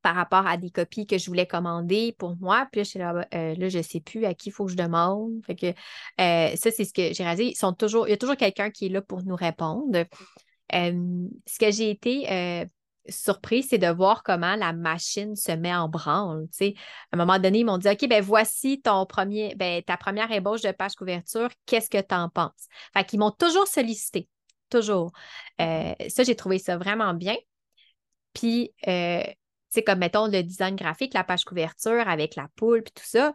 par 0.03 0.15
rapport 0.15 0.47
à 0.47 0.57
des 0.57 0.71
copies 0.71 1.07
que 1.07 1.19
je 1.19 1.27
voulais 1.27 1.47
commander 1.47 2.15
pour 2.19 2.37
moi. 2.37 2.69
Puis 2.73 2.81
là, 2.81 2.85
je 2.85 2.99
ne 2.99 3.61
là, 3.61 3.69
je 3.69 3.83
sais 3.83 4.01
plus 4.01 4.25
à 4.25 4.35
qui 4.35 4.49
il 4.49 4.53
faut 4.53 4.67
que 4.67 4.73
je 4.73 4.77
demande. 4.77 5.43
Que 5.47 5.73
ça, 6.19 6.71
c'est 6.71 6.85
ce 6.85 6.93
que 6.93 7.13
j'ai 7.13 7.23
réalisé. 7.23 7.51
Ils 7.51 7.57
sont 7.57 7.73
toujours, 7.73 8.09
il 8.09 8.11
y 8.11 8.15
a 8.15 8.17
toujours 8.17 8.37
quelqu'un 8.37 8.71
qui 8.71 8.87
est 8.87 8.91
là 8.91 9.03
pour 9.03 9.23
nous 9.23 9.37
répondre. 9.37 10.05
ce 10.73 11.59
que 11.59 11.71
j'ai 11.71 11.91
été 11.91 12.67
surprise, 13.09 13.67
c'est 13.71 13.79
de 13.79 13.89
voir 13.89 14.23
comment 14.23 14.57
la 14.57 14.73
machine 14.73 15.37
se 15.37 15.53
met 15.53 15.75
en 15.75 15.89
branle. 15.89 16.47
À 16.61 16.65
un 17.13 17.17
moment 17.17 17.39
donné, 17.39 17.61
ils 17.61 17.65
m'ont 17.65 17.79
dit 17.79 17.89
OK, 17.89 18.09
ben 18.09 18.23
voici 18.23 18.81
ton 18.81 19.07
premier, 19.07 19.55
ben, 19.57 19.83
ta 19.83 19.97
première 19.97 20.31
ébauche 20.33 20.63
de 20.63 20.73
page 20.73 20.95
couverture, 20.95 21.49
qu'est-ce 21.67 21.91
que 21.91 22.01
tu 22.01 22.15
en 22.15 22.29
penses? 22.29 22.69
Fait 22.93 23.05
qu'ils 23.05 23.19
m'ont 23.19 23.31
toujours 23.31 23.67
sollicité. 23.67 24.29
Toujours. 24.71 25.13
Euh, 25.61 25.95
ça, 26.09 26.23
j'ai 26.23 26.37
trouvé 26.37 26.59
ça 26.59 26.79
vraiment 26.79 27.15
bien. 27.15 27.37
Puis, 28.35 28.73
euh, 28.87 29.25
tu 29.73 29.83
comme 29.83 29.99
mettons 29.99 30.27
le 30.27 30.43
design 30.43 30.77
graphique, 30.77 31.15
la 31.15 31.25
page 31.25 31.45
couverture 31.45 32.09
avec 32.09 32.37
la 32.37 32.49
poule, 32.57 32.83
puis 32.83 32.93
tout 32.95 33.07
ça, 33.07 33.35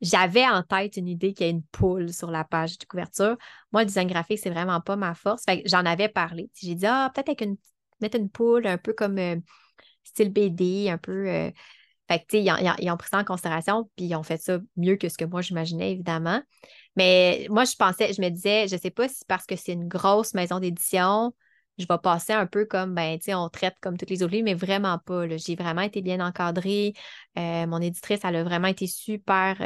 j'avais 0.00 0.46
en 0.46 0.62
tête 0.62 0.96
une 0.96 1.08
idée 1.08 1.32
qu'il 1.32 1.46
y 1.46 1.48
a 1.48 1.52
une 1.52 1.62
poule 1.62 2.12
sur 2.12 2.30
la 2.30 2.44
page 2.44 2.78
de 2.78 2.84
couverture. 2.84 3.36
Moi, 3.72 3.82
le 3.82 3.86
design 3.86 4.08
graphique, 4.08 4.38
c'est 4.38 4.50
vraiment 4.50 4.80
pas 4.80 4.96
ma 4.96 5.14
force. 5.14 5.44
J'en 5.64 5.86
avais 5.86 6.08
parlé. 6.08 6.50
J'ai 6.54 6.74
dit, 6.74 6.86
ah, 6.86 7.10
peut-être 7.14 7.30
avec 7.30 7.40
une 7.40 7.56
mettre 8.00 8.18
une 8.18 8.30
poule 8.30 8.66
un 8.66 8.78
peu 8.78 8.92
comme 8.92 9.18
euh, 9.18 9.36
style 10.04 10.32
BD, 10.32 10.88
un 10.88 10.98
peu. 10.98 11.28
Euh, 11.28 11.50
fait 12.08 12.20
que, 12.20 12.24
tu 12.28 12.44
sais, 12.44 12.76
ils, 12.78 12.90
ont 12.90 12.96
pris 12.96 13.08
ça 13.08 13.18
en 13.18 13.24
considération, 13.24 13.90
puis 13.96 14.06
ils 14.06 14.14
ont 14.14 14.22
fait 14.22 14.36
ça 14.36 14.58
mieux 14.76 14.96
que 14.96 15.08
ce 15.08 15.18
que 15.18 15.24
moi 15.24 15.42
j'imaginais, 15.42 15.92
évidemment. 15.92 16.40
Mais 16.94 17.46
moi, 17.50 17.64
je 17.64 17.74
pensais, 17.74 18.12
je 18.12 18.22
me 18.22 18.28
disais, 18.28 18.68
je 18.68 18.76
sais 18.76 18.90
pas 18.90 19.08
si 19.08 19.24
parce 19.26 19.44
que 19.44 19.56
c'est 19.56 19.72
une 19.72 19.88
grosse 19.88 20.32
maison 20.32 20.60
d'édition, 20.60 21.34
je 21.78 21.86
vais 21.88 21.98
passer 21.98 22.32
un 22.32 22.46
peu 22.46 22.64
comme, 22.64 22.94
ben, 22.94 23.18
tu 23.18 23.26
sais, 23.26 23.34
on 23.34 23.48
traite 23.48 23.76
comme 23.80 23.96
toutes 23.96 24.10
les 24.10 24.22
autres 24.22 24.32
livres, 24.32 24.44
mais 24.44 24.54
vraiment 24.54 24.98
pas. 24.98 25.28
J'ai 25.36 25.56
vraiment 25.56 25.82
été 25.82 26.02
bien 26.02 26.24
encadrée. 26.26 26.94
Euh, 27.38 27.66
mon 27.66 27.80
éditrice, 27.80 28.20
elle 28.24 28.36
a 28.36 28.44
vraiment 28.44 28.68
été 28.68 28.86
super, 28.86 29.56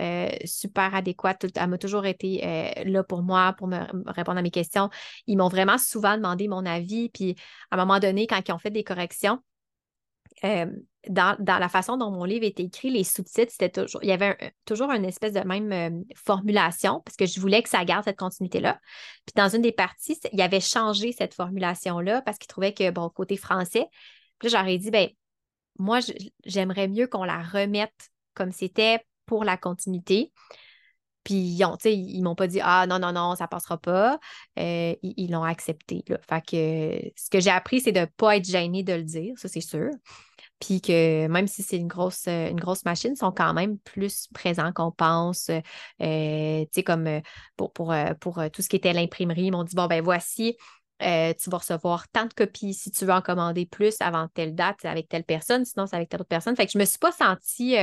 super 0.44 0.94
adéquate. 0.94 1.46
Elle 1.55 1.68
m'a 1.68 1.79
toujours 1.79 2.07
été 2.07 2.83
là 2.85 3.05
pour 3.05 3.23
moi, 3.23 3.55
pour 3.57 3.68
me 3.68 3.79
répondre 4.11 4.38
à 4.38 4.42
mes 4.42 4.51
questions. 4.51 4.90
Ils 5.27 5.37
m'ont 5.37 5.49
vraiment 5.49 5.79
souvent 5.79 6.16
demandé 6.16 6.49
mon 6.49 6.66
avis. 6.66 7.09
Puis, 7.11 7.37
à 7.70 7.77
un 7.77 7.79
moment 7.79 8.01
donné, 8.01 8.27
quand 8.27 8.40
ils 8.46 8.53
ont 8.53 8.59
fait 8.59 8.70
des 8.70 8.85
corrections, 8.85 9.40
dans, 10.42 11.37
la 11.38 11.68
façon 11.68 11.96
dont 11.96 12.11
mon 12.11 12.24
livre 12.24 12.44
était 12.44 12.62
écrit, 12.62 12.90
les 12.90 13.05
sous-titres, 13.05 13.53
c'était 13.53 13.70
toujours, 13.70 14.03
il 14.03 14.09
y 14.09 14.12
avait 14.12 14.55
toujours 14.64 14.90
une 14.90 15.05
espèce 15.05 15.33
de 15.33 15.40
même 15.40 16.05
formulation 16.14 17.03
parce 17.05 17.16
que 17.16 17.26
je 17.26 17.40
voulais 17.40 17.62
que 17.62 17.68
ça 17.68 17.85
garde 17.85 18.05
cette 18.05 18.18
continuité-là. 18.18 18.79
Puis 19.26 19.33
dans 19.35 19.48
une 19.48 19.62
des 19.62 19.72
parties, 19.72 20.18
il 20.33 20.40
avait 20.40 20.61
changé 20.61 21.12
cette 21.12 21.35
formulation-là 21.35 22.22
parce 22.22 22.38
qu'il 22.38 22.48
trouvait 22.48 22.74
que, 22.74 22.90
bon, 22.90 23.09
côté 23.09 23.37
français, 23.37 23.87
puis 24.38 24.48
là, 24.48 24.59
j'aurais 24.59 24.79
dit, 24.79 24.90
ben 24.90 25.09
moi, 25.79 26.00
j'aimerais 26.44 26.88
mieux 26.88 27.07
qu'on 27.07 27.24
la 27.24 27.42
remette 27.42 28.11
comme 28.35 28.53
c'était 28.53 29.05
pour 29.26 29.44
la 29.44 29.57
continuité. 29.57 30.33
Puis 31.24 31.35
ils 31.35 31.64
ont, 31.64 31.76
ils 31.85 32.22
m'ont 32.22 32.35
pas 32.35 32.46
dit 32.46 32.61
Ah 32.62 32.87
non, 32.87 32.98
non, 32.98 33.12
non, 33.12 33.35
ça 33.37 33.46
passera 33.46 33.76
pas. 33.79 34.18
Euh, 34.59 34.94
ils 35.03 35.31
l'ont 35.31 35.44
accepté. 35.44 36.03
Fait 36.29 36.40
que 36.40 37.12
ce 37.16 37.29
que 37.31 37.40
j'ai 37.40 37.50
appris, 37.50 37.81
c'est 37.81 37.92
de 37.92 38.00
ne 38.00 38.05
pas 38.07 38.37
être 38.37 38.46
gêné 38.46 38.83
de 38.83 38.94
le 38.94 39.03
dire, 39.03 39.38
ça 39.38 39.48
c'est 39.48 39.61
sûr. 39.61 39.90
Puis 40.61 40.81
que 40.81 41.27
même 41.27 41.46
si 41.46 41.62
c'est 41.62 41.79
une 41.79 41.88
grosse, 41.88 42.27
une 42.27 42.61
grosse 42.61 42.85
machine, 42.85 43.16
sont 43.16 43.33
quand 43.33 43.55
même 43.55 43.79
plus 43.79 44.29
présents 44.35 44.73
qu'on 44.73 44.92
pense. 44.92 45.49
Euh, 45.49 45.61
tu 45.99 46.68
sais, 46.73 46.83
comme 46.83 47.07
euh, 47.07 47.20
pour, 47.57 47.73
pour, 47.73 47.94
pour 48.20 48.42
tout 48.53 48.62
ce 48.62 48.68
qui 48.68 48.77
était 48.77 48.92
l'imprimerie, 48.92 49.44
ils 49.44 49.51
m'ont 49.51 49.64
dit 49.64 49.75
Bon, 49.75 49.87
ben 49.87 50.03
voici. 50.03 50.57
tu 51.01 51.51
vas 51.51 51.59
recevoir 51.59 52.09
tant 52.09 52.27
de 52.27 52.35
copies 52.35 52.75
si 52.75 52.90
tu 52.90 53.05
veux 53.05 53.12
en 53.12 53.23
commander 53.23 53.66
plus 53.66 53.96
avant 54.01 54.29
telle 54.35 54.55
date 54.55 54.85
avec 54.85 55.09
telle 55.09 55.25
personne, 55.25 55.64
sinon 55.64 55.87
c'est 55.87 55.96
avec 55.96 56.09
telle 56.11 56.20
autre 56.20 56.29
personne. 56.29 56.55
Fait 56.55 56.66
que 56.66 56.73
je 56.73 56.79
me 56.79 56.85
suis 56.85 56.99
pas 56.99 57.12
sentie 57.12 57.77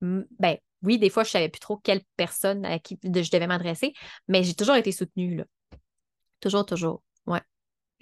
ben, 0.00 0.56
oui, 0.82 0.98
des 0.98 1.10
fois, 1.10 1.24
je 1.24 1.30
savais 1.30 1.48
plus 1.48 1.60
trop 1.60 1.76
quelle 1.76 2.02
personne 2.16 2.64
à 2.64 2.78
qui 2.78 2.98
je 3.02 3.30
devais 3.30 3.46
m'adresser, 3.46 3.94
mais 4.28 4.44
j'ai 4.44 4.54
toujours 4.54 4.76
été 4.76 4.92
soutenue, 4.92 5.36
là. 5.36 5.44
Toujours, 6.40 6.64
toujours. 6.64 7.02
Ouais. 7.26 7.42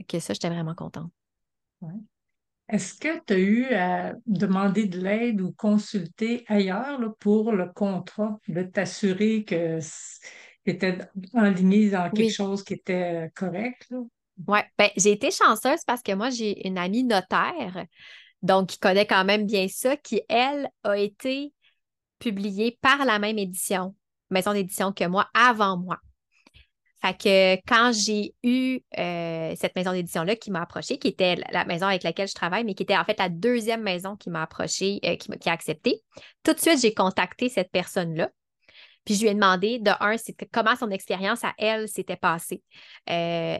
Que 0.08 0.20
ça, 0.20 0.34
j'étais 0.34 0.50
vraiment 0.50 0.74
contente. 0.74 1.10
Est-ce 2.68 2.94
que 2.94 3.20
tu 3.24 3.32
as 3.32 3.38
eu 3.38 3.64
à 3.74 4.14
demander 4.26 4.86
de 4.86 4.98
l'aide 4.98 5.40
ou 5.40 5.52
consulter 5.52 6.44
ailleurs 6.48 7.00
pour 7.20 7.52
le 7.52 7.68
contrat, 7.72 8.38
de 8.48 8.62
t'assurer 8.62 9.44
que 9.44 9.78
tu 9.78 10.70
étais 10.70 10.98
ligne 11.32 11.90
dans 11.90 12.10
quelque 12.10 12.32
chose 12.32 12.64
qui 12.64 12.74
était 12.74 13.30
correct? 13.34 13.88
Oui, 14.48 14.58
ben, 14.76 14.90
j'ai 14.96 15.12
été 15.12 15.30
chanceuse 15.30 15.84
parce 15.86 16.02
que 16.02 16.12
moi, 16.12 16.30
j'ai 16.30 16.66
une 16.66 16.76
amie 16.76 17.04
notaire, 17.04 17.86
donc 18.42 18.70
qui 18.70 18.78
connaît 18.78 19.06
quand 19.06 19.24
même 19.24 19.46
bien 19.46 19.66
ça, 19.68 19.96
qui, 19.96 20.22
elle, 20.28 20.68
a 20.82 20.98
été 20.98 21.54
publié 22.18 22.78
par 22.80 23.04
la 23.04 23.18
même 23.18 23.38
édition, 23.38 23.94
maison 24.30 24.52
d'édition 24.52 24.92
que 24.92 25.04
moi, 25.04 25.28
avant 25.34 25.76
moi. 25.78 26.00
Fait 27.06 27.16
que 27.16 27.68
quand 27.68 27.92
j'ai 27.92 28.34
eu 28.42 28.80
euh, 28.98 29.54
cette 29.56 29.76
maison 29.76 29.92
d'édition-là 29.92 30.36
qui 30.36 30.50
m'a 30.50 30.62
approché, 30.62 30.98
qui 30.98 31.08
était 31.08 31.36
la 31.52 31.64
maison 31.64 31.86
avec 31.86 32.02
laquelle 32.02 32.28
je 32.28 32.34
travaille, 32.34 32.64
mais 32.64 32.74
qui 32.74 32.82
était 32.82 32.96
en 32.96 33.04
fait 33.04 33.18
la 33.18 33.28
deuxième 33.28 33.82
maison 33.82 34.16
qui 34.16 34.30
m'a 34.30 34.42
approché, 34.42 35.00
euh, 35.04 35.16
qui, 35.16 35.48
a 35.48 35.52
accepté, 35.52 36.02
tout 36.42 36.52
de 36.52 36.58
suite, 36.58 36.80
j'ai 36.80 36.94
contacté 36.94 37.48
cette 37.48 37.70
personne-là. 37.70 38.30
Puis 39.04 39.14
je 39.14 39.22
lui 39.22 39.28
ai 39.28 39.34
demandé, 39.34 39.78
de 39.78 39.90
un, 40.00 40.16
comment 40.52 40.74
son 40.74 40.90
expérience 40.90 41.44
à 41.44 41.54
elle 41.58 41.88
s'était 41.88 42.16
passée. 42.16 42.62
Euh, 43.08 43.58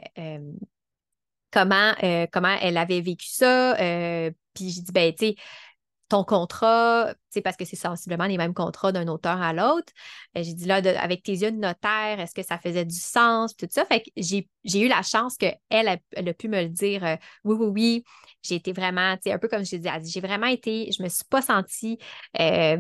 comment, 1.53 1.95
comment 2.33 2.57
elle 2.61 2.77
avait 2.79 3.01
vécu 3.01 3.29
ça. 3.29 3.77
puis 4.55 4.71
j'ai 4.71 4.81
dit, 4.81 4.93
ben, 4.93 5.13
tu 5.13 5.27
sais, 5.29 5.37
ton 6.09 6.23
contrat, 6.25 7.15
c'est 7.31 7.41
parce 7.41 7.57
que 7.57 7.65
c'est 7.65 7.77
sensiblement 7.77 8.27
les 8.27 8.39
mêmes 8.39 8.55
contrats 8.55 8.93
d'un 8.93 9.09
auteur 9.09 9.41
à 9.43 9.53
l'autre. 9.53 9.93
Euh, 10.37 10.43
j'ai 10.43 10.55
dit 10.55 10.67
là, 10.67 10.77
avec 11.01 11.23
tes 11.23 11.33
yeux 11.33 11.51
de 11.51 11.57
notaire, 11.57 12.21
est-ce 12.21 12.35
que 12.35 12.43
ça 12.43 12.59
faisait 12.59 12.85
du 12.85 12.99
sens, 12.99 13.57
tout 13.57 13.67
ça? 13.69 13.85
Fait 13.85 14.01
que 14.01 14.11
j'ai, 14.17 14.49
eu 14.65 14.89
la 14.89 15.03
chance 15.03 15.37
qu'elle 15.37 15.59
elle, 15.69 15.89
a 16.29 16.35
pu 16.35 16.49
me 16.49 16.63
le 16.63 16.69
dire 16.69 17.05
euh, 17.05 17.17
oui, 17.45 17.57
oui, 17.59 17.67
oui. 17.67 18.05
J'ai 18.43 18.57
été 18.57 18.73
vraiment, 18.73 19.17
un 19.27 19.39
peu 19.39 19.49
comme 19.49 19.65
je 19.65 19.77
dit, 19.77 19.89
j'ai 20.05 20.21
vraiment 20.21 20.47
été, 20.47 20.91
je 20.93 21.03
me 21.03 21.09
suis 21.09 21.25
pas 21.25 21.43
sentie 21.43 21.99
euh, 22.39 22.79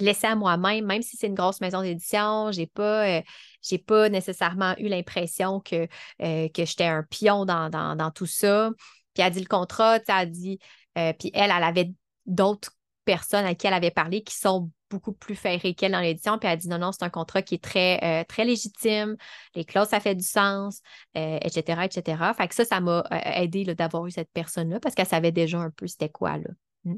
laissée 0.00 0.26
à 0.26 0.34
moi-même, 0.34 0.86
même 0.86 1.02
si 1.02 1.16
c'est 1.18 1.26
une 1.26 1.34
grosse 1.34 1.60
maison 1.60 1.82
d'édition, 1.82 2.50
j'ai 2.50 2.66
pas, 2.66 3.20
j'ai 3.62 3.78
pas 3.78 4.08
nécessairement 4.08 4.74
eu 4.78 4.88
l'impression 4.88 5.60
que, 5.60 5.86
que 6.18 6.64
j'étais 6.64 6.86
un 6.86 7.02
pion 7.02 7.44
dans, 7.44 7.68
dans, 7.68 8.10
tout 8.10 8.26
ça. 8.26 8.70
Puis 9.12 9.22
elle 9.22 9.26
a 9.26 9.30
dit 9.30 9.40
le 9.40 9.46
contrat, 9.46 9.96
elle 9.96 10.02
a 10.08 10.26
dit, 10.26 10.58
puis 10.94 11.30
elle, 11.34 11.52
elle 11.54 11.62
avait 11.62 11.92
d'autres 12.26 12.72
personnes 13.04 13.44
à 13.44 13.54
qui 13.54 13.66
elle 13.66 13.74
avait 13.74 13.90
parlé 13.90 14.22
qui 14.22 14.34
sont 14.34 14.70
beaucoup 14.90 15.12
plus 15.12 15.34
ferrées 15.34 15.74
qu'elle 15.74 15.92
dans 15.92 16.00
l'édition. 16.00 16.38
Puis 16.38 16.46
elle 16.46 16.54
a 16.54 16.56
dit 16.56 16.68
non, 16.68 16.78
non, 16.78 16.92
c'est 16.92 17.04
un 17.04 17.10
contrat 17.10 17.42
qui 17.42 17.56
est 17.56 17.62
très, 17.62 18.00
euh, 18.02 18.24
très 18.24 18.44
légitime, 18.44 19.16
les 19.54 19.64
clauses, 19.64 19.88
ça 19.88 20.00
fait 20.00 20.14
du 20.14 20.24
sens, 20.24 20.80
etc., 21.14 21.80
euh, 21.80 21.82
etc. 21.82 22.32
Fait 22.36 22.48
que 22.48 22.54
ça, 22.54 22.64
ça 22.64 22.80
m'a 22.80 23.04
euh, 23.12 23.18
aidé 23.34 23.64
d'avoir 23.74 24.06
eu 24.06 24.10
cette 24.10 24.30
personne-là 24.32 24.80
parce 24.80 24.94
qu'elle 24.94 25.06
savait 25.06 25.32
déjà 25.32 25.58
un 25.58 25.70
peu 25.70 25.86
c'était 25.86 26.08
quoi. 26.08 26.38
Là. 26.38 26.50
Hmm. 26.84 26.96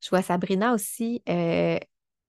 Je 0.00 0.08
vois 0.10 0.22
Sabrina 0.22 0.74
aussi 0.74 1.22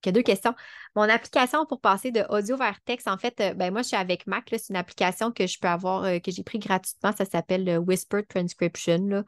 a 0.08 0.12
deux 0.12 0.22
questions. 0.22 0.54
Mon 0.96 1.02
application 1.02 1.66
pour 1.66 1.80
passer 1.80 2.10
de 2.10 2.24
audio 2.30 2.56
vers 2.56 2.80
texte, 2.84 3.08
en 3.08 3.18
fait, 3.18 3.54
ben 3.56 3.72
moi, 3.72 3.82
je 3.82 3.88
suis 3.88 3.96
avec 3.96 4.26
Mac. 4.26 4.44
C'est 4.50 4.70
une 4.70 4.76
application 4.76 5.32
que 5.32 5.46
je 5.46 5.58
peux 5.58 5.68
avoir, 5.68 6.02
que 6.20 6.30
j'ai 6.30 6.42
pris 6.42 6.58
gratuitement. 6.58 7.12
Ça 7.12 7.24
s'appelle 7.24 7.78
Whisper 7.78 8.22
Transcription. 8.28 9.24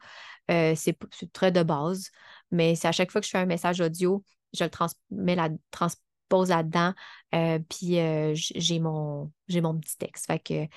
Euh, 0.49 0.73
c'est 0.75 0.97
très 1.33 1.51
de 1.51 1.63
base, 1.63 2.09
mais 2.51 2.75
c'est 2.75 2.87
à 2.87 2.91
chaque 2.91 3.11
fois 3.11 3.21
que 3.21 3.27
je 3.27 3.31
fais 3.31 3.37
un 3.37 3.45
message 3.45 3.81
audio, 3.81 4.23
je 4.53 4.63
le 4.63 4.69
transmets 4.69 5.35
la, 5.35 5.49
transpose 5.71 6.49
là-dedans, 6.49 6.93
euh, 7.35 7.59
puis 7.69 7.99
euh, 7.99 8.31
j'ai 8.33 8.79
mon, 8.79 9.31
mon 9.49 9.79
petit 9.79 9.97
texte. 9.97 10.27
Fait 10.27 10.39
que 10.39 10.67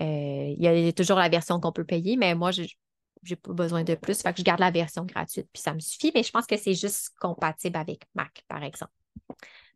il 0.00 0.56
y 0.58 0.88
a 0.88 0.92
toujours 0.92 1.18
la 1.18 1.28
version 1.28 1.60
qu'on 1.60 1.72
peut 1.72 1.84
payer, 1.84 2.16
mais 2.16 2.34
moi, 2.34 2.50
je 2.50 2.62
n'ai 2.62 3.36
pas 3.36 3.52
besoin 3.52 3.84
de 3.84 3.94
plus. 3.94 4.20
Fait 4.20 4.32
que 4.32 4.38
je 4.38 4.44
garde 4.44 4.60
la 4.60 4.70
version 4.72 5.04
gratuite, 5.04 5.48
puis 5.52 5.62
ça 5.62 5.74
me 5.74 5.80
suffit, 5.80 6.10
mais 6.14 6.24
je 6.24 6.30
pense 6.32 6.46
que 6.46 6.56
c'est 6.56 6.74
juste 6.74 7.10
compatible 7.20 7.76
avec 7.76 8.02
Mac, 8.14 8.44
par 8.48 8.64
exemple. 8.64 8.92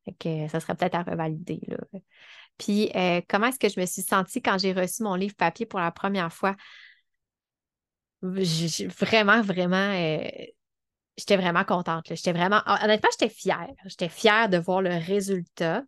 Fait 0.04 0.12
que 0.18 0.48
ça 0.48 0.60
serait 0.60 0.74
peut-être 0.74 0.94
à 0.94 1.02
revalider. 1.02 1.60
Là. 1.66 1.78
Puis, 2.58 2.90
comment 3.28 3.46
est-ce 3.46 3.58
que 3.58 3.68
je 3.68 3.80
me 3.80 3.86
suis 3.86 4.02
sentie 4.02 4.42
quand 4.42 4.58
j'ai 4.58 4.72
reçu 4.72 5.02
mon 5.02 5.14
livre 5.14 5.34
papier 5.34 5.66
pour 5.66 5.80
la 5.80 5.90
première 5.90 6.32
fois? 6.32 6.56
vraiment, 8.24 9.42
vraiment, 9.42 9.92
euh, 9.92 10.28
j'étais 11.16 11.36
vraiment 11.36 11.64
contente. 11.64 12.06
J'étais 12.08 12.32
vraiment, 12.32 12.62
honnêtement, 12.82 13.10
j'étais 13.12 13.32
fière. 13.32 13.68
J'étais 13.86 14.08
fière 14.08 14.48
de 14.48 14.58
voir 14.58 14.82
le 14.82 14.96
résultat. 14.96 15.82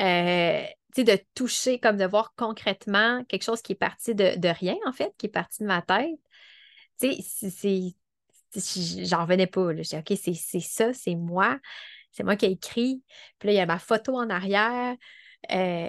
Euh, 0.00 0.64
de 0.96 1.18
toucher, 1.34 1.78
comme 1.78 1.96
de 1.96 2.04
voir 2.04 2.34
concrètement 2.36 3.22
quelque 3.24 3.44
chose 3.44 3.62
qui 3.62 3.72
est 3.72 3.76
parti 3.76 4.14
de, 4.14 4.48
rien, 4.48 4.76
en 4.86 4.92
fait, 4.92 5.14
qui 5.18 5.26
est 5.26 5.30
parti 5.30 5.62
de 5.62 5.68
ma 5.68 5.82
tête. 5.82 6.18
Tu 7.00 7.22
sais, 7.22 7.94
j'en 9.04 9.22
revenais 9.22 9.46
pas. 9.46 9.70
J'ai 9.82 9.98
OK, 9.98 10.12
c'est 10.16 10.34
ça, 10.34 10.92
c'est 10.92 11.14
moi. 11.14 11.58
C'est 12.12 12.24
moi 12.24 12.36
qui 12.36 12.46
ai 12.46 12.50
écrit. 12.50 13.02
Puis 13.38 13.48
là, 13.48 13.52
il 13.52 13.56
y 13.56 13.60
a 13.60 13.66
ma 13.66 13.78
photo 13.78 14.16
en 14.16 14.30
arrière. 14.30 14.96
Euh, 15.52 15.88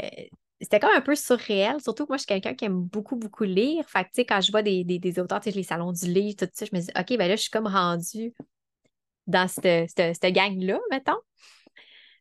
c'était 0.61 0.79
comme 0.79 0.93
un 0.95 1.01
peu 1.01 1.15
surréel, 1.15 1.81
surtout 1.81 2.05
que 2.05 2.09
moi, 2.09 2.17
je 2.17 2.21
suis 2.21 2.27
quelqu'un 2.27 2.53
qui 2.53 2.65
aime 2.65 2.81
beaucoup, 2.81 3.15
beaucoup 3.15 3.43
lire. 3.43 3.83
Fait 3.89 4.03
que, 4.03 4.09
tu 4.09 4.15
sais, 4.17 4.25
quand 4.25 4.41
je 4.41 4.51
vois 4.51 4.61
des, 4.61 4.83
des, 4.83 5.19
auteurs, 5.19 5.39
tu 5.39 5.49
sais, 5.49 5.57
les 5.57 5.63
salons 5.63 5.91
du 5.91 6.05
livre, 6.05 6.35
tout 6.37 6.47
ça, 6.53 6.65
je 6.65 6.75
me 6.75 6.81
dis, 6.81 6.91
OK, 6.97 7.17
ben 7.17 7.27
là, 7.27 7.35
je 7.35 7.41
suis 7.41 7.49
comme 7.49 7.67
rendue 7.67 8.33
dans 9.25 9.47
cette, 9.47 9.89
cette, 9.89 10.25
gang-là, 10.33 10.79
mettons. 10.91 11.17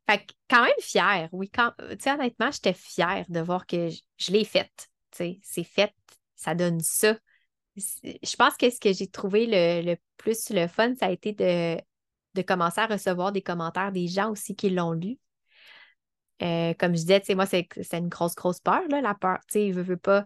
Fait 0.08 0.18
que, 0.18 0.32
quand 0.48 0.62
même 0.62 0.72
fière, 0.80 1.28
oui. 1.32 1.50
Tu 1.50 1.96
sais, 1.98 2.12
honnêtement, 2.12 2.50
j'étais 2.50 2.72
fière 2.72 3.26
de 3.28 3.40
voir 3.40 3.66
que 3.66 3.90
je, 4.16 4.32
l'ai 4.32 4.44
faite. 4.44 4.88
Tu 5.10 5.18
sais, 5.18 5.40
c'est 5.42 5.64
fait, 5.64 5.92
ça 6.34 6.54
donne 6.54 6.80
ça. 6.80 7.18
Je 7.76 8.36
pense 8.36 8.56
que 8.56 8.70
ce 8.70 8.80
que 8.80 8.92
j'ai 8.92 9.06
trouvé 9.06 9.46
le, 9.46 9.96
plus 10.16 10.48
le 10.50 10.66
fun, 10.66 10.94
ça 10.94 11.06
a 11.06 11.10
été 11.10 11.32
de, 11.32 11.78
de 12.34 12.42
commencer 12.42 12.80
à 12.80 12.86
recevoir 12.86 13.32
des 13.32 13.42
commentaires 13.42 13.92
des 13.92 14.08
gens 14.08 14.30
aussi 14.30 14.54
qui 14.54 14.70
l'ont 14.70 14.92
lu. 14.92 15.18
Euh, 16.42 16.72
comme 16.78 16.96
je 16.96 17.02
disais, 17.02 17.22
moi, 17.34 17.46
c'est 17.46 17.68
une 17.92 18.08
grosse, 18.08 18.34
grosse 18.34 18.60
peur, 18.60 18.82
là, 18.88 19.00
la 19.00 19.14
peur. 19.14 19.38
Tu 19.48 19.52
sais, 19.52 19.72
je 19.72 19.80
veux 19.80 19.96
pas. 19.96 20.24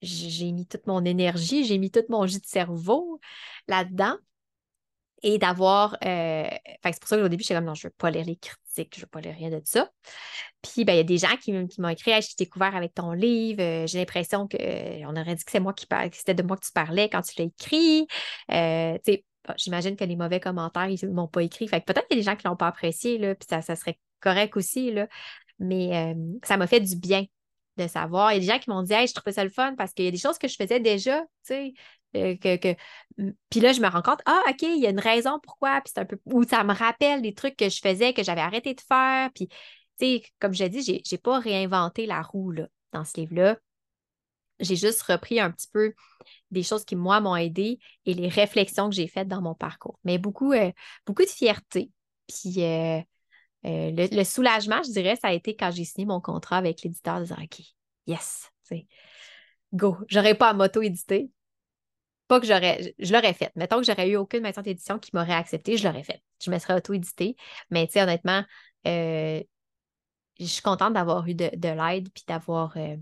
J'ai 0.00 0.52
mis 0.52 0.66
toute 0.66 0.86
mon 0.86 1.04
énergie, 1.04 1.64
j'ai 1.64 1.78
mis 1.78 1.90
tout 1.90 2.04
mon 2.08 2.26
jus 2.26 2.40
de 2.40 2.46
cerveau 2.46 3.20
là-dedans. 3.68 4.16
Et 5.22 5.38
d'avoir. 5.38 5.96
Euh... 6.04 6.48
c'est 6.84 7.00
pour 7.00 7.08
ça 7.08 7.16
qu'au 7.16 7.28
début, 7.28 7.42
j'étais 7.42 7.54
comme 7.54 7.64
non, 7.64 7.74
je 7.74 7.86
ne 7.86 7.90
veux 7.90 7.94
pas 7.96 8.10
lire 8.10 8.26
les 8.26 8.36
critiques, 8.36 8.94
je 8.94 9.00
ne 9.00 9.04
veux 9.04 9.08
pas 9.08 9.20
lire 9.22 9.34
rien 9.34 9.48
de 9.48 9.60
ça. 9.64 9.90
Puis, 10.60 10.84
ben, 10.84 10.92
il 10.94 10.96
y 10.96 11.00
a 11.00 11.04
des 11.04 11.16
gens 11.18 11.34
qui, 11.40 11.52
m'ont 11.52 11.88
écrit 11.88 12.10
hey, 12.10 12.20
Je 12.20 12.28
t'ai 12.34 12.44
découvert 12.44 12.76
avec 12.76 12.92
ton 12.94 13.12
livre, 13.12 13.62
euh, 13.62 13.86
j'ai 13.86 13.98
l'impression 13.98 14.48
qu'on 14.48 14.58
on 14.58 15.16
aurait 15.16 15.34
dit 15.34 15.44
que 15.44 15.50
c'est 15.50 15.60
moi 15.60 15.72
qui 15.72 15.86
c'était 16.12 16.34
de 16.34 16.42
moi 16.42 16.56
que 16.58 16.66
tu 16.66 16.72
parlais 16.72 17.08
quand 17.08 17.22
tu 17.22 17.34
l'as 17.38 17.46
écrit. 17.46 18.06
Euh, 18.50 18.98
j'imagine 19.56 19.96
que 19.96 20.04
les 20.04 20.16
mauvais 20.16 20.40
commentaires, 20.40 20.88
ils 20.88 21.08
ne 21.08 21.14
m'ont 21.14 21.28
pas 21.28 21.42
écrit. 21.42 21.68
Fait 21.68 21.84
peut-être 21.84 22.06
qu'il 22.08 22.18
y 22.18 22.20
a 22.20 22.22
des 22.22 22.30
gens 22.30 22.36
qui 22.36 22.46
ne 22.46 22.50
l'ont 22.50 22.56
pas 22.56 22.68
apprécié, 22.68 23.18
là, 23.18 23.34
puis 23.34 23.46
ça, 23.48 23.62
serait 23.76 23.98
correct 24.20 24.56
aussi, 24.56 24.90
là. 24.92 25.06
mais 25.58 26.14
euh, 26.14 26.38
ça 26.44 26.56
m'a 26.56 26.66
fait 26.66 26.80
du 26.80 26.96
bien 26.96 27.24
de 27.76 27.86
savoir. 27.86 28.32
Il 28.32 28.36
y 28.36 28.38
a 28.38 28.40
des 28.40 28.46
gens 28.46 28.58
qui 28.58 28.70
m'ont 28.70 28.82
dit 28.82 28.92
Hey, 28.92 29.06
je 29.06 29.14
trouvais 29.14 29.32
ça 29.32 29.44
le 29.44 29.50
fun 29.50 29.74
parce 29.76 29.92
qu'il 29.92 30.04
y 30.04 30.08
a 30.08 30.10
des 30.10 30.18
choses 30.18 30.38
que 30.38 30.48
je 30.48 30.56
faisais 30.56 30.80
déjà, 30.80 31.20
tu 31.20 31.26
sais. 31.42 31.72
Euh, 32.16 32.36
que, 32.36 32.76
Puis 33.50 33.60
là, 33.60 33.72
je 33.72 33.80
me 33.80 33.88
rends 33.88 34.02
compte, 34.02 34.20
ah, 34.26 34.42
OK, 34.48 34.62
il 34.62 34.80
y 34.80 34.86
a 34.86 34.90
une 34.90 35.00
raison 35.00 35.40
pourquoi, 35.42 35.80
puis 35.80 35.92
c'est 35.94 36.00
un 36.00 36.04
peu. 36.04 36.18
Ou 36.26 36.44
ça 36.44 36.62
me 36.64 36.72
rappelle 36.72 37.22
des 37.22 37.34
trucs 37.34 37.56
que 37.56 37.68
je 37.68 37.80
faisais, 37.80 38.12
que 38.12 38.22
j'avais 38.22 38.40
arrêté 38.40 38.74
de 38.74 38.80
faire. 38.80 39.30
Puis, 39.34 39.48
tu 39.48 39.54
sais, 39.98 40.22
comme 40.38 40.54
j'ai 40.54 40.68
dit, 40.68 40.82
j'ai, 40.82 41.02
n'ai 41.10 41.18
pas 41.18 41.38
réinventé 41.38 42.06
la 42.06 42.22
roue 42.22 42.52
là, 42.52 42.68
dans 42.92 43.04
ce 43.04 43.20
livre-là. 43.20 43.58
J'ai 44.60 44.76
juste 44.76 45.02
repris 45.02 45.40
un 45.40 45.50
petit 45.50 45.68
peu 45.72 45.94
des 46.50 46.62
choses 46.62 46.84
qui, 46.84 46.96
moi, 46.96 47.20
m'ont 47.20 47.36
aidé 47.36 47.78
et 48.06 48.14
les 48.14 48.28
réflexions 48.28 48.88
que 48.88 48.94
j'ai 48.94 49.08
faites 49.08 49.28
dans 49.28 49.42
mon 49.42 49.54
parcours. 49.54 49.98
Mais 50.04 50.18
beaucoup, 50.18 50.52
euh, 50.52 50.70
beaucoup 51.06 51.24
de 51.24 51.28
fierté. 51.28 51.90
Puis 52.28 52.62
euh, 52.62 53.00
le, 53.64 54.24
soulagement, 54.24 54.82
je 54.82 54.92
dirais, 54.92 55.16
ça 55.16 55.28
a 55.28 55.32
été 55.32 55.56
quand 55.56 55.70
j'ai 55.70 55.84
signé 55.84 56.06
mon 56.06 56.20
contrat 56.20 56.56
avec 56.56 56.82
l'éditeur 56.82 57.20
de 57.20 57.32
OK, 57.32 57.60
yes, 58.06 58.50
go. 59.72 59.96
J'aurais 60.08 60.34
pas 60.34 60.50
à 60.50 60.52
m'auto-éditer. 60.54 61.30
Pas 62.28 62.40
que 62.40 62.46
j'aurais, 62.46 62.94
je 62.98 63.12
l'aurais 63.12 63.34
fait. 63.34 63.52
Mettons 63.54 63.78
que 63.78 63.84
j'aurais 63.84 64.08
eu 64.08 64.16
aucune 64.16 64.40
maison 64.40 64.62
d'édition 64.62 64.98
qui 64.98 65.10
m'aurait 65.12 65.34
accepté, 65.34 65.76
je 65.76 65.86
l'aurais 65.86 66.04
fait. 66.04 66.22
Je 66.42 66.50
me 66.50 66.58
serais 66.58 66.74
auto-édité. 66.74 67.36
Mais 67.70 67.86
tu 67.86 67.94
sais, 67.94 68.02
honnêtement, 68.02 68.44
euh, 68.86 69.42
je 70.40 70.44
suis 70.46 70.62
contente 70.62 70.94
d'avoir 70.94 71.26
eu 71.28 71.34
de, 71.34 71.50
l'aide 71.52 72.08
puis 72.12 72.24
d'avoir, 72.26 72.76
euh, 72.76 72.96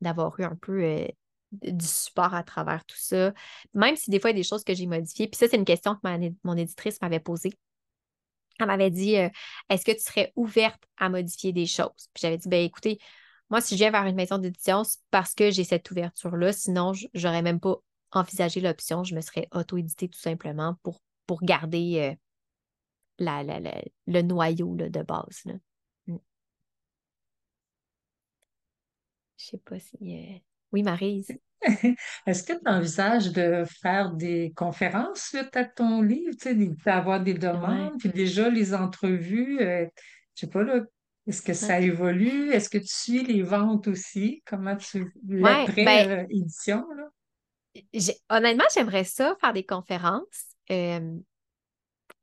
d'avoir 0.00 0.38
eu 0.40 0.44
un 0.44 0.56
peu 0.56 1.06
du 1.52 1.86
support 1.86 2.34
à 2.34 2.42
travers 2.42 2.84
tout 2.84 2.98
ça. 2.98 3.32
Même 3.74 3.96
si 3.96 4.10
des 4.10 4.20
fois, 4.20 4.30
il 4.30 4.34
y 4.34 4.38
a 4.38 4.40
des 4.40 4.48
choses 4.48 4.64
que 4.64 4.74
j'ai 4.74 4.86
modifiées. 4.86 5.28
Puis 5.28 5.38
ça, 5.38 5.48
c'est 5.48 5.56
une 5.56 5.64
question 5.64 5.94
que 5.94 6.32
mon 6.44 6.56
éditrice 6.56 7.00
m'avait 7.00 7.20
posée 7.20 7.52
elle 8.58 8.66
m'avait 8.66 8.90
dit 8.90 9.16
euh, 9.16 9.28
Est-ce 9.68 9.84
que 9.84 9.92
tu 9.92 10.00
serais 10.00 10.32
ouverte 10.36 10.82
à 10.96 11.08
modifier 11.08 11.52
des 11.52 11.66
choses? 11.66 12.08
Puis 12.14 12.22
j'avais 12.22 12.38
dit 12.38 12.48
ben 12.48 12.64
écoutez, 12.64 12.98
moi, 13.50 13.60
si 13.60 13.74
je 13.74 13.78
viens 13.78 13.90
vers 13.90 14.04
une 14.04 14.16
maison 14.16 14.38
d'édition, 14.38 14.84
c'est 14.84 14.98
parce 15.10 15.34
que 15.34 15.50
j'ai 15.50 15.64
cette 15.64 15.90
ouverture-là. 15.90 16.52
Sinon, 16.52 16.92
j'aurais 17.14 17.42
même 17.42 17.60
pas 17.60 17.76
envisagé 18.12 18.60
l'option. 18.60 19.04
Je 19.04 19.14
me 19.14 19.20
serais 19.20 19.48
auto-édité 19.52 20.08
tout 20.08 20.18
simplement 20.18 20.76
pour, 20.82 21.00
garder 21.42 22.16
euh, 23.20 23.84
le 24.06 24.22
noyau 24.22 24.74
de 24.76 25.02
base. 25.02 25.42
Là. 25.44 25.54
ne 26.06 26.14
mm. 26.14 26.18
Je 29.38 29.44
sais 29.46 29.58
pas 29.58 29.78
si. 29.78 29.96
Euh, 30.02 30.38
oui, 30.72 30.82
Marise. 30.82 31.30
Est-ce 32.26 32.42
que 32.42 32.52
tu 32.52 32.68
envisages 32.68 33.32
de 33.32 33.64
faire 33.82 34.12
des 34.12 34.52
conférences 34.54 35.30
suite 35.30 35.56
à 35.56 35.64
ton 35.64 36.02
livre, 36.02 36.34
tu 36.40 36.54
d'avoir 36.84 37.20
des 37.20 37.34
demandes, 37.34 37.98
puis 37.98 38.10
déjà 38.10 38.48
les 38.48 38.74
entrevues, 38.74 39.60
euh, 39.60 39.86
je 40.34 40.40
sais 40.40 40.46
pas 40.50 40.62
là, 40.62 40.80
est-ce 41.26 41.42
que 41.42 41.52
ça 41.52 41.78
évolue? 41.78 42.52
Est-ce 42.52 42.70
que 42.70 42.78
tu 42.78 42.88
suis 42.88 43.22
les 43.22 43.42
ventes 43.42 43.86
aussi? 43.86 44.42
Comment 44.46 44.76
tu 44.76 45.12
l'après-édition, 45.28 46.86
ben, 46.88 46.96
là? 46.96 47.10
honnêtement, 48.30 48.64
j'aimerais 48.74 49.04
ça, 49.04 49.36
faire 49.40 49.52
des 49.52 49.64
conférences. 49.64 50.46
Euh, 50.70 51.18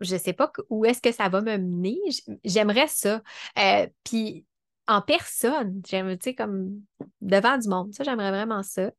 je 0.01 0.17
sais 0.17 0.33
pas 0.33 0.51
où 0.69 0.85
est-ce 0.85 1.01
que 1.01 1.11
ça 1.11 1.29
va 1.29 1.41
me 1.41 1.57
mener. 1.57 1.99
J'aimerais 2.43 2.87
ça. 2.87 3.21
Euh, 3.59 3.87
puis 4.03 4.45
en 4.87 5.01
personne. 5.01 5.81
Tu 5.83 5.97
sais, 6.21 6.35
comme 6.35 6.81
devant 7.21 7.57
du 7.57 7.67
monde. 7.67 7.93
Ça, 7.93 8.03
j'aimerais 8.03 8.31
vraiment 8.31 8.63
ça. 8.63 8.91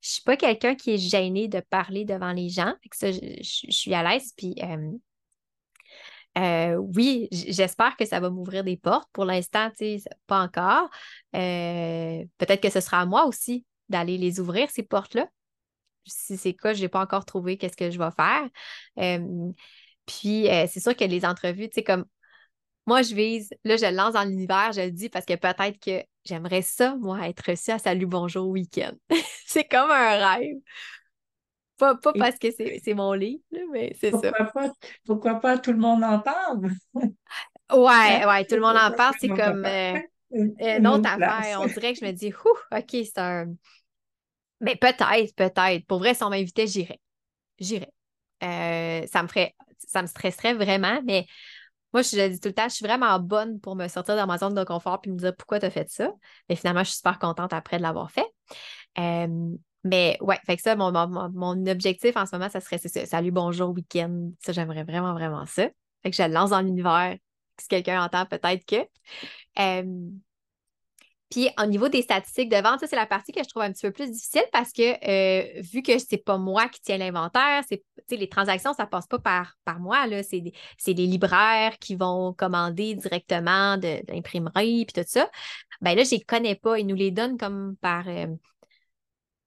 Je 0.00 0.10
suis 0.10 0.22
pas 0.22 0.36
quelqu'un 0.36 0.74
qui 0.74 0.92
est 0.92 0.98
gêné 0.98 1.48
de 1.48 1.60
parler 1.60 2.04
devant 2.04 2.32
les 2.32 2.48
gens. 2.48 2.74
ça, 2.92 3.10
je, 3.10 3.18
suis 3.42 3.94
à 3.94 4.02
l'aise. 4.02 4.32
Puis 4.36 4.54
euh, 4.62 4.92
euh, 6.38 6.76
oui, 6.76 7.28
j'espère 7.32 7.96
que 7.96 8.04
ça 8.04 8.20
va 8.20 8.30
m'ouvrir 8.30 8.64
des 8.64 8.76
portes. 8.76 9.08
Pour 9.12 9.24
l'instant, 9.24 9.70
tu 9.70 9.98
sais, 9.98 10.10
pas 10.26 10.42
encore. 10.42 10.88
Euh, 11.34 12.24
peut-être 12.38 12.62
que 12.62 12.70
ce 12.70 12.80
sera 12.80 13.00
à 13.00 13.06
moi 13.06 13.26
aussi 13.26 13.64
d'aller 13.88 14.18
les 14.18 14.38
ouvrir, 14.40 14.70
ces 14.70 14.82
portes-là. 14.82 15.28
Si 16.04 16.36
c'est 16.36 16.50
le 16.50 16.54
cas, 16.54 16.74
je 16.74 16.82
n'ai 16.82 16.88
pas 16.88 17.00
encore 17.02 17.24
trouvé 17.24 17.58
qu'est-ce 17.58 17.76
que 17.76 17.90
je 17.90 17.98
vais 17.98 18.10
faire. 18.10 18.48
puis, 20.06 20.46
c'est 20.68 20.80
sûr 20.80 20.96
que 20.96 21.04
les 21.04 21.24
entrevues, 21.24 21.68
tu 21.68 21.76
sais, 21.76 21.82
comme 21.82 22.06
moi, 22.88 23.02
je 23.02 23.14
vise, 23.14 23.50
là, 23.64 23.76
je 23.76 23.84
le 23.84 23.94
lance 23.94 24.14
dans 24.14 24.24
l'univers, 24.24 24.72
je 24.72 24.80
le 24.80 24.90
dis 24.90 25.10
parce 25.10 25.26
que 25.26 25.34
peut-être 25.34 25.78
que 25.78 26.02
j'aimerais 26.24 26.62
ça, 26.62 26.96
moi, 26.96 27.28
être 27.28 27.50
reçue 27.50 27.70
à 27.70 27.78
Salut 27.78 28.06
Bonjour 28.06 28.48
Week-end. 28.48 28.92
c'est 29.46 29.64
comme 29.64 29.90
un 29.90 30.36
rêve. 30.36 30.56
Pas, 31.76 31.96
pas 31.96 32.14
parce 32.14 32.38
que 32.38 32.48
c'est 32.50 32.94
mon 32.94 33.12
livre, 33.12 33.42
mais 33.72 33.94
c'est 34.00 34.10
ça. 34.10 34.32
Pas, 34.32 34.72
pourquoi 35.04 35.34
pas 35.34 35.58
tout 35.58 35.72
le 35.72 35.78
monde 35.78 36.02
en 36.02 36.18
parle? 36.18 36.70
ouais, 36.94 37.04
ouais, 38.26 38.44
tout 38.46 38.54
le 38.54 38.62
monde 38.62 38.78
en 38.78 38.90
parle, 38.92 39.14
c'est 39.20 39.28
comme 39.28 39.66
euh, 39.66 39.98
une 40.30 40.86
autre 40.86 41.10
affaire. 41.10 41.60
On 41.60 41.66
dirait 41.66 41.92
que 41.92 42.00
je 42.00 42.06
me 42.06 42.12
dis, 42.12 42.32
OK, 42.72 42.88
c'est 42.90 43.18
un. 43.18 43.52
Mais 44.62 44.76
peut-être, 44.76 45.34
peut-être. 45.36 45.86
Pour 45.86 45.98
vrai, 45.98 46.14
si 46.14 46.24
on 46.24 46.30
m'invitait, 46.30 46.66
j'irais. 46.66 47.00
J'irais. 47.58 47.92
Euh, 48.42 49.06
ça 49.06 49.22
me 49.22 49.28
ferait, 49.28 49.54
ça 49.76 50.00
me 50.00 50.06
stresserait 50.06 50.54
vraiment, 50.54 51.02
mais 51.04 51.26
moi, 51.92 52.02
je 52.02 52.16
le 52.16 52.28
dis 52.28 52.40
tout 52.40 52.48
le 52.48 52.54
temps, 52.54 52.68
je 52.68 52.74
suis 52.74 52.84
vraiment 52.84 53.18
bonne 53.18 53.60
pour 53.60 53.74
me 53.74 53.88
sortir 53.88 54.16
de 54.16 54.22
ma 54.26 54.38
zone 54.38 54.54
de 54.54 54.64
confort 54.64 55.00
puis 55.00 55.10
me 55.10 55.16
dire 55.16 55.34
pourquoi 55.34 55.58
tu 55.58 55.66
as 55.66 55.70
fait 55.70 55.88
ça. 55.88 56.12
Mais 56.48 56.56
finalement, 56.56 56.80
je 56.80 56.90
suis 56.90 56.96
super 56.96 57.18
contente 57.18 57.52
après 57.52 57.78
de 57.78 57.82
l'avoir 57.82 58.10
fait. 58.10 58.26
mais 59.84 60.18
ouais, 60.20 60.38
fait 60.44 60.56
que 60.56 60.62
ça, 60.62 60.76
mon, 60.76 61.66
objectif 61.66 62.16
en 62.16 62.26
ce 62.26 62.36
moment, 62.36 62.50
ça 62.50 62.60
serait 62.60 62.78
ça. 62.78 63.06
Salut, 63.06 63.30
bonjour, 63.30 63.70
week-end. 63.70 64.30
Ça, 64.40 64.52
j'aimerais 64.52 64.84
vraiment, 64.84 65.14
vraiment 65.14 65.46
ça. 65.46 65.68
Fait 66.02 66.10
que 66.10 66.16
je 66.16 66.22
lance 66.22 66.50
dans 66.50 66.60
l'univers. 66.60 67.16
Si 67.60 67.68
quelqu'un 67.68 68.02
entend, 68.02 68.26
peut-être 68.26 68.64
que. 68.66 68.86
Puis 71.30 71.48
au 71.60 71.66
niveau 71.66 71.88
des 71.88 72.02
statistiques 72.02 72.48
de 72.48 72.56
vente, 72.56 72.80
ça, 72.80 72.86
c'est 72.86 72.96
la 72.96 73.06
partie 73.06 73.32
que 73.32 73.42
je 73.42 73.48
trouve 73.48 73.62
un 73.62 73.72
petit 73.72 73.86
peu 73.86 73.92
plus 73.92 74.10
difficile 74.10 74.44
parce 74.52 74.72
que 74.72 74.82
euh, 74.82 75.60
vu 75.60 75.82
que 75.82 75.98
c'est 75.98 76.16
pas 76.16 76.38
moi 76.38 76.68
qui 76.68 76.80
tiens 76.80 76.98
l'inventaire, 76.98 77.62
c'est 77.68 77.82
les 78.10 78.28
transactions, 78.28 78.72
ça 78.72 78.86
passe 78.86 79.06
pas 79.06 79.18
par, 79.18 79.54
moi. 79.78 80.06
C'est 80.22 80.92
les 80.92 81.06
libraires 81.06 81.78
qui 81.78 81.96
vont 81.96 82.32
commander 82.32 82.94
directement 82.94 83.76
de, 83.76 84.00
l'imprimerie 84.08 84.86
puis 84.86 85.02
tout 85.02 85.08
ça. 85.08 85.30
Ben 85.80 85.94
là, 85.94 86.04
je 86.04 86.12
les 86.12 86.20
connais 86.20 86.54
pas. 86.54 86.78
Ils 86.78 86.86
nous 86.86 86.96
les 86.96 87.10
donnent 87.10 87.36
comme 87.36 87.76
par. 87.80 88.08
Euh, 88.08 88.26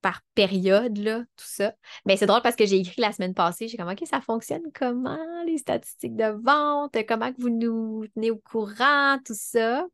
par 0.02 0.22
période, 0.34 0.98
là, 0.98 1.20
tout 1.20 1.46
ça. 1.46 1.74
Mais 2.06 2.18
c'est 2.18 2.26
drôle 2.26 2.42
parce 2.42 2.56
que 2.56 2.66
j'ai 2.66 2.78
écrit 2.78 3.02
la 3.02 3.12
semaine 3.12 3.36
passée, 3.36 3.68
j'ai 3.68 3.78
comme, 3.78 3.90
OK, 3.90 4.02
ça 4.06 4.20
fonctionne 4.20 4.64
comment, 4.74 5.44
les 5.46 5.60
statistiques 5.60 6.16
de 6.16 6.36
vente, 6.44 6.98
comment 7.08 7.32
que 7.32 7.40
vous 7.40 7.52
nous 7.52 8.06
tenez 8.16 8.32
au 8.32 8.38
courant, 8.38 9.20
tout 9.24 9.36
ça? 9.38 9.86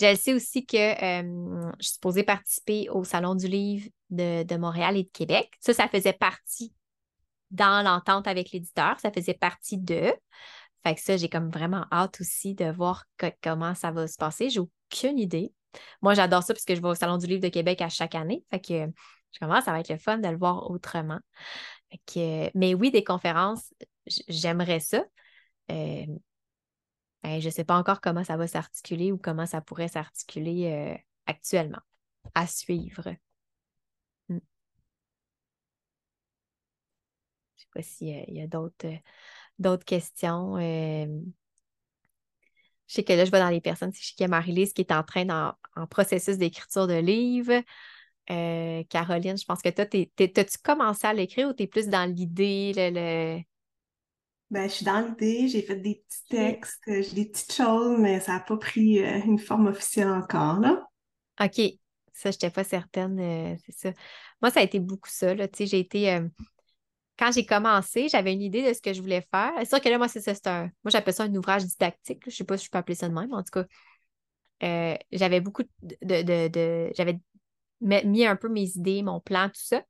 Je 0.00 0.14
sais 0.14 0.32
aussi 0.32 0.64
que 0.64 0.76
je 0.76 1.62
suis 1.80 1.94
supposée 1.94 2.22
participer 2.22 2.88
au 2.88 3.04
Salon 3.04 3.34
du 3.34 3.48
livre 3.48 3.88
de, 4.08 4.56
Montréal 4.56 4.96
et 4.96 5.04
de 5.04 5.10
Québec. 5.10 5.50
Ça, 5.60 5.74
ça 5.74 5.88
faisait 5.88 6.14
partie 6.14 6.72
dans 7.50 7.84
l'entente 7.84 8.26
avec 8.26 8.52
l'éditeur, 8.52 8.98
ça 9.00 9.10
faisait 9.10 9.34
partie 9.34 9.76
de. 9.76 10.12
Fait 10.84 10.94
que 10.94 11.00
ça, 11.00 11.16
j'ai 11.16 11.28
comme 11.28 11.50
vraiment 11.50 11.84
hâte 11.92 12.20
aussi 12.20 12.54
de 12.54 12.70
voir 12.70 13.04
comment 13.42 13.74
ça 13.74 13.90
va 13.90 14.06
se 14.06 14.16
passer. 14.16 14.48
J'ai 14.48 14.60
aucune 14.60 15.18
idée. 15.18 15.52
Moi, 16.00 16.14
j'adore 16.14 16.42
ça 16.42 16.54
parce 16.54 16.64
que 16.64 16.74
je 16.74 16.80
vais 16.80 16.88
au 16.88 16.94
Salon 16.94 17.18
du 17.18 17.26
livre 17.26 17.42
de 17.42 17.48
Québec 17.48 17.82
à 17.82 17.90
chaque 17.90 18.14
année. 18.14 18.42
Fait 18.50 18.60
que 18.60 18.86
je 19.32 19.38
commence, 19.38 19.64
ça 19.64 19.72
va 19.72 19.80
être 19.80 19.90
le 19.90 19.98
fun 19.98 20.18
de 20.18 20.28
le 20.28 20.38
voir 20.38 20.70
autrement. 20.70 21.20
mais 22.54 22.74
oui, 22.74 22.90
des 22.90 23.04
conférences, 23.04 23.74
j'aimerais 24.06 24.80
ça. 24.80 25.04
Je 27.24 27.46
ne 27.46 27.50
sais 27.50 27.64
pas 27.64 27.76
encore 27.76 28.00
comment 28.00 28.24
ça 28.24 28.36
va 28.36 28.46
s'articuler 28.46 29.12
ou 29.12 29.18
comment 29.18 29.46
ça 29.46 29.60
pourrait 29.60 29.88
s'articuler 29.88 30.66
euh, 30.66 30.96
actuellement. 31.26 31.80
à 32.34 32.46
suivre. 32.46 33.14
Hmm. 34.28 34.38
Je 34.38 34.44
ne 37.54 37.58
sais 37.58 37.66
pas 37.74 37.82
s'il 37.82 38.34
y 38.36 38.40
a 38.42 38.46
d'autres, 38.46 38.88
d'autres 39.58 39.84
questions. 39.84 40.56
Euh, 40.56 41.06
je 42.88 42.94
sais 42.94 43.04
que 43.04 43.12
là, 43.12 43.24
je 43.24 43.30
vais 43.30 43.38
dans 43.38 43.50
les 43.50 43.60
personnes. 43.60 43.92
Y 44.18 44.24
a 44.24 44.28
Marie-Lise 44.28 44.72
qui 44.72 44.82
est 44.82 44.92
en 44.92 45.04
train 45.04 45.54
en 45.76 45.86
processus 45.86 46.38
d'écriture 46.38 46.86
de 46.86 46.94
livre. 46.94 47.62
Euh, 48.30 48.84
Caroline, 48.84 49.36
je 49.36 49.44
pense 49.44 49.62
que 49.62 49.68
toi, 49.70 49.86
t'as-tu 49.86 50.58
commencé 50.62 51.06
à 51.06 51.12
l'écrire 51.12 51.48
ou 51.48 51.52
tu 51.52 51.64
es 51.64 51.66
plus 51.66 51.88
dans 51.88 52.08
l'idée? 52.12 52.72
Le, 52.76 53.40
Ben, 54.50 54.68
je 54.68 54.74
suis 54.74 54.84
dans 54.84 55.00
l'idée, 55.00 55.48
j'ai 55.48 55.62
fait 55.62 55.76
des 55.76 56.02
petits 56.06 56.24
textes, 56.28 56.82
euh, 56.88 57.02
j'ai 57.02 57.14
des 57.14 57.26
petites 57.26 57.52
choses, 57.52 57.98
mais 57.98 58.18
ça 58.20 58.32
n'a 58.32 58.40
pas 58.40 58.56
pris 58.56 59.02
euh, 59.02 59.20
une 59.24 59.38
forme 59.38 59.68
officielle 59.68 60.08
encore, 60.08 60.58
là. 60.58 60.82
OK. 61.40 61.60
Ça, 62.12 62.30
je 62.30 62.36
n'étais 62.36 62.50
pas 62.50 62.64
certaine, 62.64 63.56
c'est 63.64 63.72
ça. 63.72 63.92
Moi, 64.42 64.50
ça 64.50 64.60
a 64.60 64.62
été 64.62 64.78
beaucoup 64.78 65.08
ça, 65.08 65.34
là. 65.34 65.48
Tu 65.48 65.58
sais, 65.58 65.66
j'ai 65.66 65.78
été 65.78 66.20
quand 67.20 67.30
j'ai 67.32 67.44
commencé, 67.44 68.08
j'avais 68.08 68.32
une 68.32 68.40
idée 68.40 68.66
de 68.66 68.72
ce 68.72 68.80
que 68.80 68.94
je 68.94 69.02
voulais 69.02 69.26
faire. 69.30 69.52
C'est 69.58 69.68
sûr 69.68 69.80
que 69.82 69.88
là, 69.90 69.98
moi, 69.98 70.08
c'est 70.08 70.22
ça, 70.22 70.34
c'est 70.34 70.46
un. 70.46 70.70
Moi, 70.82 70.90
j'appelle 70.90 71.12
ça 71.12 71.24
un 71.24 71.34
ouvrage 71.34 71.66
didactique. 71.66 72.22
Je 72.24 72.30
ne 72.30 72.34
sais 72.34 72.44
pas 72.44 72.56
si 72.56 72.64
je 72.64 72.70
peux 72.70 72.78
appeler 72.78 72.94
ça 72.94 73.10
de 73.10 73.14
même, 73.14 73.34
en 73.34 73.42
tout 73.42 73.50
cas. 73.52 73.64
Euh, 74.62 74.96
j'avais 75.12 75.42
beaucoup 75.42 75.62
de. 75.82 76.90
j'avais 76.96 77.20
mis 77.82 78.24
un 78.24 78.36
peu 78.36 78.48
mes 78.48 78.70
idées, 78.70 79.02
mon 79.02 79.20
plan, 79.20 79.48
tout 79.48 79.60
ça. 79.62 79.82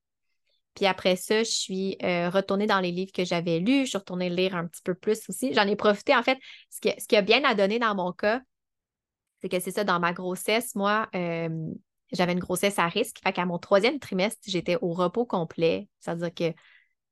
Puis 0.80 0.86
après 0.86 1.14
ça, 1.14 1.40
je 1.40 1.50
suis 1.50 1.98
euh, 2.02 2.30
retournée 2.30 2.66
dans 2.66 2.80
les 2.80 2.90
livres 2.90 3.12
que 3.12 3.22
j'avais 3.22 3.58
lus. 3.58 3.82
Je 3.82 3.90
suis 3.90 3.98
retournée 3.98 4.30
lire 4.30 4.56
un 4.56 4.66
petit 4.66 4.80
peu 4.82 4.94
plus 4.94 5.20
aussi. 5.28 5.52
J'en 5.52 5.66
ai 5.66 5.76
profité. 5.76 6.16
En 6.16 6.22
fait, 6.22 6.38
ce 6.70 6.80
qui, 6.80 6.90
ce 6.98 7.16
a 7.16 7.20
bien 7.20 7.44
à 7.44 7.54
donner 7.54 7.78
dans 7.78 7.94
mon 7.94 8.12
cas, 8.12 8.40
c'est 9.42 9.50
que 9.50 9.60
c'est 9.60 9.72
ça, 9.72 9.84
dans 9.84 10.00
ma 10.00 10.14
grossesse, 10.14 10.74
moi, 10.74 11.06
euh, 11.14 11.50
j'avais 12.12 12.32
une 12.32 12.38
grossesse 12.38 12.78
à 12.78 12.88
risque. 12.88 13.18
Fait 13.22 13.30
qu'à 13.30 13.44
mon 13.44 13.58
troisième 13.58 13.98
trimestre, 13.98 14.40
j'étais 14.46 14.78
au 14.80 14.94
repos 14.94 15.26
complet. 15.26 15.86
C'est-à-dire 15.98 16.32
que 16.32 16.54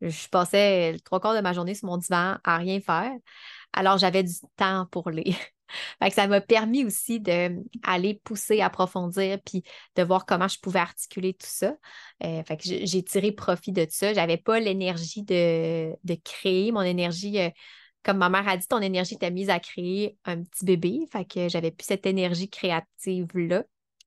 je 0.01 0.29
passais 0.29 0.97
trois 1.05 1.21
quarts 1.21 1.35
de 1.35 1.43
ma 1.43 1.53
journée 1.53 1.75
sur 1.75 1.89
mon 1.89 1.99
divan 1.99 2.39
à 2.45 2.57
rien 2.57 2.81
faire. 2.81 3.13
Alors, 3.75 3.99
j'avais 3.99 4.23
du 4.23 4.33
temps 4.57 4.87
pour 4.91 5.11
ça 6.11 6.27
m'a 6.27 6.41
permis 6.41 6.85
aussi 6.85 7.21
d'aller 7.21 8.21
pousser, 8.25 8.61
approfondir, 8.61 9.39
puis 9.45 9.63
de 9.97 10.03
voir 10.03 10.27
comment 10.27 10.49
je 10.49 10.59
pouvais 10.61 10.79
articuler 10.81 11.35
tout 11.35 11.47
ça. 11.49 11.77
Euh, 12.25 12.43
j'ai 12.61 13.03
tiré 13.03 13.33
profit 13.33 13.73
de 13.73 13.87
ça. 13.89 14.13
Je 14.13 14.17
n'avais 14.19 14.39
pas 14.39 14.61
l'énergie 14.61 15.23
de, 15.23 15.97
créer. 16.25 16.73
Mon 16.73 16.83
énergie, 16.83 17.39
euh, 17.41 17.51
comme 18.03 18.19
ma 18.19 18.29
mère 18.29 18.49
a 18.49 18.57
dit, 18.57 18.67
ton 18.67 18.81
énergie 18.81 19.15
était 19.15 19.31
mise 19.31 19.51
à 19.51 19.61
créer 19.61 20.17
un 20.25 20.43
petit 20.43 20.65
bébé. 20.65 21.01
Fait 21.13 21.25
que 21.25 21.49
j'avais 21.49 21.71
plus 21.71 21.87
cette 21.87 22.07
énergie 22.07 22.49
créative-là, 22.49 23.65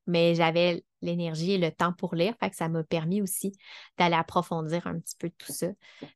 mais 0.07 0.36
j'avais 0.36 0.84
l'énergie 1.01 1.53
et 1.53 1.57
le 1.57 1.72
temps 1.72 1.93
pour 1.93 2.16
lire. 2.16 2.36
Ça 2.53 2.70
m'a 2.70 2.84
permis 2.84 3.22
aussi 3.22 3.53
d'aller 3.97 4.16
approfondir 4.16 4.88
un 4.88 4.99
petit 4.99 5.16
peu 5.18 5.30
tout 5.38 5.51
ça. 5.51 5.68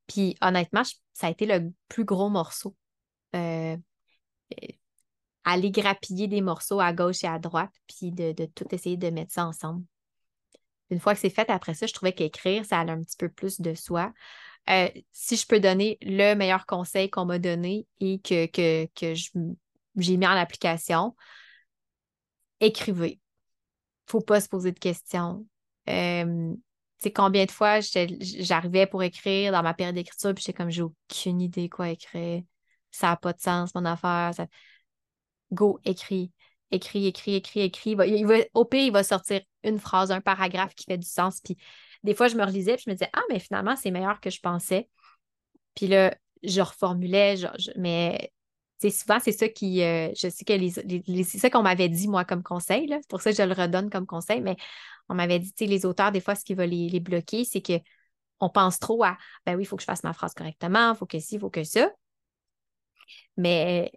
Puis 0.08 0.36
honnêtement, 0.42 0.84
ça 1.14 1.28
a 1.28 1.30
été 1.30 1.46
le 1.46 1.72
plus 1.88 2.06
gros 2.06 2.30
morceau. 2.30 2.76
Euh, 3.36 3.78
aller 5.46 5.72
grappiller 5.72 6.28
des 6.28 6.42
morceaux 6.42 6.80
à 6.80 6.92
gauche 6.92 7.24
et 7.24 7.28
à 7.28 7.40
droite, 7.40 7.72
puis 7.88 8.12
de, 8.12 8.34
tout 8.54 8.66
essayer 8.72 8.98
de 8.98 9.10
mettre 9.10 9.32
ça 9.32 9.46
ensemble. 9.46 9.84
Une 10.90 11.00
fois 11.00 11.14
que 11.14 11.20
c'est 11.20 11.30
fait, 11.30 11.50
après 11.50 11.74
ça, 11.74 11.88
je 11.88 11.94
trouvais 11.94 12.14
qu'écrire, 12.14 12.66
ça 12.66 12.80
allait 12.80 12.92
un 12.92 13.02
petit 13.02 13.18
peu 13.18 13.30
plus 13.30 13.62
de 13.62 13.74
soi. 13.74 14.14
Euh, 14.70 14.90
si 15.12 15.38
je 15.38 15.48
peux 15.48 15.60
donner 15.60 15.98
le 16.02 16.34
meilleur 16.34 16.66
conseil 16.66 17.10
qu'on 17.10 17.26
m'a 17.26 17.40
donné 17.40 17.88
et 18.00 18.20
que, 18.20 18.48
que, 18.48 18.88
que 18.96 19.14
j'ai 19.96 20.18
mis 20.18 20.28
en 20.28 20.32
application, 20.32 21.16
écrivez 22.60 23.20
faut 24.08 24.22
pas 24.22 24.42
se 24.42 24.50
poser 24.50 24.72
de 24.72 24.80
questions. 24.80 25.46
Euh, 25.90 26.54
tu 26.54 26.62
sais, 27.00 27.12
combien 27.12 27.46
de 27.46 27.52
fois 27.52 27.80
j'arrivais 27.82 28.88
pour 28.88 29.04
écrire 29.04 29.52
dans 29.52 29.64
ma 29.64 29.74
période 29.74 29.96
d'écriture, 29.96 30.34
puis 30.34 30.44
j'étais 30.44 30.58
comme, 30.58 30.70
j'ai 30.70 30.84
aucune 30.84 31.42
idée 31.42 31.70
quoi 31.70 31.90
écrire. 31.90 32.44
Ça 32.92 33.08
n'a 33.08 33.18
pas 33.18 33.34
de 33.34 33.42
sens, 33.42 33.76
mon 33.76 33.86
affaire. 33.86 34.32
Go, 35.56 35.80
écris. 35.86 36.32
Écris, 36.72 37.08
écris, 37.08 37.36
écris, 37.36 37.62
écris. 37.62 37.92
Il 38.08 38.26
va, 38.28 38.36
au 38.54 38.66
pire, 38.66 38.84
il 38.84 38.92
va 38.92 39.04
sortir 39.04 39.42
une 39.64 39.80
phrase, 39.80 40.12
un 40.12 40.22
paragraphe 40.22 40.76
qui 40.76 40.86
fait 40.86 40.98
du 40.98 41.08
sens. 41.08 41.42
Puis 41.42 41.58
des 42.04 42.14
fois, 42.14 42.28
je 42.28 42.36
me 42.36 42.44
relisais, 42.44 42.76
puis 42.76 42.84
je 42.86 42.92
me 42.92 42.96
disais, 42.96 43.10
ah, 43.14 43.22
mais 43.30 43.40
finalement, 43.40 43.76
c'est 43.76 43.92
meilleur 43.92 44.20
que 44.20 44.30
je 44.30 44.40
pensais. 44.40 44.90
Puis 45.76 45.88
là, 45.88 46.16
je 46.44 46.62
reformulais, 46.62 47.36
mais 47.78 48.32
souvent, 48.92 49.20
c'est 49.20 49.32
ça 49.32 49.50
qui. 49.50 49.84
Euh, 49.84 50.10
je 50.16 50.30
sais 50.30 50.46
que 50.46 51.24
c'est 51.24 51.38
ça 51.38 51.50
qu'on 51.50 51.64
m'avait 51.64 51.90
dit, 51.90 52.08
moi, 52.08 52.26
comme 52.26 52.44
conseil. 52.44 52.88
C'est 52.90 53.08
pour 53.08 53.22
ça 53.22 53.32
que 53.32 53.38
je 53.38 53.44
le 53.44 53.54
redonne 53.54 53.90
comme 53.90 54.06
conseil. 54.06 54.42
Mais 54.42 54.56
on 55.10 55.16
m'avait 55.16 55.40
dit, 55.40 55.54
les 55.68 55.86
auteurs, 55.86 56.12
des 56.12 56.22
fois, 56.22 56.36
ce 56.36 56.44
qui 56.46 56.54
va 56.54 56.66
les, 56.66 57.00
bloquer, 57.00 57.46
c'est 57.46 57.62
qu'on 57.62 58.50
pense 58.50 58.80
trop 58.80 59.04
à 59.04 59.18
ben 59.46 59.56
oui, 59.56 59.64
il 59.64 59.66
faut 59.66 59.76
que 59.76 59.82
je 59.82 59.86
fasse 59.88 60.04
ma 60.04 60.14
phrase 60.14 60.34
correctement, 60.34 60.94
il 60.94 60.98
faut 60.98 61.06
que 61.06 61.20
ci, 61.20 61.36
il 61.36 61.40
faut 61.40 61.50
que 61.50 61.64
ça. 61.64 61.90
Mais 63.38 63.92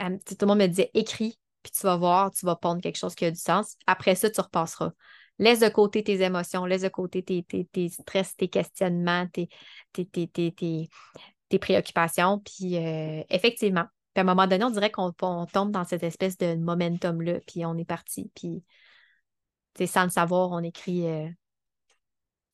tout 0.00 0.36
le 0.40 0.46
monde 0.46 0.58
me 0.58 0.66
disait 0.66 0.90
écris, 0.94 1.38
puis 1.62 1.72
tu 1.72 1.82
vas 1.82 1.96
voir, 1.96 2.30
tu 2.30 2.46
vas 2.46 2.56
pondre 2.56 2.80
quelque 2.80 2.98
chose 2.98 3.14
qui 3.14 3.24
a 3.24 3.30
du 3.30 3.38
sens. 3.38 3.76
Après 3.86 4.14
ça, 4.14 4.30
tu 4.30 4.40
repasseras. 4.40 4.92
Laisse 5.38 5.60
de 5.60 5.68
côté 5.68 6.02
tes 6.02 6.20
émotions, 6.22 6.66
laisse 6.66 6.82
de 6.82 6.88
côté 6.88 7.22
tes, 7.22 7.42
tes, 7.42 7.88
stress, 7.88 8.36
tes 8.36 8.48
questionnements, 8.48 9.26
tes, 9.28 9.48
tes 9.92 11.58
préoccupations. 11.58 12.40
Puis 12.40 12.76
euh, 12.76 13.22
effectivement, 13.30 13.86
à 14.16 14.20
un 14.20 14.24
moment 14.24 14.46
donné, 14.46 14.64
on 14.64 14.70
dirait 14.70 14.90
qu'on 14.90 15.12
tombe 15.12 15.70
dans 15.70 15.84
cette 15.84 16.02
espèce 16.02 16.36
de 16.36 16.56
momentum-là, 16.56 17.40
puis 17.46 17.64
on 17.64 17.76
est 17.76 17.84
parti. 17.84 18.30
Puis 18.34 18.62
sans 19.86 20.04
le 20.04 20.10
savoir, 20.10 20.50
on 20.50 20.62
écrit 20.62 21.04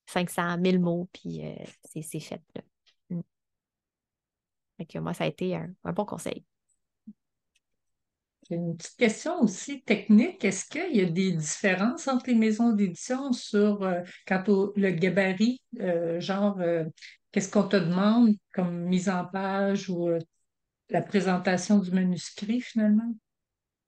500, 0.06 0.42
euh, 0.42 0.56
1000 0.58 0.80
mots, 0.80 1.08
puis 1.12 1.44
euh, 1.44 1.54
c'est 1.84 2.20
fait. 2.20 2.42
Là. 2.54 2.62
Mm. 3.10 5.00
moi, 5.00 5.14
ça 5.14 5.24
a 5.24 5.26
été 5.26 5.56
un, 5.56 5.74
bon 5.92 6.04
conseil. 6.04 6.44
Une 8.50 8.76
petite 8.76 8.96
question 8.96 9.40
aussi 9.40 9.82
technique. 9.82 10.44
Est-ce 10.44 10.66
qu'il 10.66 10.96
y 10.96 11.00
a 11.00 11.06
des 11.06 11.32
différences 11.32 12.06
entre 12.06 12.28
les 12.28 12.34
maisons 12.34 12.72
d'édition 12.72 13.32
sur 13.32 13.86
quant 14.26 14.44
au 14.48 14.72
le 14.76 14.90
gabarit, 14.90 15.60
genre 16.18 16.58
Qu'est-ce 17.36 17.50
qu'on 17.50 17.68
te 17.68 17.76
demande 17.76 18.34
comme 18.54 18.84
mise 18.84 19.10
en 19.10 19.26
page 19.26 19.90
ou 19.90 20.08
euh, 20.08 20.18
la 20.88 21.02
présentation 21.02 21.78
du 21.78 21.90
manuscrit 21.90 22.62
finalement? 22.62 23.14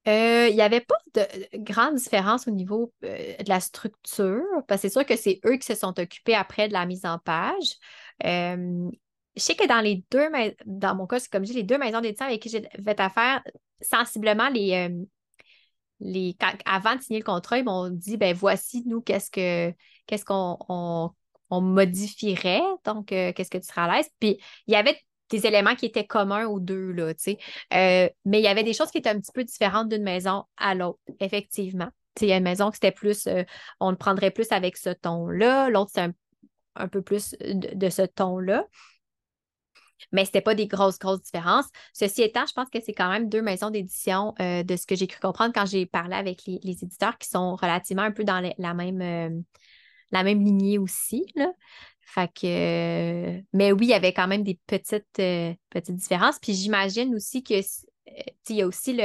Euh, 0.06 0.48
il 0.50 0.54
n'y 0.54 0.61
avait 0.61 0.82
pas 0.82 0.98
de 1.14 1.24
grande 1.56 1.94
différence 1.94 2.46
au 2.46 2.50
niveau 2.50 2.92
euh, 3.04 3.36
de 3.38 3.48
la 3.48 3.61
structure, 3.61 4.44
parce 4.66 4.82
que 4.82 4.88
c'est 4.88 4.92
sûr 4.92 5.06
que 5.06 5.16
c'est 5.16 5.40
eux 5.46 5.56
qui 5.56 5.66
se 5.66 5.74
sont 5.74 5.98
occupés 5.98 6.34
après 6.34 6.68
de 6.68 6.74
la 6.74 6.84
mise 6.84 7.06
en 7.06 7.18
page. 7.18 7.78
je 8.22 8.90
sais 9.36 9.54
que 9.54 9.66
dans 9.66 9.80
les 9.80 10.04
deux, 10.11 10.28
dans 10.66 10.94
mon 10.94 11.06
cas, 11.06 11.18
c'est 11.18 11.30
comme 11.30 11.46
je 11.46 11.52
dis, 11.52 11.56
les 11.56 11.62
deux 11.62 11.78
maisons 11.78 12.02
d'édition 12.02 12.26
avec 12.26 12.42
qui 12.42 12.50
j'ai 12.50 12.68
fait 12.84 13.00
affaire, 13.00 13.42
sensiblement, 13.80 14.48
les, 14.48 14.90
les, 16.00 16.36
avant 16.64 16.96
de 16.96 17.02
signer 17.02 17.20
le 17.20 17.24
contrat, 17.24 17.58
ils 17.58 17.64
m'ont 17.64 17.90
dit 17.90 18.16
ben 18.16 18.34
voici, 18.34 18.82
nous, 18.86 19.00
qu'est-ce 19.00 19.30
que 19.30 19.74
qu'est-ce 20.06 20.24
qu'on 20.24 21.12
on 21.50 21.60
modifierait. 21.60 22.62
Donc, 22.84 23.12
euh, 23.12 23.32
qu'est-ce 23.32 23.50
que 23.50 23.58
tu 23.58 23.66
seras 23.66 23.84
à 23.84 23.96
l'aise? 23.96 24.10
Puis, 24.20 24.38
il 24.66 24.72
y 24.72 24.76
avait 24.76 24.98
des 25.30 25.46
éléments 25.46 25.74
qui 25.74 25.86
étaient 25.86 26.06
communs 26.06 26.46
aux 26.46 26.60
deux, 26.60 26.92
là, 26.92 27.12
tu 27.14 27.22
sais. 27.22 27.38
Euh, 27.74 28.08
mais 28.24 28.40
il 28.40 28.44
y 28.44 28.48
avait 28.48 28.64
des 28.64 28.72
choses 28.72 28.90
qui 28.90 28.98
étaient 28.98 29.10
un 29.10 29.20
petit 29.20 29.32
peu 29.32 29.44
différentes 29.44 29.88
d'une 29.88 30.02
maison 30.02 30.44
à 30.56 30.74
l'autre, 30.74 30.98
effectivement. 31.20 31.88
Tu 32.14 32.20
sais, 32.20 32.26
il 32.26 32.28
y 32.30 32.32
a 32.32 32.38
une 32.38 32.44
maison 32.44 32.70
qui 32.70 32.76
c'était 32.76 32.92
plus, 32.92 33.26
euh, 33.26 33.44
on 33.80 33.90
le 33.90 33.96
prendrait 33.96 34.30
plus 34.30 34.50
avec 34.52 34.76
ce 34.76 34.90
ton-là, 34.90 35.68
l'autre, 35.68 35.90
c'est 35.94 36.08
un, 36.76 36.88
peu 36.88 37.02
plus 37.02 37.34
de, 37.40 37.90
ce 37.90 38.02
ton-là. 38.02 38.64
Mais 40.12 40.24
ce 40.24 40.28
n'était 40.28 40.40
pas 40.40 40.55
des 40.55 40.66
grosses, 40.66 40.99
grosses 40.99 41.22
différences. 41.22 41.66
Ceci 41.92 42.22
étant, 42.22 42.46
je 42.46 42.53
pense 42.53 42.68
que 42.70 42.78
c'est 42.84 42.92
quand 42.92 43.11
même 43.11 43.28
deux 43.28 43.42
maisons 43.42 43.70
d'édition 43.70 44.34
de 44.38 44.76
ce 44.76 44.86
que 44.86 44.96
j'ai 44.96 45.07
cru 45.07 45.20
comprendre 45.20 45.53
quand 45.55 45.66
j'ai 45.66 45.86
parlé 45.86 46.14
avec 46.14 46.42
les, 46.46 46.61
éditeurs 46.64 47.18
qui 47.18 47.28
sont 47.28 47.57
relativement 47.57 48.03
un 48.03 48.12
peu 48.12 48.24
dans 48.24 48.40
la 48.59 48.74
même 48.74 49.44
la 50.11 50.22
même 50.22 50.42
lignée 50.42 50.78
aussi. 50.78 51.26
Là. 51.34 51.53
Fait 52.01 52.30
que, 52.32 53.42
mais 53.53 53.72
oui, 53.72 53.86
il 53.86 53.90
y 53.90 53.94
avait 53.94 54.14
quand 54.14 54.28
même 54.28 54.42
des 54.42 54.59
petites, 54.66 55.05
euh, 55.18 55.53
petites 55.68 55.96
différences. 55.96 56.38
Puis 56.38 56.55
j'imagine 56.55 57.14
aussi 57.14 57.42
que 57.42 57.55
euh, 57.55 58.22
il 58.49 58.57
y 58.57 58.62
a 58.62 58.66
aussi 58.66 58.99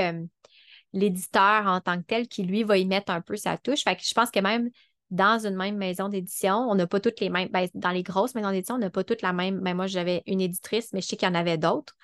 l'éditeur 0.93 1.67
en 1.67 1.81
tant 1.81 1.97
que 1.97 2.05
tel 2.05 2.27
qui, 2.27 2.43
lui, 2.43 2.63
va 2.63 2.77
y 2.77 2.85
mettre 2.85 3.11
un 3.11 3.21
peu 3.21 3.35
sa 3.35 3.57
touche. 3.57 3.83
Fait 3.83 3.95
que 3.95 4.03
je 4.03 4.13
pense 4.13 4.31
que 4.31 4.39
même 4.39 4.69
dans 5.11 5.45
une 5.45 5.55
même 5.55 5.77
maison 5.77 6.09
d'édition, 6.09 6.55
on 6.55 6.75
n'a 6.75 6.87
pas 6.87 6.99
toutes 6.99 7.19
les 7.19 7.29
mêmes. 7.29 7.49
Ben, 7.49 7.67
dans 7.75 7.91
les 7.91 8.03
grosses 8.03 8.35
maisons 8.35 8.51
d'édition, 8.51 8.75
on 8.75 8.79
n'a 8.79 8.89
pas 8.89 9.03
toutes 9.03 9.21
la 9.21 9.33
même. 9.33 9.57
Mais 9.57 9.71
ben, 9.71 9.75
moi, 9.75 9.87
j'avais 9.87 10.23
une 10.25 10.41
éditrice, 10.41 10.91
mais 10.93 11.01
je 11.01 11.07
sais 11.07 11.17
qu'il 11.17 11.27
y 11.27 11.31
en 11.31 11.35
avait 11.35 11.57
d'autres. 11.57 11.95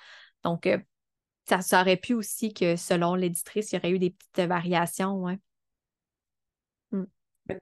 Donc, 0.43 0.68
euh, 0.68 0.78
ça, 1.47 1.62
ça, 1.62 1.82
aurait 1.82 1.97
pu 1.97 2.14
aussi 2.14 2.54
que 2.54 2.76
selon 2.76 3.16
l'éditrice, 3.16 3.72
il 3.72 3.76
y 3.76 3.78
aurait 3.80 3.91
eu 3.91 4.00
des 4.00 4.12
petites 4.12 4.47
variations. 4.47 5.16
Ouais. 5.16 5.39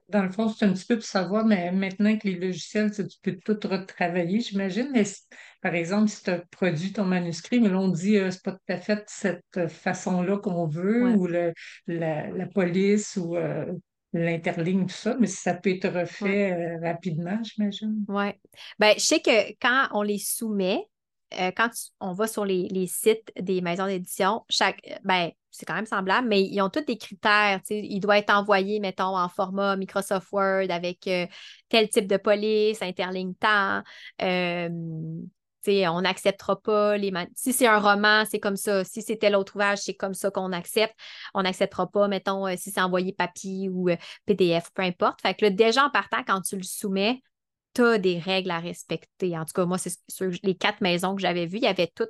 Dans 0.09 0.23
le 0.23 0.29
fond, 0.29 0.49
c'est 0.49 0.65
un 0.65 0.73
petit 0.73 0.85
peu 0.85 0.95
pour 0.95 1.05
savoir, 1.05 1.45
mais 1.45 1.71
maintenant 1.71 2.17
que 2.17 2.27
les 2.27 2.35
logiciels, 2.35 2.91
tu 2.91 3.03
peux 3.21 3.38
tout 3.38 3.67
retravailler, 3.67 4.39
j'imagine. 4.39 4.89
Mais 4.91 5.03
par 5.61 5.75
exemple, 5.75 6.09
si 6.09 6.23
tu 6.23 6.29
as 6.29 6.39
produit 6.51 6.93
ton 6.93 7.05
manuscrit, 7.05 7.59
mais 7.59 7.69
là, 7.69 7.79
on 7.79 7.89
dit 7.89 8.17
euh, 8.17 8.31
c'est 8.31 8.43
pas 8.43 8.51
tout 8.51 8.73
à 8.73 8.77
fait 8.77 9.03
cette 9.07 9.69
façon-là 9.69 10.38
qu'on 10.38 10.67
veut, 10.67 11.15
ou 11.15 11.27
la, 11.27 12.45
police, 12.53 13.17
ou 13.17 13.38
euh, 13.38 13.65
l'interligne, 14.13 14.85
tout 14.85 14.95
ça, 14.95 15.15
mais 15.19 15.27
ça 15.27 15.53
peut 15.53 15.71
être 15.71 15.89
refait 15.89 16.51
euh, 16.51 16.79
rapidement, 16.81 17.39
j'imagine. 17.43 18.05
Oui. 18.07 18.31
Ben, 18.79 18.93
je 18.95 19.03
sais 19.03 19.19
que 19.19 19.51
quand 19.61 19.87
on 19.91 20.01
les 20.01 20.17
soumet, 20.17 20.87
euh, 21.39 21.51
quand 21.55 21.69
on 21.99 22.13
va 22.13 22.27
sur 22.27 22.45
les, 22.45 22.87
sites 22.87 23.31
des 23.37 23.61
maisons 23.61 23.87
d'édition, 23.87 24.45
chaque 24.49 24.79
ben, 25.03 25.31
c'est 25.51 25.65
quand 25.65 25.75
même 25.75 25.85
semblable, 25.85 26.27
mais 26.27 26.43
ils 26.43 26.61
ont 26.61 26.69
tous 26.69 26.85
des 26.85 26.97
critères. 26.97 27.59
Il 27.69 27.99
doit 27.99 28.19
être 28.19 28.33
envoyé, 28.33 28.79
mettons, 28.79 29.17
en 29.17 29.27
format 29.27 29.75
Microsoft 29.75 30.31
Word 30.31 30.69
avec 30.69 31.07
euh, 31.07 31.25
tel 31.67 31.89
type 31.89 32.07
de 32.07 32.17
police, 32.17 32.81
interligne 32.81 33.33
temps. 33.33 33.81
On 35.88 36.01
n'acceptera 36.01 36.59
pas 36.59 36.97
les. 36.97 37.11
Si 37.36 37.53
c'est 37.53 37.68
un 37.68 37.80
roman, 37.80 38.24
c'est 38.30 38.39
comme 38.39 38.55
ça. 38.57 38.84
Si 38.84 39.01
c'est 39.01 39.18
tel 39.18 39.36
autre 39.36 39.55
ouvrage, 39.55 39.80
c'est 39.80 39.93
comme 39.93 40.13
ça 40.13 40.32
qu'on 40.32 40.51
accepte. 40.51 40.95
On 41.34 41.43
n'acceptera 41.43 41.88
pas, 41.88 42.07
mettons, 42.07 42.47
euh, 42.47 42.55
si 42.57 42.72
c'est 42.72 42.82
envoyé 42.82 43.13
papier 43.13 43.70
ou 43.70 43.89
PDF, 44.26 44.72
peu 44.74 44.84
importe. 44.84 45.22
Fait 45.22 45.34
que 45.34 45.45
là, 45.45 45.51
déjà 45.51 45.86
en 45.86 45.89
partant, 45.89 46.24
quand 46.26 46.41
tu 46.41 46.57
le 46.57 46.63
soumets, 46.63 47.22
tu 47.74 47.84
as 47.84 47.97
des 47.97 48.20
règles 48.20 48.51
à 48.51 48.59
respecter. 48.59 49.38
En 49.38 49.45
tout 49.45 49.53
cas, 49.53 49.65
moi, 49.65 49.78
c'est 49.78 49.97
sur 50.07 50.32
les 50.43 50.55
quatre 50.55 50.82
maisons 50.82 51.15
que 51.15 51.22
j'avais 51.22 51.45
vues, 51.45 51.57
il 51.57 51.63
y 51.63 51.68
avait 51.68 51.91
toutes. 51.93 52.09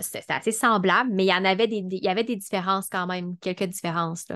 C'était 0.00 0.32
assez 0.32 0.52
semblable, 0.52 1.10
mais 1.12 1.24
il 1.24 1.28
y 1.28 1.32
en 1.32 1.44
avait 1.44 1.68
des, 1.68 2.36
différences 2.36 2.88
quand 2.88 3.06
même, 3.06 3.36
quelques 3.38 3.64
différences. 3.64 4.26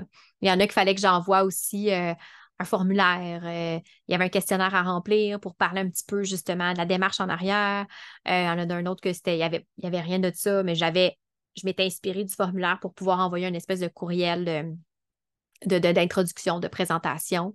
Il 0.41 0.47
y 0.47 0.51
en 0.51 0.59
a 0.59 0.63
qu'il 0.63 0.71
fallait 0.71 0.95
que 0.95 1.01
j'envoie 1.01 1.43
aussi 1.43 1.91
euh, 1.91 2.13
un 2.61 2.65
formulaire. 2.65 3.41
Euh, 3.43 3.79
il 4.07 4.11
y 4.11 4.15
avait 4.15 4.25
un 4.25 4.29
questionnaire 4.29 4.73
à 4.73 4.83
remplir 4.83 5.39
pour 5.39 5.55
parler 5.55 5.81
un 5.81 5.89
petit 5.89 6.03
peu 6.05 6.23
justement 6.23 6.73
de 6.73 6.77
la 6.77 6.85
démarche 6.85 7.19
en 7.19 7.29
arrière. 7.29 7.85
Euh, 8.27 8.41
il 8.41 8.45
y 8.45 8.49
en 8.49 8.59
a 8.59 8.65
d'un 8.65 8.85
autre 8.85 9.01
que 9.01 9.13
c'était, 9.13 9.35
il 9.35 9.37
n'y 9.37 9.43
avait, 9.43 9.65
il 9.77 9.85
avait 9.85 10.01
rien 10.01 10.19
de 10.19 10.31
ça, 10.33 10.63
mais 10.63 10.75
j'avais, 10.75 11.17
je 11.57 11.65
m'étais 11.65 11.85
inspirée 11.85 12.23
du 12.23 12.33
formulaire 12.33 12.79
pour 12.79 12.93
pouvoir 12.93 13.19
envoyer 13.19 13.47
une 13.47 13.55
espèce 13.55 13.79
de 13.79 13.87
courriel 13.87 14.75
d'introduction, 15.65 16.55
de, 16.55 16.61
de, 16.61 16.67
de 16.67 16.71
présentation. 16.71 17.53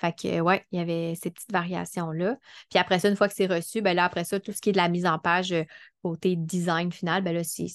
Fait 0.00 0.14
que, 0.18 0.40
ouais, 0.40 0.64
il 0.72 0.78
y 0.78 0.82
avait 0.82 1.14
ces 1.14 1.30
petites 1.30 1.52
variations-là. 1.52 2.38
Puis 2.70 2.78
après 2.78 2.98
ça, 2.98 3.10
une 3.10 3.16
fois 3.16 3.28
que 3.28 3.34
c'est 3.34 3.46
reçu, 3.46 3.82
ben 3.82 3.94
là, 3.94 4.04
après 4.04 4.24
ça, 4.24 4.40
tout 4.40 4.50
ce 4.52 4.60
qui 4.62 4.70
est 4.70 4.72
de 4.72 4.78
la 4.78 4.88
mise 4.88 5.04
en 5.04 5.18
page 5.18 5.52
euh, 5.52 5.64
côté 6.02 6.36
design 6.36 6.90
final, 6.90 7.22
ben 7.22 7.34
là, 7.34 7.44
c'est 7.44 7.66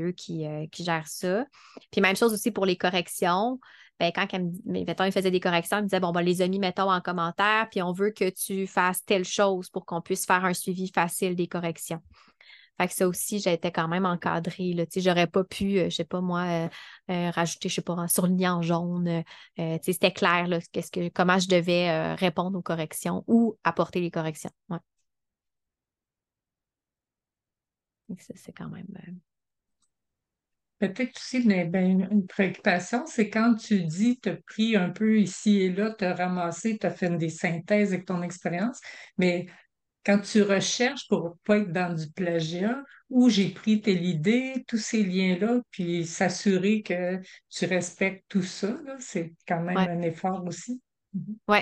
eux 0.00 0.12
qui, 0.12 0.46
qui, 0.70 0.84
gèrent 0.84 1.08
ça. 1.08 1.44
Puis 1.90 2.00
même 2.00 2.14
chose 2.14 2.32
aussi 2.32 2.52
pour 2.52 2.64
les 2.64 2.76
corrections. 2.76 3.58
Ben, 4.00 4.10
quand 4.12 4.26
mettons, 4.64 5.04
ils 5.04 5.12
faisaient 5.12 5.30
des 5.30 5.40
corrections, 5.40 5.78
ils 5.78 5.82
me 5.82 5.86
disaient 5.86 6.00
Bon, 6.00 6.12
ben, 6.12 6.22
les 6.22 6.42
amis, 6.42 6.58
mettons 6.58 6.90
en 6.90 7.00
commentaire, 7.00 7.68
puis 7.70 7.80
on 7.82 7.92
veut 7.92 8.10
que 8.10 8.28
tu 8.30 8.66
fasses 8.66 9.04
telle 9.04 9.24
chose 9.24 9.70
pour 9.70 9.86
qu'on 9.86 10.00
puisse 10.00 10.26
faire 10.26 10.44
un 10.44 10.54
suivi 10.54 10.90
facile 10.92 11.36
des 11.36 11.46
corrections. 11.46 12.02
Fait 12.78 12.88
que 12.88 12.94
ça 12.94 13.06
aussi, 13.06 13.36
été 13.36 13.70
quand 13.70 13.88
même 13.88 14.04
encadrée. 14.04 14.72
Là. 14.72 14.84
J'aurais 14.96 15.26
pas 15.28 15.44
pu, 15.44 15.78
euh, 15.78 15.90
je 15.90 15.96
sais 15.96 16.04
pas 16.04 16.20
moi, 16.20 16.42
euh, 16.42 16.68
euh, 17.10 17.30
rajouter, 17.30 17.68
je 17.68 17.74
sais 17.76 17.82
pas, 17.82 18.08
surligner 18.08 18.48
en 18.48 18.62
jaune. 18.62 19.22
c'était 19.82 20.12
clair 20.12 20.48
là, 20.48 20.58
qu'est-ce 20.72 20.90
que, 20.90 21.08
comment 21.10 21.38
je 21.38 21.48
devais 21.48 22.14
répondre 22.14 22.58
aux 22.58 22.62
corrections 22.62 23.24
ou 23.28 23.56
apporter 23.64 24.00
les 24.00 24.10
corrections. 24.10 24.50
Ouais. 24.70 24.78
c'est 28.18 28.52
quand 28.52 28.68
même. 28.68 28.86
Peut-être 30.78 31.16
aussi 31.16 31.38
une, 31.38 31.70
ben, 31.70 32.08
une 32.10 32.26
préoccupation, 32.26 33.04
c'est 33.06 33.30
quand 33.30 33.54
tu 33.54 33.82
dis 33.82 34.18
tu 34.20 34.30
as 34.30 34.36
pris 34.36 34.76
un 34.76 34.90
peu 34.90 35.18
ici 35.18 35.62
et 35.62 35.72
là, 35.72 35.94
tu 35.96 36.04
as 36.04 36.14
ramassé, 36.14 36.78
tu 36.78 36.86
as 36.86 36.90
fait 36.90 37.10
des 37.16 37.30
synthèses 37.30 37.92
avec 37.92 38.06
ton 38.06 38.22
expérience, 38.22 38.80
mais 39.16 39.46
quand 40.04 40.18
tu 40.18 40.42
recherches 40.42 41.08
pour 41.08 41.24
ne 41.24 41.34
pas 41.44 41.58
être 41.58 41.72
dans 41.72 41.94
du 41.94 42.10
plagiat, 42.10 42.82
où 43.08 43.28
j'ai 43.28 43.48
pris 43.48 43.80
telle 43.80 44.04
idée, 44.04 44.64
tous 44.66 44.78
ces 44.78 45.02
liens-là, 45.02 45.60
puis 45.70 46.04
s'assurer 46.04 46.82
que 46.82 47.20
tu 47.48 47.66
respectes 47.66 48.24
tout 48.28 48.42
ça, 48.42 48.76
c'est 48.98 49.32
quand 49.46 49.60
même 49.60 49.76
un 49.76 50.02
effort 50.02 50.44
aussi. 50.44 50.80
Oui. 51.48 51.58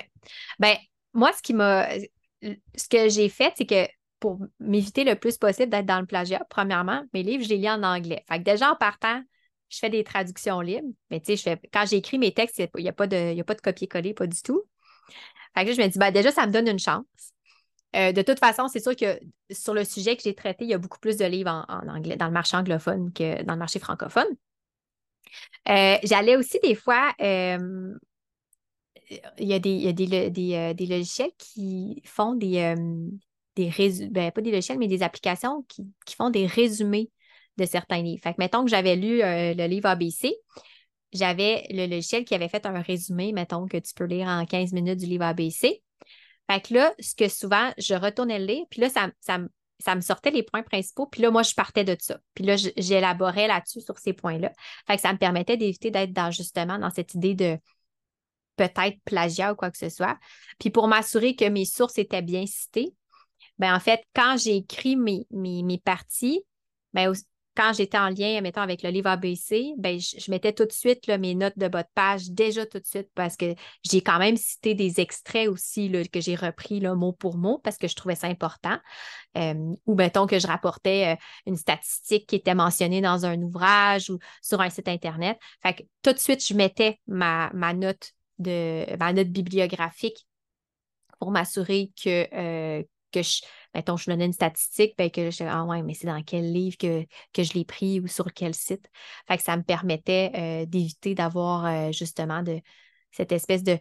Ben, 0.59 0.77
moi, 1.13 1.33
ce 1.37 1.43
qui 1.43 1.55
m'a. 1.55 1.89
Ce 2.41 2.89
que 2.89 3.09
j'ai 3.09 3.29
fait, 3.29 3.53
c'est 3.57 3.67
que 3.67 3.87
pour 4.23 4.39
m'éviter 4.61 5.03
le 5.03 5.17
plus 5.17 5.37
possible 5.37 5.69
d'être 5.69 5.85
dans 5.85 5.99
le 5.99 6.07
plagiat, 6.07 6.47
premièrement, 6.49 7.03
mes 7.13 7.25
livres, 7.25 7.43
je 7.43 7.49
les 7.49 7.57
lis 7.57 7.69
en 7.69 7.83
anglais. 7.83 8.25
Fait 8.29 8.39
que 8.39 8.45
déjà 8.45 8.71
en 8.71 8.77
partant, 8.77 9.21
je 9.69 9.79
fais 9.81 9.91
des 9.91 10.05
traductions 10.05 10.61
libres. 10.61 10.87
Mais 11.11 11.19
tu 11.19 11.37
sais, 11.37 11.61
quand 11.73 11.85
j'écris 11.87 12.19
mes 12.19 12.33
textes, 12.33 12.63
il 12.79 12.83
n'y 12.83 12.89
a, 12.89 12.93
pas 12.93 13.09
de, 13.09 13.43
copier-coller, 13.61 14.15
pas 14.15 14.29
du 14.29 14.41
tout. 14.41 14.63
Fait 15.57 15.65
que 15.65 15.73
je 15.73 15.83
me 15.83 15.89
dis, 15.89 15.99
ben, 15.99 16.13
déjà, 16.13 16.31
ça 16.31 16.47
me 16.47 16.53
donne 16.53 16.69
une 16.69 16.79
chance. 16.79 17.05
Euh, 17.97 18.13
de 18.13 18.23
toute 18.23 18.39
façon, 18.39 18.69
c'est 18.69 18.79
sûr 18.79 18.95
que 18.95 19.19
sur 19.51 19.75
le 19.75 19.85
sujet 19.85 20.15
que 20.15 20.23
j'ai 20.23 20.37
traité, 20.37 20.67
il 20.67 20.71
y 20.71 20.75
a 20.75 20.79
beaucoup 20.79 21.01
plus 21.01 21.17
de 21.17 21.25
livres 21.25 21.67
en, 21.69 21.89
anglais 21.89 22.17
dans 22.17 22.27
le 22.27 22.33
marché 22.33 22.57
anglophone 22.57 23.13
que 23.13 23.43
dans 23.43 23.55
le 23.55 23.59
marché 23.59 23.81
francophone. 23.81 24.29
Euh, 25.69 25.97
j'allais 26.05 26.37
aussi 26.37 26.61
des 26.63 26.77
fois, 26.77 27.13
euh, 27.21 27.93
il 29.39 29.49
y 29.49 29.53
a, 29.53 29.59
des, 29.59 30.87
logiciels 30.87 31.33
qui 31.39 32.01
font 32.05 32.35
des, 32.35 32.77
des 33.57 33.69
résumés, 33.69 34.11
ben, 34.11 34.31
pas 34.33 34.41
des 34.41 34.51
logiciels, 34.51 34.79
mais 34.79 34.89
des 34.89 35.03
applications 35.03 35.65
qui, 35.69 35.85
font 36.17 36.31
des 36.31 36.47
résumés 36.47 37.11
de 37.59 37.67
certains 37.67 38.03
livres. 38.03 38.23
Fait 38.23 38.33
que 38.33 38.39
mettons 38.39 38.65
que 38.65 38.71
j'avais 38.71 38.97
lu 38.97 39.19
le 39.23 39.67
livre 39.67 39.89
ABC, 39.89 40.35
j'avais 41.13 41.67
le 41.71 41.87
logiciel 41.87 42.25
qui 42.25 42.35
avait 42.35 42.49
fait 42.49 42.65
un 42.67 42.81
résumé, 42.81 43.33
mettons 43.33 43.67
que 43.67 43.77
tu 43.77 43.93
peux 43.95 44.05
lire 44.05 44.29
en 44.29 44.45
15 44.47 44.73
minutes 44.73 44.99
du 44.99 45.07
livre 45.07 45.25
ABC. 45.25 45.83
Fait 46.51 46.61
que 46.61 46.75
là, 46.75 46.95
ce 46.99 47.15
que 47.15 47.29
souvent, 47.29 47.73
je 47.79 47.95
retournais 47.95 48.39
le 48.39 48.47
lire, 48.47 48.65
puis 48.71 48.81
là, 48.81 48.89
ça, 48.89 49.11
ça, 49.21 49.95
me 49.95 50.01
sortait 50.01 50.31
les 50.31 50.43
points 50.43 50.63
principaux, 50.63 51.07
puis 51.07 51.23
là, 51.23 51.31
moi, 51.31 51.43
je 51.43 51.55
partais 51.55 51.85
de 51.85 51.97
ça. 52.01 52.19
Puis 52.35 52.45
là, 52.45 52.57
j'élaborais 52.57 53.47
là-dessus 53.47 53.81
sur 53.81 53.99
ces 53.99 54.13
points-là. 54.13 54.53
Fait 54.87 54.97
que 54.97 55.03
ça 55.03 55.13
me 55.13 55.19
permettait 55.19 55.57
d'éviter 55.57 55.91
d'être 55.91 56.13
dans, 56.13 56.31
justement 56.31 56.79
dans 56.79 56.91
cette 56.91 57.15
idée 57.15 57.35
de 57.35 57.59
peut-être 58.57 58.99
plagiat 59.05 59.53
ou 59.53 59.57
quoi 59.57 59.71
que 59.71 59.79
ce 59.79 59.89
soit. 59.89 60.19
Puis 60.59 60.71
pour 60.71 60.89
m'assurer 60.89 61.35
que 61.35 61.49
mes 61.49 61.65
sources 61.65 61.99
étaient 61.99 62.23
bien 62.23 62.47
citées, 62.47 62.95
ben 63.63 63.77
en 63.77 63.79
fait, 63.79 64.03
quand 64.13 64.37
j'ai 64.37 64.57
écrit 64.57 64.97
mes, 64.97 65.25
mes, 65.31 65.63
mes 65.63 65.79
parties, 65.79 66.43
ben, 66.95 67.13
quand 67.55 67.73
j'étais 67.73 67.97
en 67.97 68.09
lien, 68.09 68.41
mettons, 68.41 68.61
avec 68.61 68.83
le 68.83 68.91
livre 68.91 69.09
ABC, 69.09 69.75
ben, 69.79 70.01
je, 70.01 70.29
mettais 70.33 70.53
tout 70.53 70.65
de 70.65 70.73
suite 70.73 71.07
mes 71.09 71.37
notes 71.37 71.57
de 71.57 71.69
bas 71.69 71.85
de 71.85 71.89
page, 71.95 72.31
déjà 72.31 72.67
tout 72.67 72.81
de 72.81 72.87
suite, 72.87 73.09
parce 73.15 73.37
que 73.37 73.55
j'ai 73.85 74.01
quand 74.01 74.19
même 74.19 74.37
cité 74.37 74.75
des 74.75 74.99
extraits 74.99 75.49
aussi 75.49 75.89
là, 75.89 76.03
que 76.05 76.21
j'ai 76.21 76.35
repris 76.35 76.81
mot 76.81 77.13
pour 77.13 77.37
mot 77.39 77.59
parce 77.63 77.79
que 77.79 77.87
je 77.87 77.95
trouvais 77.95 78.17
ça 78.17 78.27
important. 78.27 78.79
Euh, 79.37 79.55
ou 79.87 79.95
mettons 79.95 80.27
que 80.27 80.41
je 80.41 80.49
rapportais 80.49 81.13
euh, 81.13 81.17
une 81.47 81.57
statistique 81.57 82.27
qui 82.27 82.35
était 82.35 82.57
mentionnée 82.57 83.01
dans 83.01 83.27
un 83.27 83.41
ouvrage 83.43 84.11
ou 84.11 84.19
sur 84.43 84.61
un 84.61 84.71
site 84.71 84.89
Internet. 84.89 85.39
Fait 85.63 85.75
que 85.75 85.83
tout 86.03 86.13
de 86.13 86.19
suite, 86.19 86.45
je 86.45 86.55
mettais 86.55 86.99
ma, 87.07 87.49
ma 87.55 87.75
note 87.75 88.11
de 88.41 88.97
ma 88.99 89.13
note 89.13 89.29
bibliographique 89.29 90.27
pour 91.21 91.31
m'assurer 91.31 91.93
que, 92.03 92.27
euh, 92.35 92.83
que 93.13 93.23
je 93.23 93.43
mettons, 93.75 93.97
je 93.97 94.11
donnais 94.11 94.27
une 94.27 94.33
statistique, 94.33 94.95
ben 94.99 95.11
que 95.11 95.31
je 95.31 95.45
ah 95.45 95.65
ouais, 95.65 95.83
mais 95.83 95.95
c'est 95.95 96.07
dans 96.07 96.23
quel 96.23 96.53
livre 96.53 96.77
que, 96.77 97.07
que 97.33 97.43
je 97.43 97.55
l'ai 97.55 97.65
pris 97.65 98.01
ou 98.01 98.07
sur 98.07 98.33
quel 98.33 98.55
site? 98.55 98.89
Fait 99.27 99.37
que 99.37 99.43
ça 99.43 99.57
me 99.57 99.63
permettait 99.63 100.31
euh, 100.35 100.67
d'éviter 100.67 101.15
d'avoir 101.15 101.65
euh, 101.67 101.93
justement 101.93 102.43
de 102.43 102.61
cette 103.11 103.33
espèce 103.33 103.63
de. 103.63 103.79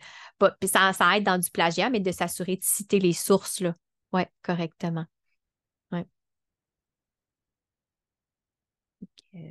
Puis 0.60 0.70
ça, 0.70 0.94
ça 0.94 1.18
aide 1.18 1.24
dans 1.24 1.38
du 1.38 1.50
plagiat, 1.50 1.90
mais 1.90 2.00
de 2.00 2.12
s'assurer 2.12 2.58
de 2.58 2.64
citer 2.64 3.00
les 3.00 3.14
sources, 3.14 3.62
là. 3.62 3.76
Correctement. 4.44 5.06
Ouais. 5.92 6.06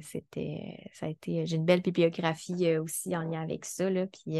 C'était, 0.03 0.91
ça 0.93 1.07
a 1.07 1.09
été, 1.09 1.47
j'ai 1.47 1.57
une 1.57 1.65
belle 1.65 1.81
bibliographie 1.81 2.67
euh, 2.67 2.83
aussi 2.83 3.17
en 3.17 3.23
lien 3.23 3.41
avec 3.41 3.65
ça, 3.65 3.89
là, 3.89 4.07
puis 4.07 4.39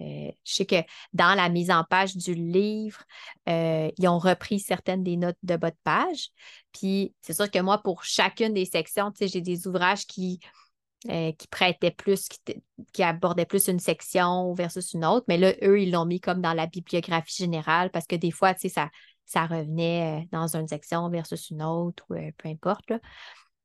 euh, 0.00 0.30
je 0.44 0.54
sais 0.54 0.66
que 0.66 0.82
dans 1.12 1.34
la 1.34 1.48
mise 1.48 1.70
en 1.70 1.84
page 1.84 2.16
du 2.16 2.34
livre, 2.34 3.02
euh, 3.48 3.90
ils 3.96 4.08
ont 4.08 4.18
repris 4.18 4.58
certaines 4.58 5.02
des 5.04 5.16
notes 5.16 5.38
de 5.42 5.56
bas 5.56 5.70
de 5.70 5.76
page. 5.84 6.30
Puis 6.72 7.14
c'est 7.20 7.34
sûr 7.34 7.50
que 7.50 7.60
moi, 7.60 7.78
pour 7.78 8.04
chacune 8.04 8.54
des 8.54 8.64
sections, 8.64 9.12
j'ai 9.20 9.40
des 9.40 9.66
ouvrages 9.66 10.06
qui, 10.06 10.40
euh, 11.10 11.32
prêtaient 11.50 11.90
plus, 11.90 12.28
qui, 12.92 13.02
abordaient 13.02 13.46
plus 13.46 13.68
une 13.68 13.78
section 13.78 14.52
versus 14.54 14.94
une 14.94 15.04
autre. 15.04 15.26
Mais 15.28 15.38
là, 15.38 15.52
eux, 15.62 15.80
ils 15.80 15.92
l'ont 15.92 16.06
mis 16.06 16.20
comme 16.20 16.40
dans 16.40 16.54
la 16.54 16.66
bibliographie 16.66 17.36
générale 17.36 17.90
parce 17.90 18.06
que 18.06 18.16
des 18.16 18.30
fois, 18.30 18.54
ça, 19.26 19.46
revenait 19.46 20.28
dans 20.32 20.56
une 20.56 20.68
section 20.68 21.08
versus 21.08 21.50
une 21.50 21.62
autre 21.62 22.04
ou 22.10 22.14
peu 22.36 22.48
importe. 22.48 22.92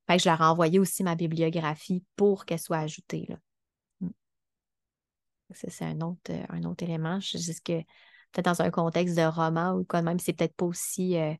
Je 0.09 0.27
leur 0.27 0.41
ai 0.41 0.45
envoyé 0.45 0.79
aussi 0.79 1.03
ma 1.03 1.15
bibliographie 1.15 2.03
pour 2.15 2.45
qu'elle 2.45 2.59
soit 2.59 2.79
ajoutée. 2.79 3.27
C'est 5.53 5.85
un 5.85 6.01
autre, 6.01 6.31
euh, 6.31 6.43
un 6.49 6.63
autre 6.63 6.83
élément. 6.83 7.19
Je 7.19 7.37
dis 7.37 7.61
que 7.61 7.79
peut-être 8.31 8.45
dans 8.45 8.61
un 8.61 8.69
contexte 8.69 9.17
de 9.17 9.23
roman 9.23 9.73
ou 9.73 9.83
quoi 9.83 10.01
même, 10.01 10.19
c'est 10.19 10.33
peut-être 10.33 10.55
pas 10.55 10.65
aussi, 10.65 11.17
euh, 11.17 11.33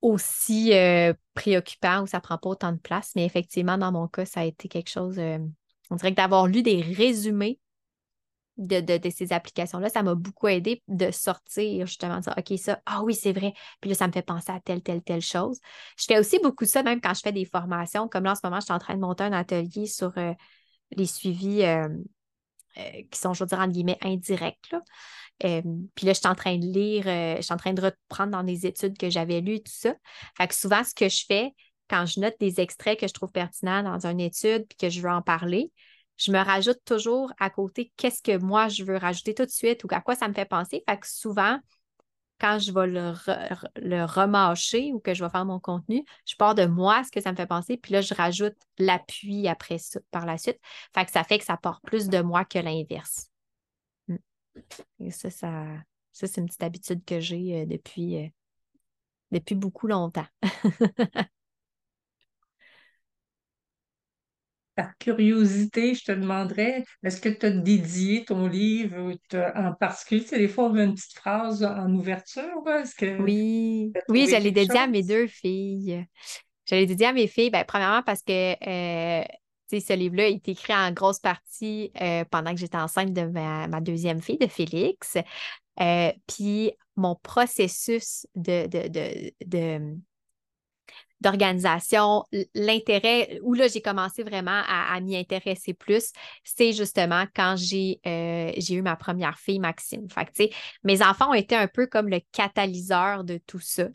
aussi 0.00 0.72
euh, 0.72 1.12
préoccupant 1.34 2.02
ou 2.02 2.06
ça 2.06 2.20
prend 2.20 2.38
pas 2.38 2.50
autant 2.50 2.72
de 2.72 2.78
place. 2.78 3.12
Mais 3.16 3.24
effectivement, 3.24 3.78
dans 3.78 3.92
mon 3.92 4.08
cas, 4.08 4.24
ça 4.24 4.40
a 4.40 4.44
été 4.44 4.68
quelque 4.68 4.90
chose. 4.90 5.18
on 5.18 5.96
dirait 5.96 6.12
que 6.12 6.16
d'avoir 6.16 6.46
lu 6.46 6.62
des 6.62 6.80
résumés 6.80 7.58
de, 8.58 8.80
de, 8.80 9.10
ces 9.10 9.32
applications-là, 9.32 9.88
ça 9.88 10.02
m'a 10.02 10.14
beaucoup 10.14 10.46
aidé 10.46 10.82
de 10.86 11.10
sortir 11.10 11.86
justement, 11.86 12.18
de 12.18 12.22
dire 12.22 12.34
OK, 12.36 12.58
ça, 12.58 12.80
ah 12.86 13.02
oui, 13.02 13.14
c'est 13.14 13.32
vrai. 13.32 13.54
Puis 13.80 13.90
là, 13.90 13.96
ça 13.96 14.06
me 14.06 14.12
fait 14.12 14.22
penser 14.22 14.52
à 14.52 14.60
telle, 14.60 14.82
telle, 14.82 15.02
telle 15.02 15.22
chose. 15.22 15.58
Je 15.98 16.04
fais 16.06 16.18
aussi 16.18 16.38
beaucoup 16.38 16.66
ça, 16.66 16.82
même 16.82 17.00
quand 17.00 17.14
je 17.14 17.20
fais 17.20 17.32
des 17.32 17.46
formations. 17.46 18.08
Comme 18.08 18.24
là, 18.24 18.32
en 18.32 18.34
ce 18.34 18.40
moment, 18.44 18.60
je 18.60 18.66
suis 18.66 18.74
en 18.74 18.78
train 18.78 18.94
de 18.94 19.00
monter 19.00 19.24
un 19.24 19.32
atelier 19.32 19.86
sur 19.86 20.12
les 20.96 21.06
suivis 21.06 21.62
qui 22.74 23.18
sont, 23.18 23.34
je 23.34 23.44
veux 23.44 23.48
dire, 23.48 23.66
guillemets, 23.68 23.98
indirects. 24.02 24.70
Là. 24.70 24.80
puis 25.40 26.06
là, 26.06 26.12
je 26.12 26.18
suis 26.18 26.28
en 26.28 26.34
train 26.34 26.56
de 26.56 26.66
lire, 26.66 27.04
je 27.04 27.42
suis 27.42 27.54
en 27.54 27.56
train 27.56 27.72
de 27.72 27.82
reprendre 27.82 28.32
dans 28.32 28.44
des 28.44 28.66
études 28.66 28.96
que 28.96 29.10
j'avais 29.10 29.40
lues 29.40 29.62
tout 29.62 29.72
ça. 29.74 29.94
Fait 30.36 30.48
que 30.48 30.54
souvent, 30.54 30.82
ce 30.84 30.94
que 30.94 31.08
je 31.08 31.24
fais, 31.26 31.52
quand 31.88 32.06
je 32.06 32.20
note 32.20 32.36
des 32.40 32.60
extraits 32.60 32.98
que 32.98 33.06
je 33.06 33.12
trouve 33.12 33.32
pertinents 33.32 33.82
dans 33.82 34.06
une 34.06 34.20
étude 34.20 34.66
puis 34.68 34.78
que 34.78 34.88
je 34.88 35.00
veux 35.00 35.10
en 35.10 35.22
parler, 35.22 35.70
je 36.16 36.32
me 36.32 36.38
rajoute 36.38 36.78
toujours 36.84 37.32
à 37.38 37.50
côté 37.50 37.92
qu'est-ce 37.96 38.22
que 38.22 38.38
moi 38.38 38.68
je 38.68 38.84
veux 38.84 38.96
rajouter 38.96 39.34
tout 39.34 39.44
de 39.44 39.50
suite 39.50 39.84
ou 39.84 39.88
à 39.90 40.00
quoi 40.00 40.14
ça 40.14 40.28
me 40.28 40.34
fait 40.34 40.44
penser. 40.44 40.82
Fait 40.88 40.96
que 40.96 41.06
souvent, 41.06 41.58
quand 42.42 42.58
je 42.58 42.72
vais 42.72 42.88
le, 42.88 44.04
remâcher 44.04 44.92
ou 44.92 44.98
que 44.98 45.14
je 45.14 45.24
vais 45.24 45.30
faire 45.30 45.44
mon 45.44 45.60
contenu, 45.60 46.04
je 46.26 46.34
pars 46.34 46.56
de 46.56 46.66
moi, 46.66 47.04
ce 47.04 47.12
que 47.12 47.20
ça 47.20 47.30
me 47.30 47.36
fait 47.36 47.46
penser, 47.46 47.76
puis 47.76 47.92
là, 47.92 48.00
je 48.00 48.14
rajoute 48.14 48.56
l'appui 48.78 49.46
après 49.46 49.76
par 50.10 50.26
la 50.26 50.36
suite. 50.38 50.58
Fait 50.92 51.04
que 51.04 51.12
ça 51.12 51.22
fait 51.22 51.38
que 51.38 51.44
ça 51.44 51.56
part 51.56 51.80
plus 51.82 52.08
de 52.08 52.20
moi 52.20 52.44
que 52.44 52.58
l'inverse. 52.58 53.30
Hmm. 54.08 54.16
Et 54.98 55.12
ça, 55.12 55.30
ça, 55.30 55.66
ça 56.10 56.26
c'est 56.26 56.40
une 56.40 56.46
petite 56.46 56.64
habitude 56.64 57.04
que 57.04 57.20
j'ai 57.20 57.62
euh, 57.62 57.66
depuis, 57.66 58.16
euh, 58.16 58.28
depuis 59.30 59.54
beaucoup 59.54 59.86
longtemps. 59.86 60.26
par 64.74 64.96
curiosité, 64.98 65.94
je 65.94 66.04
te 66.04 66.12
demanderais, 66.12 66.84
est-ce 67.02 67.20
que 67.20 67.28
tu 67.28 67.46
as 67.46 67.50
dédié 67.50 68.24
ton 68.24 68.46
livre 68.46 69.12
en 69.34 69.72
particulier? 69.74 70.24
Tu 70.24 70.36
des 70.36 70.48
fois, 70.48 70.64
on 70.64 70.76
a 70.76 70.84
une 70.84 70.94
petite 70.94 71.14
phrase 71.14 71.62
en 71.62 71.92
ouverture. 71.94 72.62
Est-ce 72.68 72.94
que 72.94 73.20
oui, 73.20 73.92
oui, 74.08 74.26
j'allais 74.30 74.50
dédier 74.50 74.78
à 74.78 74.86
mes 74.86 75.02
deux 75.02 75.26
filles. 75.26 76.06
J'allais 76.66 76.86
dédier 76.86 77.06
à 77.06 77.12
mes 77.12 77.26
filles, 77.26 77.50
ben, 77.50 77.64
premièrement 77.66 78.02
parce 78.02 78.22
que 78.22 78.52
euh, 78.66 79.24
ce 79.70 79.92
livre-là 79.94 80.28
est 80.28 80.48
écrit 80.48 80.74
en 80.74 80.92
grosse 80.92 81.18
partie 81.18 81.90
euh, 82.00 82.24
pendant 82.30 82.52
que 82.52 82.60
j'étais 82.60 82.78
enceinte 82.78 83.12
de 83.12 83.22
ma, 83.22 83.80
deuxième 83.80 84.20
fille, 84.20 84.38
de 84.38 84.46
Félix. 84.46 85.16
Euh, 85.80 86.12
puis 86.26 86.72
mon 86.96 87.16
processus 87.16 88.26
de, 88.34 88.66
de 89.46 89.96
d'organisation, 91.22 92.24
l'intérêt, 92.54 93.38
où 93.42 93.54
là, 93.54 93.68
j'ai 93.68 93.80
commencé 93.80 94.22
vraiment 94.22 94.62
à, 94.66 95.00
m'y 95.00 95.16
intéresser 95.16 95.72
plus, 95.72 96.12
c'est 96.44 96.72
justement 96.72 97.24
quand 97.34 97.54
j'ai 97.56 98.00
euh, 98.06 98.52
eu 98.70 98.82
ma 98.82 98.96
première 98.96 99.38
fille, 99.38 99.60
Maxime. 99.60 100.08
Fait 100.10 100.50
mes 100.84 101.02
enfants 101.02 101.30
ont 101.30 101.34
été 101.34 101.54
un 101.54 101.68
peu 101.68 101.86
comme 101.86 102.08
le 102.08 102.20
catalyseur 102.32 103.24
de 103.24 103.38
tout 103.46 103.60
ça. 103.60 103.88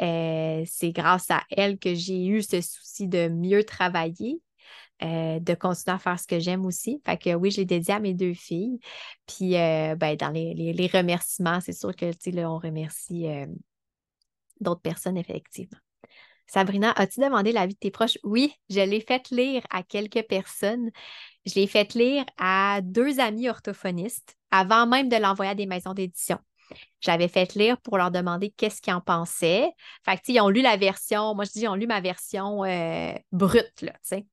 Euh, 0.00 0.62
c'est 0.66 0.92
grâce 0.92 1.30
à 1.30 1.42
elle 1.50 1.78
que 1.78 1.94
j'ai 1.94 2.24
eu 2.24 2.42
ce 2.42 2.60
souci 2.60 3.08
de 3.08 3.28
mieux 3.28 3.64
travailler, 3.64 4.40
euh, 5.02 5.40
de 5.40 5.54
continuer 5.54 5.94
à 5.96 5.98
faire 5.98 6.18
ce 6.18 6.26
que 6.26 6.38
j'aime 6.38 6.64
aussi. 6.66 7.00
Fait 7.04 7.16
que 7.16 7.34
oui, 7.34 7.50
je 7.50 7.58
l'ai 7.58 7.64
dédié 7.64 7.94
à 7.94 8.00
mes 8.00 8.14
deux 8.14 8.34
filles. 8.34 8.78
Puis 9.26 9.52
ben, 9.52 10.16
dans 10.16 10.30
les, 10.30 10.54
les 10.54 10.86
remerciements, 10.86 11.60
c'est 11.60 11.72
sûr 11.72 11.94
que 11.94 12.06
on 12.44 12.58
remercie 12.58 13.26
d'autres 14.60 14.82
personnes, 14.82 15.16
effectivement. 15.16 15.83
Sabrina, 16.46 16.92
as-tu 16.96 17.20
demandé 17.20 17.52
l'avis 17.52 17.74
de 17.74 17.78
tes 17.78 17.90
proches? 17.90 18.18
Oui, 18.22 18.54
je 18.70 18.80
l'ai 18.80 19.00
fait 19.00 19.30
lire 19.30 19.62
à 19.70 19.82
quelques 19.82 20.22
personnes. 20.28 20.90
Je 21.46 21.54
l'ai 21.54 21.66
fait 21.66 21.94
lire 21.94 22.24
à 22.38 22.80
deux 22.82 23.20
amis 23.20 23.48
orthophonistes 23.48 24.36
avant 24.50 24.86
même 24.86 25.08
de 25.08 25.16
l'envoyer 25.16 25.52
à 25.52 25.54
des 25.54 25.66
maisons 25.66 25.94
d'édition. 25.94 26.38
J'avais 27.00 27.28
fait 27.28 27.54
lire 27.54 27.80
pour 27.80 27.98
leur 27.98 28.10
demander 28.10 28.50
qu'est-ce 28.50 28.80
qu'ils 28.82 28.94
en 28.94 29.00
pensaient. 29.00 29.70
Fait 30.04 30.16
que, 30.16 30.22
ils 30.28 30.40
ont 30.40 30.48
lu 30.48 30.62
la 30.62 30.76
version, 30.76 31.34
moi 31.34 31.44
je 31.44 31.52
dis, 31.52 31.62
ils 31.62 31.68
ont 31.68 31.74
lu 31.74 31.86
ma 31.86 32.00
version 32.00 32.64
euh, 32.64 33.12
brute, 33.32 33.82
là, 33.82 33.92
tu 33.92 33.98
sais. 34.02 34.26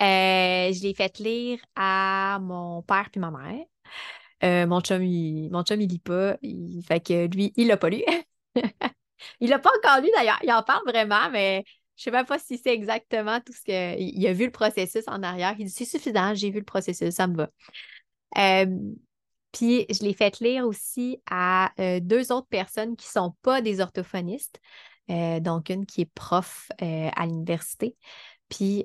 Euh, 0.00 0.72
je 0.72 0.82
l'ai 0.82 0.94
fait 0.94 1.18
lire 1.18 1.58
à 1.74 2.38
mon 2.42 2.82
père 2.82 3.08
puis 3.10 3.20
ma 3.20 3.30
mère. 3.30 3.64
Euh, 4.44 4.66
mon 4.66 4.80
chum, 4.80 5.02
il, 5.04 5.50
mon 5.50 5.62
chum, 5.64 5.80
il 5.80 5.88
lit 5.88 5.98
pas. 6.00 6.36
fait 6.86 7.00
que 7.00 7.26
lui, 7.28 7.52
il 7.56 7.68
l'a 7.68 7.76
pas 7.76 7.90
lu. 7.90 8.02
Il 9.40 9.50
l'a 9.50 9.58
pas 9.58 9.70
encore 9.78 10.02
lu 10.02 10.10
d'ailleurs. 10.14 10.38
Il 10.42 10.52
en 10.52 10.62
parle 10.62 10.82
vraiment, 10.86 11.30
mais 11.30 11.64
je 11.96 12.04
sais 12.04 12.10
même 12.10 12.26
pas 12.26 12.38
si 12.38 12.58
c'est 12.58 12.72
exactement 12.72 13.40
tout 13.40 13.52
ce 13.52 13.62
que. 13.62 13.98
Il 13.98 14.26
a 14.26 14.32
vu 14.32 14.46
le 14.46 14.52
processus 14.52 15.04
en 15.06 15.22
arrière. 15.22 15.54
Il 15.58 15.66
dit 15.66 15.70
c'est 15.70 15.84
suffisant, 15.84 16.34
j'ai 16.34 16.50
vu 16.50 16.58
le 16.58 16.64
processus, 16.64 17.14
ça 17.14 17.26
me 17.26 17.36
va. 17.36 17.50
puis 19.52 19.86
je 19.90 20.02
l'ai 20.04 20.12
fait 20.14 20.38
lire 20.40 20.66
aussi 20.66 21.20
à 21.30 21.72
euh, 21.80 22.00
deux 22.00 22.32
autres 22.32 22.48
personnes 22.48 22.96
qui 22.96 23.08
sont 23.08 23.34
pas 23.42 23.62
des 23.62 23.80
orthophonistes. 23.80 24.60
Euh, 25.10 25.40
donc, 25.40 25.70
une 25.70 25.86
qui 25.86 26.02
est 26.02 26.12
prof 26.14 26.70
euh, 26.82 27.10
à 27.14 27.26
l'université. 27.26 27.96
Puis, 28.48 28.84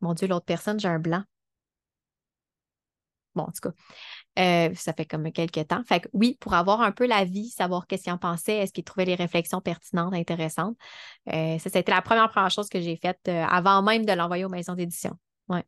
mon 0.00 0.14
Dieu, 0.14 0.28
l'autre 0.28 0.46
personne, 0.46 0.78
j'ai 0.80 0.88
un 0.88 0.98
blanc. 0.98 1.24
Bon, 3.34 3.44
en 3.44 3.52
tout 3.52 3.68
cas, 3.70 3.74
euh, 4.38 4.74
ça 4.74 4.92
fait 4.92 5.04
comme 5.04 5.30
quelques 5.30 5.68
temps. 5.68 5.82
Fait 5.84 6.00
que 6.00 6.08
oui, 6.12 6.36
pour 6.40 6.54
avoir 6.54 6.80
un 6.80 6.92
peu 6.92 7.06
la 7.06 7.24
vie, 7.24 7.48
savoir 7.50 7.86
qu'est-ce 7.86 8.04
qu'il 8.04 8.12
en 8.12 8.18
pensait, 8.18 8.56
est-ce 8.56 8.72
qu'il 8.72 8.84
trouvait 8.84 9.04
les 9.04 9.14
réflexions 9.14 9.60
pertinentes, 9.60 10.12
intéressantes. 10.12 10.76
Euh, 11.32 11.58
ça, 11.58 11.70
c'était 11.70 11.92
la 11.92 12.02
première, 12.02 12.28
première 12.30 12.50
chose 12.50 12.68
que 12.68 12.80
j'ai 12.80 12.96
faite 12.96 13.20
euh, 13.28 13.44
avant 13.44 13.82
même 13.82 14.04
de 14.04 14.12
l'envoyer 14.12 14.44
aux 14.44 14.48
maisons 14.48 14.74
d'édition. 14.74 15.16
Ouais. 15.48 15.64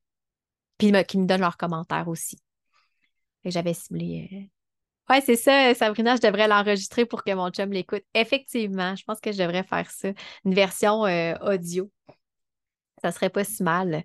Puis 0.78 0.92
qui 1.04 1.18
me 1.18 1.26
donnent 1.26 1.40
leurs 1.40 1.56
commentaires 1.56 2.08
aussi. 2.08 2.38
j'avais 3.44 3.74
ciblé. 3.74 4.50
Ouais, 5.08 5.20
c'est 5.20 5.36
ça, 5.36 5.72
Sabrina, 5.74 6.16
je 6.16 6.22
devrais 6.22 6.48
l'enregistrer 6.48 7.06
pour 7.06 7.22
que 7.22 7.32
mon 7.32 7.50
chum 7.50 7.70
l'écoute. 7.70 8.02
Effectivement, 8.12 8.96
je 8.96 9.04
pense 9.04 9.20
que 9.20 9.30
je 9.30 9.38
devrais 9.38 9.62
faire 9.62 9.88
ça. 9.88 10.08
Une 10.44 10.54
version 10.54 11.02
audio. 11.42 11.88
Ça 13.02 13.12
serait 13.12 13.30
pas 13.30 13.44
si 13.44 13.62
mal. 13.62 14.02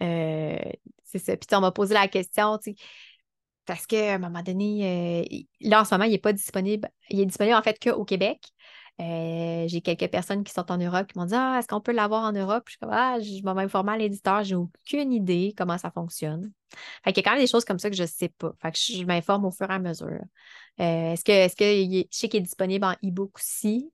c'est 0.00 1.18
ça. 1.18 1.36
Puis 1.38 1.48
on 1.52 1.60
m'a 1.60 1.72
posé 1.72 1.94
la 1.94 2.08
question, 2.08 2.58
tu 2.58 2.72
sais, 2.72 2.76
parce 3.66 3.86
qu'à 3.86 4.14
un 4.14 4.18
moment 4.18 4.42
donné, 4.42 5.24
euh, 5.24 5.38
là, 5.60 5.82
en 5.82 5.84
ce 5.84 5.94
moment, 5.94 6.04
il 6.04 6.12
n'est 6.12 6.18
pas 6.18 6.32
disponible. 6.32 6.88
Il 7.10 7.20
est 7.20 7.26
disponible 7.26 7.56
en 7.56 7.62
fait 7.62 7.78
qu'au 7.82 8.04
Québec. 8.04 8.40
Euh, 9.00 9.66
j'ai 9.66 9.80
quelques 9.80 10.08
personnes 10.08 10.44
qui 10.44 10.52
sont 10.52 10.70
en 10.70 10.78
Europe 10.78 11.08
qui 11.08 11.18
m'ont 11.18 11.24
dit 11.24 11.34
Ah, 11.34 11.56
est-ce 11.58 11.66
qu'on 11.66 11.80
peut 11.80 11.92
l'avoir 11.92 12.22
en 12.22 12.32
Europe? 12.32 12.62
je 12.66 12.72
suis 12.72 12.78
comme 12.78 12.92
Ah, 12.92 13.18
je 13.20 13.42
m'informer 13.42 13.92
à 13.92 13.96
l'éditeur, 13.98 14.44
j'ai 14.44 14.54
aucune 14.54 15.12
idée 15.12 15.52
comment 15.56 15.78
ça 15.78 15.90
fonctionne. 15.90 16.52
Fait 17.02 17.12
qu'il 17.12 17.24
y 17.24 17.26
a 17.26 17.30
quand 17.30 17.36
même 17.36 17.44
des 17.44 17.50
choses 17.50 17.64
comme 17.64 17.80
ça 17.80 17.90
que 17.90 17.96
je 17.96 18.02
ne 18.02 18.08
sais 18.08 18.28
pas. 18.28 18.52
Fait 18.62 18.70
que 18.70 18.78
je 18.78 19.04
m'informe 19.04 19.46
au 19.46 19.50
fur 19.50 19.68
et 19.68 19.74
à 19.74 19.78
mesure. 19.80 20.20
Euh, 20.80 21.12
est-ce 21.12 21.24
que, 21.24 21.32
est-ce 21.32 21.56
que 21.56 21.64
je 21.64 22.04
sais 22.10 22.28
qu'il 22.28 22.38
est 22.38 22.42
disponible 22.42 22.84
en 22.84 22.92
e-book 23.04 23.36
aussi? 23.36 23.90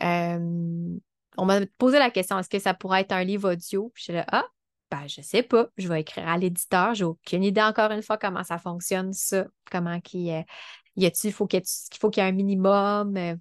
on 0.00 1.44
m'a 1.44 1.60
posé 1.78 1.98
la 1.98 2.10
question 2.10 2.38
est-ce 2.38 2.48
que 2.48 2.58
ça 2.58 2.74
pourrait 2.74 3.02
être 3.02 3.12
un 3.12 3.24
livre 3.24 3.52
audio? 3.52 3.90
Puis 3.94 4.02
je 4.02 4.04
suis 4.04 4.12
là, 4.14 4.24
ah, 4.32 4.44
ben, 4.90 5.06
je 5.06 5.20
sais 5.22 5.42
pas. 5.42 5.68
Je 5.76 5.88
vais 5.88 6.00
écrire 6.00 6.28
à 6.28 6.38
l'éditeur. 6.38 6.94
J'ai 6.94 7.04
aucune 7.04 7.44
idée 7.44 7.62
encore 7.62 7.90
une 7.90 8.02
fois 8.02 8.18
comment 8.18 8.44
ça 8.44 8.58
fonctionne, 8.58 9.12
ça. 9.12 9.46
Comment 9.70 10.00
qu'il 10.00 10.30
euh, 10.30 10.42
y 10.96 11.06
a-t-il, 11.06 11.32
faut 11.32 11.46
qu'il 11.46 11.60
y 11.60 12.20
ait 12.20 12.22
un 12.22 12.32
minimum. 12.32 13.16
Euh, 13.16 13.36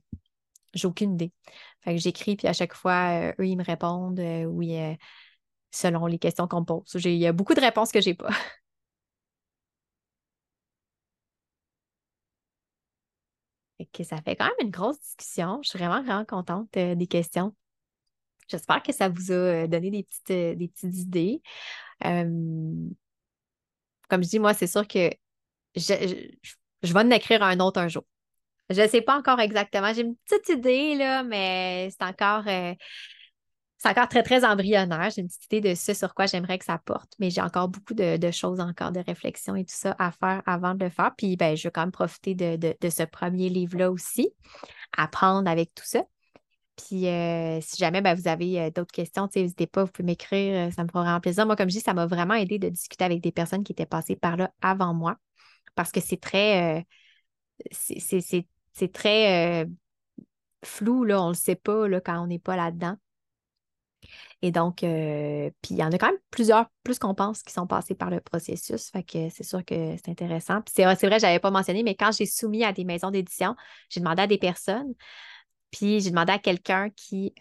j'ai 0.73 0.87
aucune 0.87 1.13
idée. 1.13 1.31
Fait 1.81 1.95
que 1.95 2.01
j'écris, 2.01 2.35
puis 2.35 2.47
à 2.47 2.53
chaque 2.53 2.73
fois, 2.73 3.29
euh, 3.29 3.33
eux, 3.39 3.47
ils 3.47 3.57
me 3.57 3.63
répondent 3.63 4.19
oui, 4.47 4.77
selon 5.71 6.05
les 6.07 6.19
questions 6.19 6.47
qu'on 6.47 6.61
me 6.61 6.65
pose. 6.65 6.83
Il 7.05 7.15
y 7.15 7.27
a 7.27 7.33
beaucoup 7.33 7.53
de 7.53 7.61
réponses 7.61 7.91
que 7.91 8.01
j'ai 8.01 8.15
pas. 8.15 8.29
que 13.93 14.03
ça 14.03 14.21
fait 14.21 14.35
quand 14.35 14.45
même 14.45 14.53
une 14.61 14.71
grosse 14.71 14.99
discussion. 14.99 15.59
Je 15.63 15.69
suis 15.69 15.79
vraiment, 15.79 16.01
vraiment 16.03 16.25
contente 16.25 16.69
des 16.73 17.07
questions. 17.07 17.53
J'espère 18.47 18.81
que 18.81 18.93
ça 18.93 19.09
vous 19.09 19.31
a 19.31 19.35
euh, 19.35 19.67
donné 19.67 19.91
des 19.91 20.03
petites, 20.03 20.31
euh, 20.31 20.55
idées. 20.83 21.41
comme 22.01 22.93
je 24.23 24.29
dis, 24.29 24.39
moi, 24.39 24.53
c'est 24.53 24.67
sûr 24.67 24.87
que 24.87 25.09
je, 25.75 26.03
vais 26.83 26.99
en 26.99 27.09
écrire 27.11 27.43
un 27.43 27.59
autre 27.59 27.79
un 27.79 27.87
jour. 27.87 28.03
Je 28.69 28.81
ne 28.81 28.87
sais 28.87 29.01
pas 29.01 29.17
encore 29.17 29.39
exactement. 29.39 29.93
J'ai 29.93 30.01
une 30.01 30.15
petite 30.15 30.49
idée, 30.49 30.95
là, 30.95 31.23
mais 31.23 31.89
c'est 31.91 32.05
encore, 32.05 32.43
euh, 32.47 32.73
encore 33.85 34.09
très, 34.09 34.23
très 34.23 34.43
embryonnaire. 34.43 35.09
J'ai 35.09 35.21
une 35.21 35.27
petite 35.27 35.45
idée 35.45 35.69
de 35.69 35.75
ce 35.75 35.93
sur 35.93 36.13
quoi 36.13 36.25
j'aimerais 36.25 36.57
que 36.57 36.65
ça 36.65 36.77
porte, 36.77 37.13
mais 37.19 37.29
j'ai 37.29 37.41
encore 37.41 37.69
beaucoup 37.69 37.93
de, 37.93 38.31
choses 38.31 38.59
encore, 38.59 38.91
de 38.91 38.99
réflexion 38.99 39.55
et 39.55 39.63
tout 39.63 39.75
ça 39.75 39.95
à 39.99 40.11
faire 40.11 40.41
avant 40.45 40.73
de 40.73 40.83
le 40.83 40.89
faire. 40.89 41.11
Puis, 41.17 41.37
ben, 41.37 41.55
je 41.55 41.63
vais 41.67 41.71
quand 41.71 41.81
même 41.81 41.91
profiter 41.91 42.35
de, 42.35 42.57
de 42.57 42.89
ce 42.89 43.03
premier 43.03 43.49
livre-là 43.49 43.91
aussi, 43.91 44.29
apprendre 44.97 45.49
avec 45.49 45.73
tout 45.73 45.85
ça. 45.85 46.03
Puis 46.77 47.07
euh, 47.07 47.59
si 47.61 47.77
jamais 47.77 48.01
ben, 48.01 48.13
vous 48.15 48.27
avez 48.27 48.61
euh, 48.61 48.69
d'autres 48.69 48.91
questions, 48.91 49.27
n'hésitez 49.35 49.65
pas, 49.67 49.83
vous 49.83 49.91
pouvez 49.91 50.05
m'écrire, 50.05 50.67
euh, 50.67 50.71
ça 50.71 50.83
me 50.83 50.87
fera 50.87 51.01
vraiment 51.01 51.19
plaisir. 51.19 51.45
Moi, 51.45 51.55
comme 51.55 51.69
je 51.69 51.75
dis, 51.77 51.81
ça 51.81 51.93
m'a 51.93 52.05
vraiment 52.05 52.35
aidé 52.35 52.59
de 52.59 52.69
discuter 52.69 53.03
avec 53.03 53.19
des 53.21 53.31
personnes 53.31 53.63
qui 53.63 53.71
étaient 53.71 53.87
passées 53.87 54.15
par 54.15 54.37
là 54.37 54.51
avant 54.61 54.93
moi 54.93 55.17
parce 55.75 55.91
que 55.91 55.99
c'est 55.99 56.19
très, 56.19 56.85
c'est 57.71 58.91
très 58.93 59.67
flou, 60.63 61.03
là, 61.03 61.21
on 61.21 61.27
ne 61.27 61.31
le 61.33 61.35
sait 61.35 61.55
pas 61.55 61.87
là, 61.87 62.01
quand 62.01 62.19
on 62.19 62.27
n'est 62.27 62.39
pas 62.39 62.55
là-dedans. 62.55 62.95
Et 64.41 64.51
donc, 64.51 64.77
puis 64.77 64.89
il 65.69 65.77
y 65.77 65.83
en 65.83 65.91
a 65.91 65.97
quand 65.99 66.07
même 66.07 66.17
plusieurs, 66.31 66.65
plus 66.83 66.97
qu'on 66.97 67.13
pense, 67.13 67.43
qui 67.43 67.53
sont 67.53 67.67
passés 67.67 67.93
par 67.93 68.09
le 68.09 68.21
processus. 68.21 68.89
Fait 68.89 69.03
que 69.03 69.29
c'est 69.29 69.43
sûr 69.43 69.63
que 69.63 69.95
c'est 69.97 70.09
intéressant. 70.09 70.61
Puis 70.61 70.73
c'est 70.75 70.83
vrai, 70.83 70.95
je 71.19 71.25
n'avais 71.25 71.39
pas 71.39 71.51
mentionné, 71.51 71.83
mais 71.83 71.93
quand 71.93 72.11
j'ai 72.11 72.25
soumis 72.25 72.63
à 72.63 72.73
des 72.73 72.83
maisons 72.83 73.11
d'édition, 73.11 73.55
j'ai 73.89 73.99
demandé 73.99 74.23
à 74.23 74.27
des 74.27 74.39
personnes 74.39 74.95
Puis 75.71 75.99
j'ai 75.99 76.09
demandé 76.11 76.31
à 76.31 76.39
quelqu'un 76.39 76.89
qui, 76.91 77.33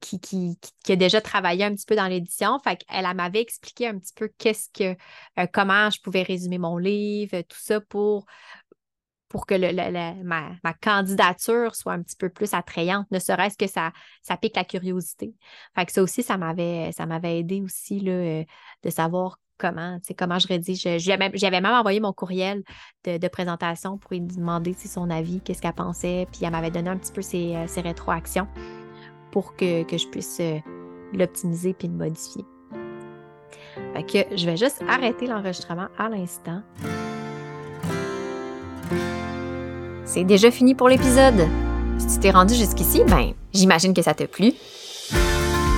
qui, 0.00 0.92
a 0.92 0.96
déjà 0.96 1.20
travaillé 1.20 1.64
un 1.64 1.74
petit 1.74 1.86
peu 1.86 1.96
dans 1.96 2.06
l'édition. 2.06 2.58
Fait 2.60 2.76
qu'elle 2.76 3.06
elle, 3.06 3.16
m'avait 3.16 3.40
expliqué 3.40 3.86
un 3.86 3.98
petit 3.98 4.12
peu 4.14 4.30
qu'est-ce 4.38 4.68
que, 4.72 4.96
comment 5.52 5.90
je 5.90 6.00
pouvais 6.00 6.22
résumer 6.22 6.58
mon 6.58 6.76
livre, 6.76 7.40
tout 7.42 7.58
ça 7.60 7.80
pour 7.80 8.26
que 9.46 10.22
ma, 10.22 10.74
candidature 10.80 11.74
soit 11.74 11.92
un 11.92 12.02
petit 12.02 12.16
peu 12.16 12.28
plus 12.28 12.54
attrayante, 12.54 13.10
ne 13.10 13.18
serait-ce 13.18 13.56
que 13.56 13.66
ça, 13.66 13.92
ça 14.22 14.36
pique 14.36 14.56
la 14.56 14.64
curiosité. 14.64 15.34
Fait 15.74 15.86
que 15.86 15.92
ça 15.92 16.02
aussi, 16.02 16.22
ça 16.22 16.36
m'avait, 16.36 16.90
aidé 17.24 17.62
aussi 17.62 18.02
euh, 18.08 18.44
de 18.82 18.90
savoir 18.90 19.38
comment, 19.58 19.98
comment 20.16 20.38
je 20.38 20.48
rédige. 20.48 20.88
J'avais 20.98 21.60
même 21.60 21.66
envoyé 21.66 22.00
mon 22.00 22.12
courriel 22.12 22.62
de, 23.04 23.28
présentation 23.28 23.98
pour 23.98 24.12
lui 24.12 24.20
demander 24.20 24.74
son 24.74 25.10
avis, 25.10 25.40
qu'est-ce 25.40 25.60
qu'elle 25.60 25.72
pensait, 25.72 26.26
puis 26.32 26.44
elle 26.44 26.52
m'avait 26.52 26.70
donné 26.70 26.88
un 26.88 26.96
petit 26.96 27.12
peu 27.12 27.22
ses, 27.22 27.54
euh, 27.54 27.82
rétroactions 27.82 28.48
pour 29.30 29.54
que, 29.56 29.82
que 29.84 29.98
je 29.98 30.08
puisse 30.08 30.38
euh, 30.40 30.58
l'optimiser 31.12 31.74
puis 31.74 31.88
le 31.88 31.94
modifier. 31.94 32.44
Fait 33.94 34.02
que 34.02 34.36
je 34.36 34.46
vais 34.46 34.56
juste 34.56 34.82
arrêter 34.88 35.26
l'enregistrement 35.26 35.88
à 35.98 36.08
l'instant. 36.08 36.62
C'est 40.04 40.24
déjà 40.24 40.50
fini 40.50 40.74
pour 40.74 40.88
l'épisode. 40.88 41.46
Si 41.98 42.14
tu 42.14 42.20
t'es 42.20 42.30
rendu 42.30 42.54
jusqu'ici, 42.54 43.02
ben, 43.06 43.32
j'imagine 43.52 43.92
que 43.92 44.02
ça 44.02 44.14
t'a 44.14 44.26
plu. 44.26 44.52